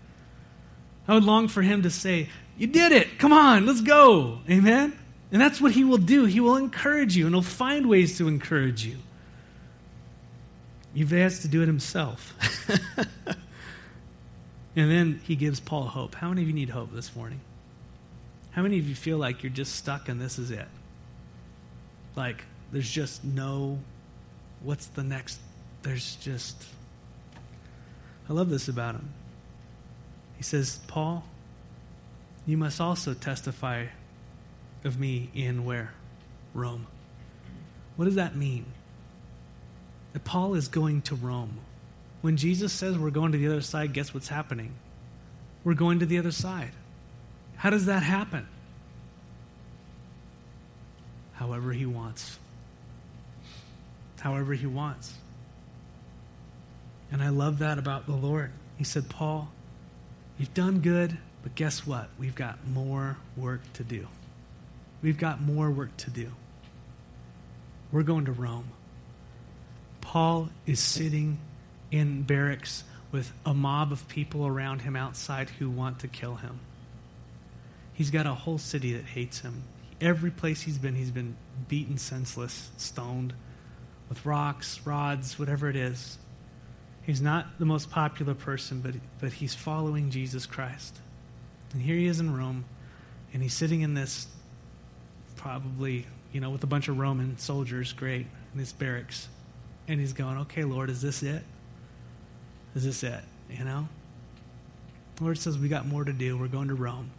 I 1.08 1.14
would 1.14 1.24
long 1.24 1.48
for 1.48 1.62
him 1.62 1.84
to 1.84 1.90
say, 1.90 2.30
You 2.58 2.68
did 2.68 2.92
it. 2.92 3.20
Come 3.20 3.34
on, 3.34 3.66
let's 3.66 3.82
go. 3.82 4.40
Amen? 4.50 4.98
And 5.32 5.42
that's 5.42 5.60
what 5.60 5.72
he 5.72 5.84
will 5.84 5.98
do. 5.98 6.26
He 6.26 6.40
will 6.40 6.58
encourage 6.58 7.16
you, 7.16 7.26
and 7.26 7.34
he'll 7.34 7.42
find 7.42 7.90
ways 7.90 8.18
to 8.20 8.28
encourage 8.28 8.86
you. 8.86 8.98
He 10.94 11.04
has 11.06 11.40
to 11.40 11.48
do 11.48 11.64
it 11.64 11.66
himself. 11.66 12.34
and 14.76 14.92
then 14.92 15.22
he 15.24 15.36
gives 15.36 15.60
Paul 15.60 15.86
hope. 15.86 16.14
How 16.16 16.30
many 16.30 16.44
of 16.44 16.48
you 16.48 16.54
need 16.54 16.70
hope 16.70 16.94
this 16.94 17.16
morning? 17.16 17.40
How 18.52 18.62
many 18.62 18.78
of 18.78 18.88
you 18.88 18.94
feel 18.94 19.18
like 19.18 19.42
you're 19.42 19.52
just 19.52 19.76
stuck 19.76 20.08
and 20.08 20.22
this 20.22 20.38
is 20.38 20.52
it? 20.52 20.68
Like, 22.16 22.44
there's 22.72 22.90
just 22.90 23.24
no, 23.24 23.80
what's 24.62 24.86
the 24.86 25.04
next 25.04 25.40
there's 25.84 26.16
just, 26.16 26.66
I 28.30 28.34
love 28.34 28.50
this 28.50 28.68
about 28.68 28.96
him. 28.96 29.14
He 30.38 30.44
says, 30.44 30.80
Paul, 30.88 31.26
you 32.46 32.58
must 32.58 32.82
also 32.82 33.14
testify 33.14 33.86
of 34.84 35.00
me 35.00 35.30
in 35.34 35.66
where? 35.66 35.94
Rome. 36.54 36.88
What 37.96 38.06
does 38.06 38.16
that 38.16 38.36
mean? 38.36 38.66
That 40.14 40.24
Paul 40.24 40.56
is 40.56 40.68
going 40.68 41.02
to 41.04 41.16
Rome. 41.16 41.60
When 42.22 42.38
Jesus 42.38 42.72
says 42.72 42.98
we're 42.98 43.10
going 43.10 43.32
to 43.34 43.38
the 43.38 43.48
other 43.48 43.62
side, 43.62 43.94
guess 43.94 44.14
what's 44.14 44.28
happening? 44.28 44.74
We're 45.64 45.74
going 45.74 46.00
to 46.00 46.06
the 46.06 46.20
other 46.20 46.32
side. 46.32 46.72
How 47.56 47.70
does 47.70 47.86
that 47.86 48.04
happen? 48.04 48.48
However, 51.34 51.72
he 51.74 51.86
wants. 51.86 52.40
However, 54.20 54.54
he 54.54 54.68
wants. 54.68 55.14
And 57.14 57.22
I 57.22 57.30
love 57.30 57.60
that 57.60 57.78
about 57.78 58.08
the 58.08 58.16
Lord. 58.16 58.52
He 58.76 58.84
said, 58.84 59.08
Paul, 59.08 59.50
you've 60.40 60.54
done 60.56 60.80
good, 60.80 61.16
but 61.44 61.54
guess 61.54 61.86
what? 61.86 62.10
We've 62.18 62.34
got 62.34 62.68
more 62.68 63.18
work 63.38 63.62
to 63.74 63.84
do. 63.84 64.08
We've 65.04 65.18
got 65.18 65.40
more 65.40 65.70
work 65.70 65.96
to 65.98 66.10
do. 66.10 66.32
We're 67.92 68.02
going 68.02 68.26
to 68.26 68.32
Rome. 68.32 68.70
Paul 70.02 70.50
is 70.66 70.80
sitting 70.80 71.38
in 71.92 72.24
barracks 72.24 72.84
with 73.12 73.32
a 73.46 73.54
mob 73.54 73.92
of 73.92 74.08
people 74.08 74.48
around 74.48 74.82
him 74.82 74.96
outside 74.96 75.52
who 75.52 75.70
want 75.70 76.00
to 76.00 76.08
kill 76.08 76.36
him. 76.36 76.60
He's 77.94 78.10
got 78.10 78.26
a 78.26 78.34
whole 78.34 78.58
city 78.58 78.94
that 78.94 79.06
hates 79.06 79.42
him. 79.42 79.64
Every 80.02 80.32
place 80.32 80.64
he's 80.64 80.80
been, 80.80 80.96
he's 80.96 81.12
been 81.12 81.36
beaten 81.68 82.00
senseless, 82.00 82.72
stoned 82.78 83.36
with 84.10 84.26
rocks, 84.26 84.82
rods, 84.84 85.38
whatever 85.38 85.70
it 85.70 85.76
is. 85.76 86.18
He's 87.06 87.22
not 87.22 87.60
the 87.60 87.66
most 87.66 87.92
popular 87.92 88.34
person, 88.34 88.80
but, 88.80 88.96
but 89.20 89.34
he's 89.34 89.54
following 89.54 90.10
Jesus 90.10 90.46
Christ. 90.46 90.98
And 91.74 91.82
here 91.82 91.96
he 91.96 92.08
is 92.08 92.20
in 92.20 92.36
Rome, 92.36 92.66
and 93.34 93.44
he's 93.44 93.54
sitting 93.54 93.82
in 93.82 93.94
this, 93.94 94.28
probably, 95.36 96.06
you 96.32 96.40
know, 96.40 96.50
with 96.50 96.64
a 96.64 96.68
bunch 96.68 96.88
of 96.88 96.98
Roman 96.98 97.38
soldiers, 97.38 97.92
great, 97.92 98.28
in 98.54 98.60
his 98.60 98.72
barracks. 98.72 99.28
And 99.88 100.00
he's 100.00 100.14
going, 100.14 100.38
okay, 100.40 100.64
Lord, 100.64 100.90
is 100.90 101.02
this 101.02 101.24
it? 101.24 101.44
Is 102.74 102.86
this 102.86 103.04
it? 103.04 103.22
You 103.50 103.66
know? 103.66 103.90
The 105.18 105.24
Lord 105.26 105.38
says 105.38 105.58
we 105.58 105.68
got 105.68 105.86
more 105.86 106.06
to 106.06 106.14
do. 106.14 106.38
We're 106.38 106.48
going 106.48 106.70
to 106.70 106.76
Rome. 106.76 107.12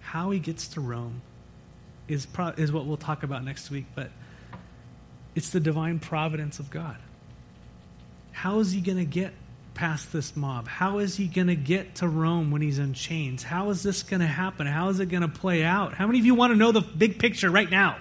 How 0.00 0.30
he 0.30 0.38
gets 0.38 0.68
to 0.68 0.80
Rome 0.80 1.22
is, 2.06 2.24
pro- 2.24 2.48
is 2.48 2.70
what 2.70 2.86
we'll 2.86 2.96
talk 2.96 3.24
about 3.24 3.44
next 3.44 3.70
week, 3.70 3.86
but 3.94 4.10
it's 5.34 5.50
the 5.50 5.60
divine 5.60 5.98
providence 5.98 6.58
of 6.58 6.70
God. 6.70 6.96
How 8.38 8.60
is 8.60 8.70
he 8.70 8.80
going 8.80 8.98
to 8.98 9.04
get 9.04 9.32
past 9.74 10.12
this 10.12 10.36
mob? 10.36 10.68
How 10.68 10.98
is 10.98 11.16
he 11.16 11.26
going 11.26 11.48
to 11.48 11.56
get 11.56 11.96
to 11.96 12.06
Rome 12.06 12.52
when 12.52 12.62
he's 12.62 12.78
in 12.78 12.94
chains? 12.94 13.42
How 13.42 13.70
is 13.70 13.82
this 13.82 14.04
going 14.04 14.20
to 14.20 14.28
happen? 14.28 14.64
How 14.68 14.90
is 14.90 15.00
it 15.00 15.06
going 15.06 15.22
to 15.22 15.28
play 15.28 15.64
out? 15.64 15.92
How 15.92 16.06
many 16.06 16.20
of 16.20 16.24
you 16.24 16.36
want 16.36 16.52
to 16.52 16.56
know 16.56 16.70
the 16.70 16.80
big 16.80 17.18
picture 17.18 17.50
right 17.50 17.68
now? 17.68 17.98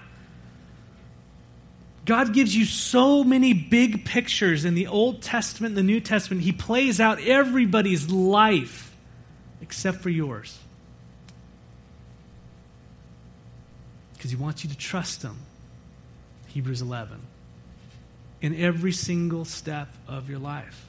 God 2.05 2.35
gives 2.35 2.55
you 2.55 2.65
so 2.65 3.23
many 3.23 3.53
big 3.53 4.05
pictures 4.05 4.63
in 4.63 4.75
the 4.75 4.85
Old 4.85 5.23
Testament 5.23 5.71
and 5.71 5.77
the 5.79 5.91
New 5.91 5.99
Testament. 5.99 6.43
He 6.43 6.51
plays 6.51 6.99
out 6.99 7.19
everybody's 7.19 8.07
life 8.07 8.95
except 9.59 10.01
for 10.01 10.11
yours. 10.11 10.55
Because 14.13 14.29
he 14.29 14.37
wants 14.37 14.63
you 14.63 14.69
to 14.69 14.77
trust 14.77 15.23
him. 15.23 15.37
Hebrews 16.45 16.83
11. 16.83 17.21
In 18.41 18.55
every 18.55 18.91
single 18.91 19.45
step 19.45 19.89
of 20.07 20.29
your 20.29 20.39
life. 20.39 20.85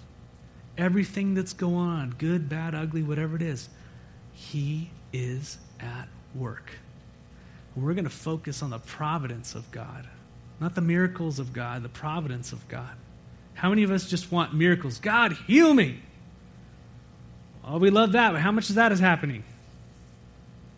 Everything 0.76 1.34
that's 1.34 1.52
going 1.52 1.74
on, 1.74 2.14
good, 2.18 2.48
bad, 2.48 2.74
ugly, 2.74 3.02
whatever 3.02 3.36
it 3.36 3.42
is, 3.42 3.68
he 4.32 4.90
is 5.12 5.58
at 5.80 6.08
work. 6.34 6.72
We're 7.74 7.94
going 7.94 8.04
to 8.04 8.10
focus 8.10 8.62
on 8.62 8.70
the 8.70 8.78
providence 8.78 9.54
of 9.54 9.70
God 9.70 10.06
not 10.60 10.74
the 10.74 10.80
miracles 10.80 11.38
of 11.38 11.52
God, 11.52 11.82
the 11.82 11.88
providence 11.88 12.52
of 12.52 12.66
God. 12.68 12.90
How 13.54 13.70
many 13.70 13.82
of 13.82 13.90
us 13.90 14.08
just 14.08 14.30
want 14.32 14.54
miracles? 14.54 14.98
God, 14.98 15.32
heal 15.46 15.72
me. 15.72 16.00
Oh, 17.64 17.78
we 17.78 17.90
love 17.90 18.12
that, 18.12 18.32
but 18.32 18.40
how 18.40 18.52
much 18.52 18.68
of 18.70 18.76
that 18.76 18.92
is 18.92 19.00
happening? 19.00 19.44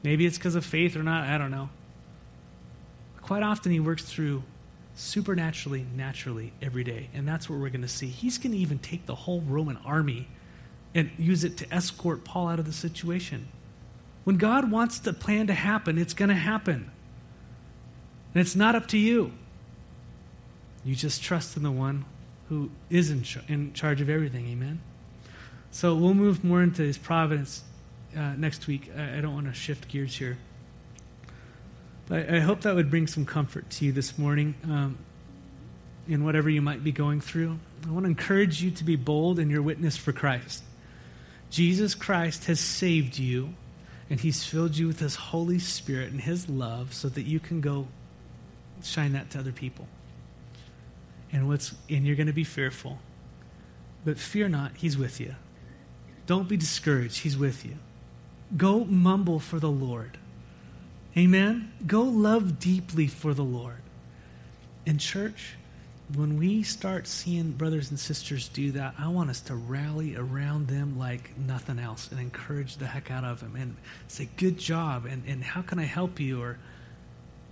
Maybe 0.03 0.27
it's 0.27 0.39
because 0.39 0.55
of 0.55 0.65
faith 0.65 0.97
or 0.97 1.03
not, 1.03 1.29
I 1.29 1.39
don't 1.39 1.51
know. 1.51 1.69
Quite 3.23 3.43
often, 3.43 3.71
He 3.71 3.81
works 3.81 4.03
through 4.03 4.43
supernaturally, 4.95 5.87
naturally 5.95 6.53
every 6.61 6.85
day, 6.85 7.09
and 7.15 7.27
that's 7.27 7.49
what 7.49 7.59
we're 7.59 7.71
going 7.71 7.83
to 7.83 7.89
see. 7.89 8.09
He's 8.09 8.39
going 8.39 8.53
to 8.53 8.59
even 8.59 8.79
take 8.79 9.07
the 9.07 9.15
whole 9.15 9.41
Roman 9.41 9.79
army 9.79 10.29
and 10.95 11.11
use 11.19 11.45
it 11.45 11.57
to 11.59 11.73
escort 11.73 12.25
Paul 12.25 12.49
out 12.49 12.59
of 12.59 12.67
the 12.67 12.73
situation. 12.73 13.49
When 14.25 14.37
God 14.37 14.71
wants 14.71 14.99
the 14.99 15.13
plan 15.13 15.47
to 15.47 15.55
happen, 15.55 15.99
it's 15.99 16.15
going 16.15 16.29
to 16.29 16.35
happen. 16.35 16.91
And 18.35 18.41
it's 18.41 18.55
not 18.55 18.75
up 18.75 18.87
to 18.89 18.99
you. 18.99 19.33
You 20.85 20.95
just 20.95 21.23
trust 21.23 21.57
in 21.57 21.63
the 21.63 21.71
one 21.71 22.05
who 22.49 22.71
is 22.89 23.11
in, 23.11 23.25
in 23.49 23.73
charge 23.73 24.01
of 24.01 24.09
everything. 24.09 24.49
Amen? 24.49 24.81
So 25.71 25.95
we'll 25.95 26.15
move 26.15 26.43
more 26.45 26.63
into 26.63 26.83
his 26.83 26.99
providence 26.99 27.63
uh, 28.17 28.35
next 28.37 28.67
week. 28.67 28.91
I, 28.97 29.19
I 29.19 29.21
don't 29.21 29.35
want 29.35 29.47
to 29.47 29.55
shift 29.55 29.89
gears 29.89 30.17
here. 30.17 30.39
I, 32.11 32.37
I, 32.37 32.39
hope 32.41 32.63
that 32.63 32.75
would 32.75 32.91
bring 32.91 33.07
some 33.07 33.25
comfort 33.25 33.71
to 33.71 33.85
you 33.85 33.93
this 33.93 34.19
morning 34.19 34.55
um, 34.65 34.99
in 36.09 36.25
whatever 36.25 36.51
you 36.51 36.63
might 36.63 36.83
be 36.83 36.93
going 36.93 37.21
through. 37.21 37.59
I 37.87 37.91
want 37.91 38.05
to 38.05 38.11
encourage 38.11 38.63
you 38.63 38.71
to 38.73 38.85
be 38.85 38.97
bold 38.97 39.39
in 39.39 39.51
your 39.51 39.63
witness 39.63 39.97
for 39.97 40.13
Christ. 40.13 40.63
Jesus 41.51 41.95
Christ 41.95 42.47
has 42.47 42.61
saved 42.61 43.19
you, 43.19 43.55
and 44.09 44.21
he's 44.21 44.45
filled 44.45 44.77
you 44.77 44.87
with 44.87 45.01
his 45.01 45.15
Holy 45.17 45.59
Spirit 45.59 46.11
and 46.11 46.21
his 46.21 46.49
love 46.49 46.95
so 46.95 47.09
that 47.09 47.23
you 47.23 47.41
can 47.41 47.61
go 47.61 47.89
shine 48.83 49.13
that 49.13 49.31
to 49.31 49.39
other 49.39 49.53
people 49.53 49.87
and 51.33 51.49
what's 51.49 51.75
and 51.89 52.07
you're 52.07 52.17
going 52.17 52.27
to 52.27 52.33
be 52.33 52.45
fearful. 52.45 52.99
But 54.05 54.19
fear 54.19 54.49
not, 54.49 54.77
he's 54.77 54.97
with 54.97 55.21
you. 55.21 55.35
Don't 56.27 56.49
be 56.49 56.57
discouraged, 56.57 57.21
he's 57.21 57.37
with 57.37 57.65
you. 57.65 57.77
Go 58.57 58.85
mumble 58.85 59.41
for 59.41 59.59
the 59.59 59.71
Lord. 59.71 60.19
Amen. 61.17 61.73
Go 61.87 62.03
love 62.03 62.61
deeply 62.61 63.09
for 63.09 63.35
the 63.35 63.43
Lord. 63.43 63.83
In 64.87 64.99
church, 64.99 65.57
when 66.15 66.39
we 66.39 66.63
start 66.63 67.07
seeing 67.07 67.53
brothers 67.53 67.91
and 67.91 67.99
sisters 67.99 68.49
do 68.49 68.73
that, 68.73 68.95
I 68.99 69.09
want 69.09 69.31
us 69.31 69.41
to 69.43 69.55
rally 69.55 70.17
around 70.17 70.69
them 70.69 70.99
like 70.99 71.37
nothing 71.39 71.79
else 71.79 72.11
and 72.11 72.21
encourage 72.21 72.77
the 72.77 72.87
heck 72.87 73.11
out 73.11 73.25
of 73.25 73.41
them 73.41 73.57
and 73.57 73.77
say, 74.09 74.29
Good 74.37 74.59
job, 74.59 75.07
and, 75.07 75.23
and 75.27 75.43
how 75.43 75.63
can 75.63 75.79
I 75.79 75.85
help 75.85 76.21
you? 76.21 76.43
Or, 76.43 76.59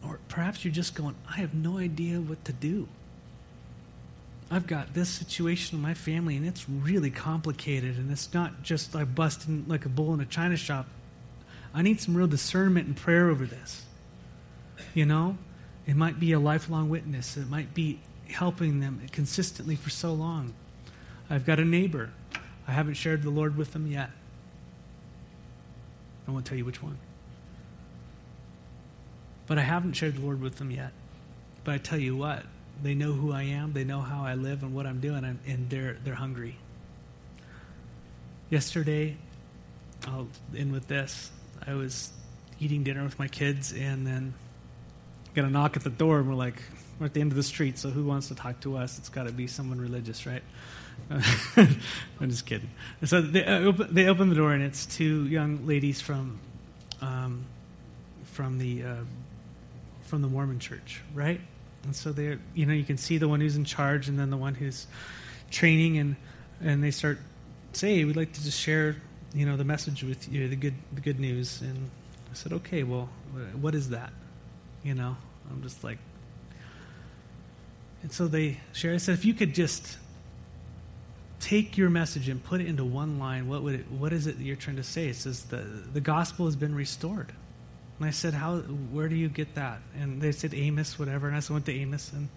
or 0.05 0.19
perhaps 0.29 0.65
you're 0.65 0.75
just 0.75 0.95
going, 0.95 1.15
I 1.29 1.37
have 1.37 1.55
no 1.55 1.79
idea 1.79 2.21
what 2.21 2.45
to 2.45 2.53
do. 2.53 2.89
I've 4.51 4.67
got 4.67 4.95
this 4.95 5.11
situation 5.11 5.77
in 5.77 5.83
my 5.83 5.95
family, 5.95 6.37
and 6.37 6.47
it's 6.47 6.69
really 6.69 7.11
complicated, 7.11 7.97
and 7.97 8.11
it's 8.11 8.33
not 8.33 8.63
just 8.63 8.97
I 8.97 9.05
busting 9.05 9.67
like 9.69 9.85
a 9.85 9.89
bull 9.91 10.15
in 10.15 10.21
a 10.21 10.27
china 10.27 10.57
shop. 10.57 10.87
I 11.75 11.83
need 11.83 12.01
some 12.01 12.17
real 12.17 12.27
discernment 12.27 12.87
and 12.87 12.97
prayer 12.97 13.29
over 13.29 13.47
this. 13.47 13.85
You 14.95 15.07
know, 15.07 15.37
it 15.87 15.97
might 15.97 16.19
be 16.19 16.33
a 16.33 16.41
lifelong 16.41 16.89
witness. 16.89 17.37
It 17.37 17.49
might 17.49 17.75
be 17.75 18.01
helping 18.31 18.81
them 18.81 19.01
consistently 19.13 19.77
for 19.77 19.91
so 19.91 20.13
long. 20.13 20.55
I've 21.31 21.47
got 21.47 21.59
a 21.59 21.65
neighbor. 21.65 22.11
I 22.67 22.73
haven't 22.73 22.95
shared 22.95 23.23
the 23.23 23.31
Lord 23.31 23.57
with 23.57 23.73
them 23.73 23.87
yet. 23.87 24.11
I 26.27 26.31
won't 26.31 26.45
tell 26.45 26.59
you 26.59 26.65
which 26.65 26.83
one. 26.83 26.99
But 29.47 29.59
I 29.59 29.63
haven't 29.63 29.95
shared 29.95 30.17
the 30.17 30.21
Lord 30.21 30.43
with 30.43 30.57
them 30.57 30.71
yet. 30.71 30.93
But 31.65 31.75
I 31.75 31.79
tell 31.79 31.99
you 31.99 32.17
what, 32.17 32.45
they 32.83 32.95
know 32.95 33.13
who 33.13 33.33
I 33.33 33.43
am. 33.45 33.73
They 33.73 33.85
know 33.85 34.01
how 34.01 34.25
I 34.25 34.35
live 34.35 34.63
and 34.63 34.75
what 34.75 34.87
I'm 34.87 35.01
doing, 35.01 35.25
and, 35.25 35.71
they're 35.71 35.97
they're 36.05 36.15
hungry. 36.15 36.57
Yesterday, 38.51 39.17
I'll 40.07 40.29
end 40.57 40.73
with 40.73 40.89
this. 40.89 41.31
I 41.69 41.75
was 41.75 42.11
eating 42.61 42.83
dinner 42.83 43.05
with 43.05 43.19
my 43.19 43.29
kids, 43.29 43.73
and 43.73 44.07
then 44.07 44.33
got 45.35 45.45
a 45.45 45.51
knock 45.51 45.77
at 45.77 45.85
the 45.85 45.91
door, 45.91 46.19
and 46.19 46.29
we're 46.29 46.35
like, 46.35 46.63
we're 46.99 47.07
at 47.07 47.15
the 47.15 47.21
end 47.21 47.31
of 47.31 47.37
the 47.37 47.43
street, 47.43 47.79
so 47.79 47.91
who 47.91 48.05
wants 48.05 48.29
to 48.29 48.35
talk 48.35 48.61
to 48.61 48.77
us? 48.77 48.99
It's 48.99 49.11
got 49.11 49.27
to 49.27 49.33
be 49.33 49.47
someone 49.47 49.79
religious, 49.79 50.27
right? 50.27 50.43
I'm 51.11 52.31
just 52.31 52.47
kidding. 52.47 52.71
So 53.05 53.21
they, 53.21 53.45
uh, 53.45 53.61
open, 53.61 53.95
they 53.95 54.07
open 54.07 54.31
the 54.31 54.35
door, 54.35 54.53
and 54.53 54.63
it's 54.63 54.87
two 54.87 55.27
young 55.27 55.67
ladies 55.67 56.01
from 56.01 56.41
um, 57.01 57.45
from 58.25 58.59
the 58.59 58.85
uh, 58.85 58.95
from 60.03 60.23
the 60.23 60.29
Mormon 60.29 60.59
church, 60.59 61.03
right? 61.15 61.41
And 61.85 61.95
so 61.95 62.13
they're, 62.13 62.41
you 62.55 62.67
know, 62.67 62.73
you 62.73 62.85
can 62.85 62.97
see 62.97 63.19
the 63.19 63.29
one 63.29 63.41
who's 63.41 63.57
in 63.57 63.65
charge 63.65 64.09
and 64.09 64.19
then 64.19 64.31
the 64.31 64.37
one 64.37 64.55
who's 64.55 64.87
training, 65.51 65.99
and 65.99 66.17
and 66.61 66.83
they 66.83 66.91
start 66.91 67.19
say, 67.73 68.05
we'd 68.05 68.17
like 68.17 68.33
to 68.33 68.43
just 68.43 68.59
share, 68.59 68.97
you 69.35 69.47
know, 69.47 69.57
the 69.57 69.65
message 69.65 70.03
with 70.03 70.31
you, 70.33 70.49
the 70.49 70.57
good 70.57 70.75
the 70.93 71.01
good 71.01 71.21
news. 71.21 71.61
And 71.61 71.91
I 72.31 72.35
said, 72.35 72.53
okay, 72.53 72.83
well, 72.83 73.09
what 73.61 73.75
is 73.75 73.91
that? 73.91 74.13
You 74.83 74.95
know, 74.95 75.17
I'm 75.51 75.63
just 75.63 75.85
like, 75.85 75.99
and 78.03 78.13
so 78.13 78.27
they 78.27 78.61
share. 78.73 78.95
I 78.95 78.99
said, 78.99 79.15
if 79.15 79.25
you 79.25 79.35
could 79.35 79.55
just 79.55 79.99
take 81.41 81.77
your 81.77 81.91
message 81.91 82.29
and 82.29 82.43
put 82.43 82.61
it 82.61 82.67
into 82.67 82.85
one 82.85 83.19
line, 83.19 83.49
what 83.49 83.63
would 83.63 83.75
it, 83.75 83.91
what 83.91 84.13
is 84.13 84.27
it 84.27 84.39
that 84.39 84.45
you're 84.45 84.57
trying 84.57 84.77
to 84.77 84.83
say? 84.83 85.09
It 85.09 85.17
says 85.17 85.45
the 85.45 85.59
the 85.93 86.01
gospel 86.01 86.47
has 86.47 86.57
been 86.57 86.75
restored. 86.75 87.33
And 87.99 88.07
I 88.07 88.11
said, 88.11 88.35
"How? 88.35 88.59
Where 88.59 89.09
do 89.09 89.17
you 89.17 89.29
get 89.29 89.55
that?" 89.57 89.81
And 89.99 90.23
they 90.23 90.33
said 90.33 90.55
Amos, 90.55 90.99
whatever. 90.99 91.27
And 91.27 91.37
I 91.37 91.41
said, 91.41 91.53
went 91.53 91.67
to 91.67 91.75
Amos, 91.75 92.13
and 92.13 92.29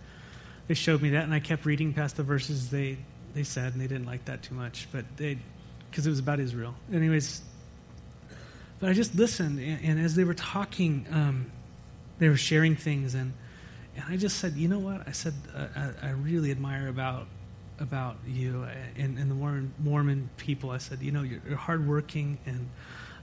they 0.68 0.74
showed 0.74 1.02
me 1.02 1.12
that, 1.12 1.24
and 1.24 1.34
I 1.34 1.40
kept 1.40 1.66
reading 1.66 1.94
past 1.94 2.18
the 2.18 2.24
verses 2.24 2.70
they 2.70 2.98
they 3.34 3.44
said, 3.44 3.74
and 3.74 3.82
they 3.82 3.88
didn't 3.88 4.06
like 4.06 4.26
that 4.26 4.44
too 4.44 4.56
much, 4.56 4.88
but 4.92 5.06
they 5.18 5.38
because 5.92 6.08
it 6.08 6.10
was 6.10 6.20
about 6.20 6.40
Israel. 6.40 6.74
Anyways, 6.92 7.42
but 8.80 8.90
I 8.90 8.94
just 8.94 9.14
listened, 9.14 9.60
and, 9.60 9.84
and 9.84 10.00
as 10.00 10.16
they 10.16 10.24
were 10.24 10.34
talking, 10.34 11.06
um, 11.12 11.52
they 12.18 12.30
were 12.30 12.38
sharing 12.38 12.76
things, 12.76 13.14
and 13.14 13.34
and 13.96 14.06
I 14.08 14.18
just 14.18 14.38
said, 14.38 14.54
you 14.56 14.70
know 14.70 14.80
what? 14.80 15.08
I 15.08 15.12
said 15.12 15.34
uh, 15.54 15.68
I, 15.76 16.08
I, 16.08 16.10
really 16.12 16.50
admire 16.50 16.88
about 16.88 17.28
about 17.78 18.16
you 18.26 18.66
and, 18.96 19.18
and 19.18 19.30
the 19.30 19.36
Mormon, 19.36 19.74
Mormon 19.80 20.30
people. 20.38 20.70
I 20.70 20.78
said, 20.78 21.02
you 21.02 21.12
know, 21.12 21.24
you're, 21.24 21.42
you're 21.46 21.58
hardworking 21.58 22.38
and 22.46 22.70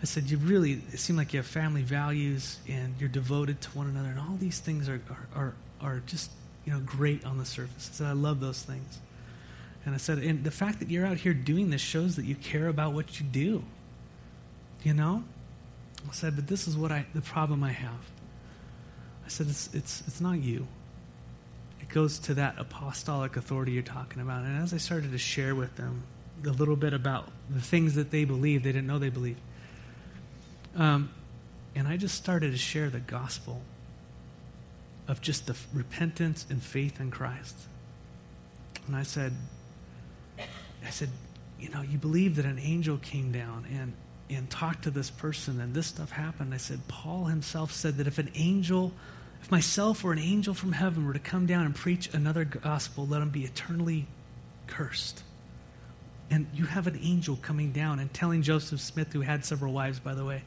I 0.00 0.04
said, 0.04 0.30
You 0.30 0.38
really 0.38 0.82
it 0.92 0.98
seem 0.98 1.16
like 1.16 1.32
you 1.32 1.38
have 1.38 1.46
family 1.46 1.82
values 1.82 2.58
and 2.68 2.94
you're 2.98 3.08
devoted 3.08 3.60
to 3.62 3.68
one 3.70 3.88
another, 3.88 4.08
and 4.10 4.18
all 4.18 4.36
these 4.38 4.60
things 4.60 4.88
are, 4.88 5.00
are, 5.10 5.26
are, 5.34 5.54
are 5.80 6.02
just 6.06 6.30
you 6.64 6.72
know, 6.72 6.80
great 6.80 7.24
on 7.24 7.38
the 7.38 7.44
surface. 7.44 7.90
I 7.92 7.96
said, 7.96 8.06
I 8.08 8.12
love 8.12 8.40
those 8.40 8.62
things. 8.62 8.98
And 9.88 9.94
I 9.94 9.98
said, 9.98 10.18
And 10.18 10.44
the 10.44 10.50
fact 10.50 10.80
that 10.80 10.90
you're 10.90 11.06
out 11.06 11.16
here 11.16 11.32
doing 11.32 11.70
this 11.70 11.80
shows 11.80 12.16
that 12.16 12.26
you 12.26 12.34
care 12.34 12.68
about 12.68 12.92
what 12.92 13.18
you 13.18 13.24
do. 13.24 13.64
You 14.82 14.92
know? 14.92 15.24
I 16.06 16.12
said, 16.12 16.36
But 16.36 16.46
this 16.46 16.68
is 16.68 16.76
what 16.76 16.92
I, 16.92 17.06
the 17.14 17.22
problem 17.22 17.64
I 17.64 17.72
have. 17.72 18.04
I 19.24 19.28
said, 19.28 19.46
It's, 19.48 19.72
it's, 19.72 20.02
it's 20.06 20.20
not 20.20 20.42
you. 20.42 20.66
It 21.80 21.88
goes 21.88 22.18
to 22.18 22.34
that 22.34 22.56
apostolic 22.58 23.38
authority 23.38 23.72
you're 23.72 23.82
talking 23.82 24.20
about. 24.20 24.44
And 24.44 24.62
as 24.62 24.74
I 24.74 24.76
started 24.76 25.12
to 25.12 25.18
share 25.18 25.54
with 25.54 25.76
them 25.76 26.02
a 26.44 26.50
little 26.50 26.76
bit 26.76 26.92
about 26.92 27.30
the 27.48 27.62
things 27.62 27.94
that 27.94 28.10
they 28.10 28.26
believe, 28.26 28.64
they 28.64 28.72
didn't 28.72 28.86
know 28.86 28.98
they 28.98 29.08
believed 29.08 29.40
um, 30.78 31.10
and 31.74 31.88
I 31.88 31.96
just 31.96 32.14
started 32.14 32.52
to 32.52 32.56
share 32.56 32.88
the 32.88 33.00
gospel 33.00 33.62
of 35.06 35.20
just 35.20 35.46
the 35.46 35.56
repentance 35.72 36.46
and 36.48 36.62
faith 36.62 37.00
in 37.00 37.10
Christ. 37.10 37.56
And 38.86 38.94
I 38.94 39.02
said, 39.02 39.32
I 40.86 40.90
said, 40.90 41.10
you 41.58 41.68
know, 41.70 41.82
you 41.82 41.98
believe 41.98 42.36
that 42.36 42.44
an 42.44 42.58
angel 42.58 42.98
came 42.98 43.32
down 43.32 43.66
and 43.72 43.92
and 44.30 44.50
talked 44.50 44.84
to 44.84 44.90
this 44.90 45.10
person, 45.10 45.60
and 45.60 45.74
this 45.74 45.86
stuff 45.86 46.10
happened. 46.10 46.52
I 46.52 46.58
said, 46.58 46.86
Paul 46.88 47.24
himself 47.26 47.72
said 47.72 47.96
that 47.96 48.06
if 48.06 48.18
an 48.18 48.30
angel, 48.34 48.92
if 49.42 49.50
myself 49.50 50.04
or 50.04 50.12
an 50.12 50.18
angel 50.18 50.54
from 50.54 50.72
heaven 50.72 51.06
were 51.06 51.12
to 51.12 51.18
come 51.18 51.46
down 51.46 51.64
and 51.64 51.74
preach 51.74 52.12
another 52.12 52.44
gospel, 52.44 53.06
let 53.06 53.22
him 53.22 53.30
be 53.30 53.44
eternally 53.44 54.06
cursed. 54.66 55.22
And 56.30 56.46
you 56.52 56.66
have 56.66 56.86
an 56.86 56.98
angel 57.02 57.38
coming 57.40 57.72
down 57.72 58.00
and 58.00 58.12
telling 58.12 58.42
Joseph 58.42 58.80
Smith, 58.80 59.12
who 59.12 59.22
had 59.22 59.44
several 59.44 59.72
wives, 59.72 59.98
by 59.98 60.14
the 60.14 60.24
way, 60.24 60.42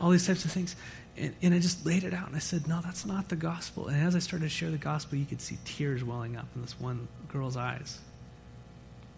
all 0.00 0.10
these 0.10 0.26
types 0.26 0.44
of 0.46 0.52
things. 0.52 0.74
And, 1.18 1.34
and 1.42 1.52
I 1.52 1.58
just 1.58 1.84
laid 1.84 2.04
it 2.04 2.14
out 2.14 2.28
and 2.28 2.36
I 2.36 2.38
said, 2.38 2.66
No, 2.66 2.80
that's 2.82 3.04
not 3.04 3.28
the 3.28 3.36
gospel. 3.36 3.88
And 3.88 4.02
as 4.02 4.16
I 4.16 4.20
started 4.20 4.46
to 4.46 4.48
share 4.48 4.70
the 4.70 4.78
gospel, 4.78 5.18
you 5.18 5.26
could 5.26 5.42
see 5.42 5.58
tears 5.66 6.02
welling 6.02 6.36
up 6.36 6.46
in 6.54 6.62
this 6.62 6.80
one 6.80 7.08
girl's 7.28 7.58
eyes. 7.58 7.98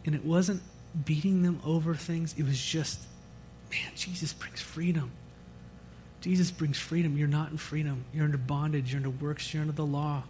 And 0.05 0.15
it 0.15 0.25
wasn't 0.25 0.63
beating 1.05 1.43
them 1.43 1.61
over 1.65 1.95
things, 1.95 2.35
it 2.39 2.45
was 2.45 2.61
just, 2.61 3.01
man, 3.71 3.91
Jesus 3.97 4.33
brings 4.33 4.61
freedom. 4.61 5.11
Jesus 6.21 6.51
brings 6.51 6.79
freedom. 6.79 7.19
You're 7.19 7.29
not 7.29 7.51
in 7.51 7.59
freedom. 7.59 8.07
You're 8.15 8.25
under 8.25 8.39
bondage. 8.39 8.93
You're 8.93 9.05
under 9.05 9.11
works. 9.11 9.53
You're 9.53 9.61
under 9.61 9.75
the 9.75 9.85
law. 9.85 10.23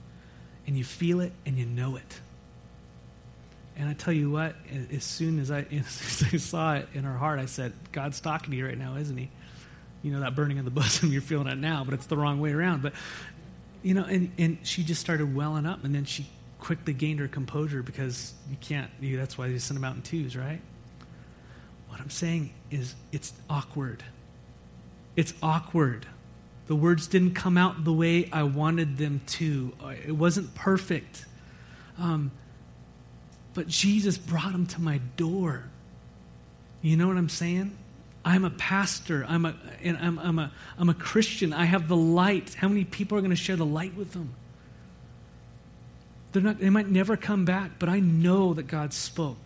And 0.66 0.76
you 0.76 0.82
feel 0.82 1.20
it 1.20 1.32
and 1.46 1.56
you 1.56 1.66
know 1.66 1.94
it. 1.94 2.20
And 3.76 3.88
I 3.88 3.92
tell 3.92 4.12
you 4.12 4.28
what, 4.30 4.56
as 4.92 5.04
soon 5.04 5.38
as 5.38 5.52
I, 5.52 5.60
as 5.70 6.24
I 6.32 6.36
saw 6.38 6.74
it 6.74 6.88
in 6.94 7.04
her 7.04 7.16
heart, 7.16 7.38
I 7.38 7.46
said, 7.46 7.72
God's 7.92 8.20
talking 8.20 8.50
to 8.50 8.56
you 8.56 8.66
right 8.66 8.78
now, 8.78 8.96
isn't 8.96 9.16
he? 9.16 9.30
You 10.02 10.12
know, 10.12 10.20
that 10.20 10.34
burning 10.34 10.56
in 10.56 10.64
the 10.64 10.70
bosom, 10.72 11.12
you're 11.12 11.22
feeling 11.22 11.46
it 11.46 11.58
now, 11.58 11.84
but 11.84 11.94
it's 11.94 12.06
the 12.06 12.16
wrong 12.16 12.40
way 12.40 12.52
around. 12.52 12.82
But, 12.82 12.94
you 13.82 13.94
know, 13.94 14.04
and, 14.04 14.32
and 14.36 14.58
she 14.64 14.82
just 14.82 15.00
started 15.00 15.34
welling 15.34 15.64
up, 15.64 15.84
and 15.84 15.94
then 15.94 16.04
she 16.04 16.26
quickly 16.64 16.94
gained 16.94 17.20
her 17.20 17.28
composure 17.28 17.82
because 17.82 18.32
you 18.50 18.56
can't, 18.58 18.90
you, 18.98 19.18
that's 19.18 19.36
why 19.36 19.46
you 19.46 19.58
send 19.58 19.76
them 19.76 19.84
out 19.84 19.96
in 19.96 20.02
twos, 20.02 20.34
right? 20.34 20.60
What 21.90 22.00
I'm 22.00 22.08
saying 22.08 22.54
is 22.70 22.94
it's 23.12 23.34
awkward. 23.50 24.02
It's 25.14 25.34
awkward. 25.42 26.06
The 26.66 26.74
words 26.74 27.06
didn't 27.06 27.34
come 27.34 27.58
out 27.58 27.84
the 27.84 27.92
way 27.92 28.30
I 28.32 28.44
wanted 28.44 28.96
them 28.96 29.20
to. 29.26 29.72
It 30.06 30.12
wasn't 30.12 30.54
perfect. 30.54 31.26
Um, 31.98 32.30
but 33.52 33.68
Jesus 33.68 34.16
brought 34.16 34.52
them 34.52 34.66
to 34.68 34.80
my 34.80 34.98
door. 35.18 35.64
You 36.80 36.96
know 36.96 37.06
what 37.06 37.18
I'm 37.18 37.28
saying? 37.28 37.76
I'm 38.24 38.46
a 38.46 38.50
pastor. 38.50 39.26
I'm 39.28 39.44
a, 39.44 39.54
and 39.82 39.98
I'm, 39.98 40.18
I'm, 40.18 40.38
a, 40.38 40.50
I'm 40.78 40.88
a 40.88 40.94
Christian. 40.94 41.52
I 41.52 41.66
have 41.66 41.88
the 41.88 41.96
light. 41.96 42.54
How 42.54 42.68
many 42.68 42.84
people 42.84 43.18
are 43.18 43.20
going 43.20 43.30
to 43.30 43.36
share 43.36 43.56
the 43.56 43.66
light 43.66 43.94
with 43.94 44.14
them? 44.14 44.34
They're 46.34 46.42
not, 46.42 46.58
they 46.58 46.68
might 46.68 46.88
never 46.88 47.16
come 47.16 47.44
back, 47.44 47.78
but 47.78 47.88
I 47.88 48.00
know 48.00 48.54
that 48.54 48.66
God 48.66 48.92
spoke. 48.92 49.38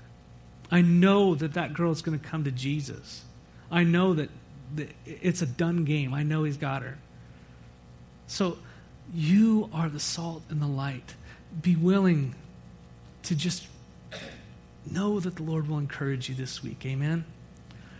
I 0.70 0.80
know 0.80 1.34
that 1.34 1.52
that 1.52 1.74
girl 1.74 1.92
is 1.92 2.00
going 2.00 2.18
to 2.18 2.26
come 2.26 2.44
to 2.44 2.50
Jesus. 2.50 3.24
I 3.70 3.84
know 3.84 4.14
that, 4.14 4.30
that 4.76 4.88
it's 5.04 5.42
a 5.42 5.46
done 5.46 5.84
game. 5.84 6.14
I 6.14 6.22
know 6.22 6.44
He's 6.44 6.56
got 6.56 6.80
her. 6.80 6.96
So 8.26 8.56
you 9.12 9.68
are 9.74 9.90
the 9.90 10.00
salt 10.00 10.42
and 10.48 10.62
the 10.62 10.66
light. 10.66 11.14
Be 11.60 11.76
willing 11.76 12.34
to 13.24 13.34
just 13.36 13.66
know 14.90 15.20
that 15.20 15.36
the 15.36 15.42
Lord 15.42 15.68
will 15.68 15.78
encourage 15.78 16.30
you 16.30 16.34
this 16.34 16.62
week. 16.62 16.86
Amen. 16.86 17.26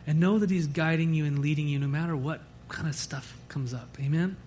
And 0.07 0.19
know 0.19 0.39
that 0.39 0.49
He's 0.49 0.67
guiding 0.67 1.13
you 1.13 1.27
and 1.27 1.41
leading 1.41 1.69
you 1.69 1.79
no 1.79 1.89
matter 1.89 2.17
what 2.17 2.41
kind 2.71 2.89
of 2.89 2.95
stuff 2.95 3.37
comes 3.51 3.75
up. 3.75 3.99
Amen. 4.01 4.39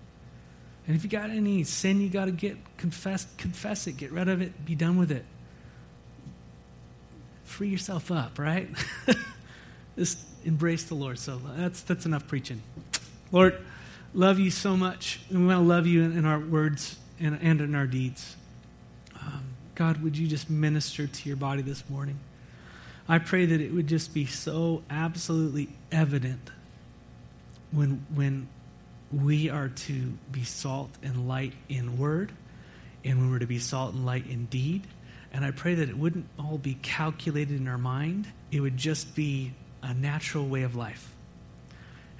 And 0.86 0.96
if 0.96 1.04
you 1.04 1.10
got 1.10 1.30
any 1.30 1.64
sin 1.64 2.00
you 2.00 2.08
got 2.08 2.24
to 2.24 2.32
get 2.32 2.56
confess, 2.76 3.26
confess 3.36 3.86
it, 3.86 3.96
get 3.96 4.10
rid 4.10 4.28
of 4.28 4.42
it, 4.42 4.64
be 4.64 4.74
done 4.74 4.98
with 4.98 5.12
it. 5.12 5.24
Free 7.44 7.68
yourself 7.68 8.10
up, 8.10 8.38
right? 8.38 8.68
Just 9.96 10.18
embrace 10.44 10.84
the 10.84 10.94
Lord. 10.94 11.18
So 11.18 11.40
that's 11.56 11.82
that's 11.82 12.06
enough 12.06 12.26
preaching. 12.26 12.62
Lord, 13.30 13.60
love 14.14 14.38
you 14.38 14.50
so 14.50 14.76
much, 14.76 15.20
and 15.30 15.40
we 15.40 15.46
want 15.46 15.58
to 15.58 15.68
love 15.68 15.86
you 15.86 16.02
in, 16.02 16.16
in 16.16 16.24
our 16.24 16.38
words 16.38 16.96
and, 17.20 17.38
and 17.40 17.60
in 17.60 17.74
our 17.74 17.86
deeds. 17.86 18.36
Um, 19.20 19.44
God, 19.74 20.02
would 20.02 20.16
you 20.16 20.26
just 20.26 20.50
minister 20.50 21.06
to 21.06 21.28
your 21.28 21.36
body 21.36 21.62
this 21.62 21.88
morning? 21.88 22.18
I 23.08 23.18
pray 23.18 23.46
that 23.46 23.60
it 23.60 23.72
would 23.72 23.86
just 23.86 24.14
be 24.14 24.26
so 24.26 24.82
absolutely 24.88 25.68
evident 25.90 26.50
when 27.70 28.06
when 28.14 28.48
we 29.12 29.50
are 29.50 29.68
to 29.68 30.12
be 30.30 30.44
salt 30.44 30.90
and 31.02 31.28
light 31.28 31.52
in 31.68 31.98
word, 31.98 32.32
and 33.04 33.20
we 33.20 33.28
were 33.28 33.38
to 33.38 33.46
be 33.46 33.58
salt 33.58 33.94
and 33.94 34.06
light 34.06 34.26
in 34.26 34.46
deed. 34.46 34.86
And 35.32 35.44
I 35.44 35.50
pray 35.50 35.74
that 35.74 35.88
it 35.88 35.96
wouldn't 35.96 36.26
all 36.38 36.58
be 36.58 36.74
calculated 36.74 37.58
in 37.58 37.68
our 37.68 37.78
mind, 37.78 38.26
it 38.50 38.60
would 38.60 38.76
just 38.76 39.14
be 39.14 39.52
a 39.82 39.92
natural 39.94 40.46
way 40.46 40.62
of 40.62 40.76
life. 40.76 41.14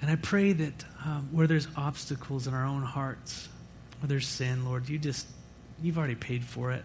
And 0.00 0.10
I 0.10 0.16
pray 0.16 0.52
that 0.52 0.84
um, 1.04 1.28
where 1.30 1.46
there's 1.46 1.68
obstacles 1.76 2.46
in 2.48 2.54
our 2.54 2.64
own 2.64 2.82
hearts, 2.82 3.48
where 4.00 4.08
there's 4.08 4.26
sin, 4.26 4.64
Lord, 4.64 4.88
you 4.88 4.98
just, 4.98 5.28
you've 5.80 5.96
already 5.96 6.16
paid 6.16 6.44
for 6.44 6.72
it. 6.72 6.84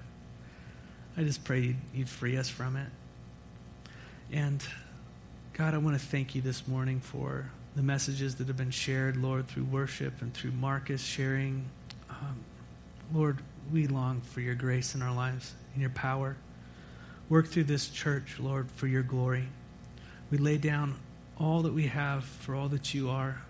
I 1.18 1.24
just 1.24 1.43
pray 1.43 1.62
you'd, 1.62 1.78
you'd 1.95 2.10
free 2.10 2.38
us 2.38 2.47
from 2.47 2.76
it. 2.76 2.89
And 4.32 4.64
God, 5.53 5.74
I 5.74 5.80
want 5.80 5.99
to 5.99 6.05
thank 6.05 6.36
you 6.36 6.41
this 6.41 6.68
morning 6.68 6.99
for 6.99 7.49
the 7.78 7.84
messages 7.84 8.36
that 8.36 8.48
have 8.48 8.58
been 8.58 8.72
shared, 8.72 9.16
Lord, 9.16 9.48
through 9.48 9.66
worship 9.66 10.24
and 10.24 10.34
through 10.34 10.52
Marcus 10.52 11.02
sharing. 11.02 11.70
Um, 12.10 12.40
Lord, 13.14 13.38
we 13.72 13.86
long 13.86 14.22
for 14.22 14.42
your 14.42 14.56
grace 14.56 14.96
in 14.96 15.04
our 15.04 15.14
lives 15.14 15.54
and 15.74 15.82
your 15.82 15.92
power. 15.92 16.38
Work 17.30 17.50
through 17.50 17.66
this 17.66 17.88
church, 17.90 18.38
Lord, 18.40 18.72
for 18.72 18.88
your 18.88 19.04
glory. 19.04 19.48
We 20.32 20.40
lay 20.40 20.58
down 20.58 20.96
all 21.40 21.62
that 21.62 21.74
we 21.74 21.86
have 21.86 22.24
for 22.26 22.56
all 22.56 22.68
that 22.70 22.96
you 22.96 23.12
are. 23.12 23.44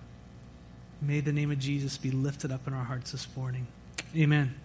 May 1.01 1.21
the 1.21 1.31
name 1.31 1.49
of 1.49 1.59
Jesus 1.59 1.97
be 1.97 2.11
lifted 2.11 2.51
up 2.51 2.67
in 2.67 2.73
our 2.73 2.83
hearts 2.83 3.13
this 3.13 3.27
morning. 3.33 3.65
Amen. 4.13 4.55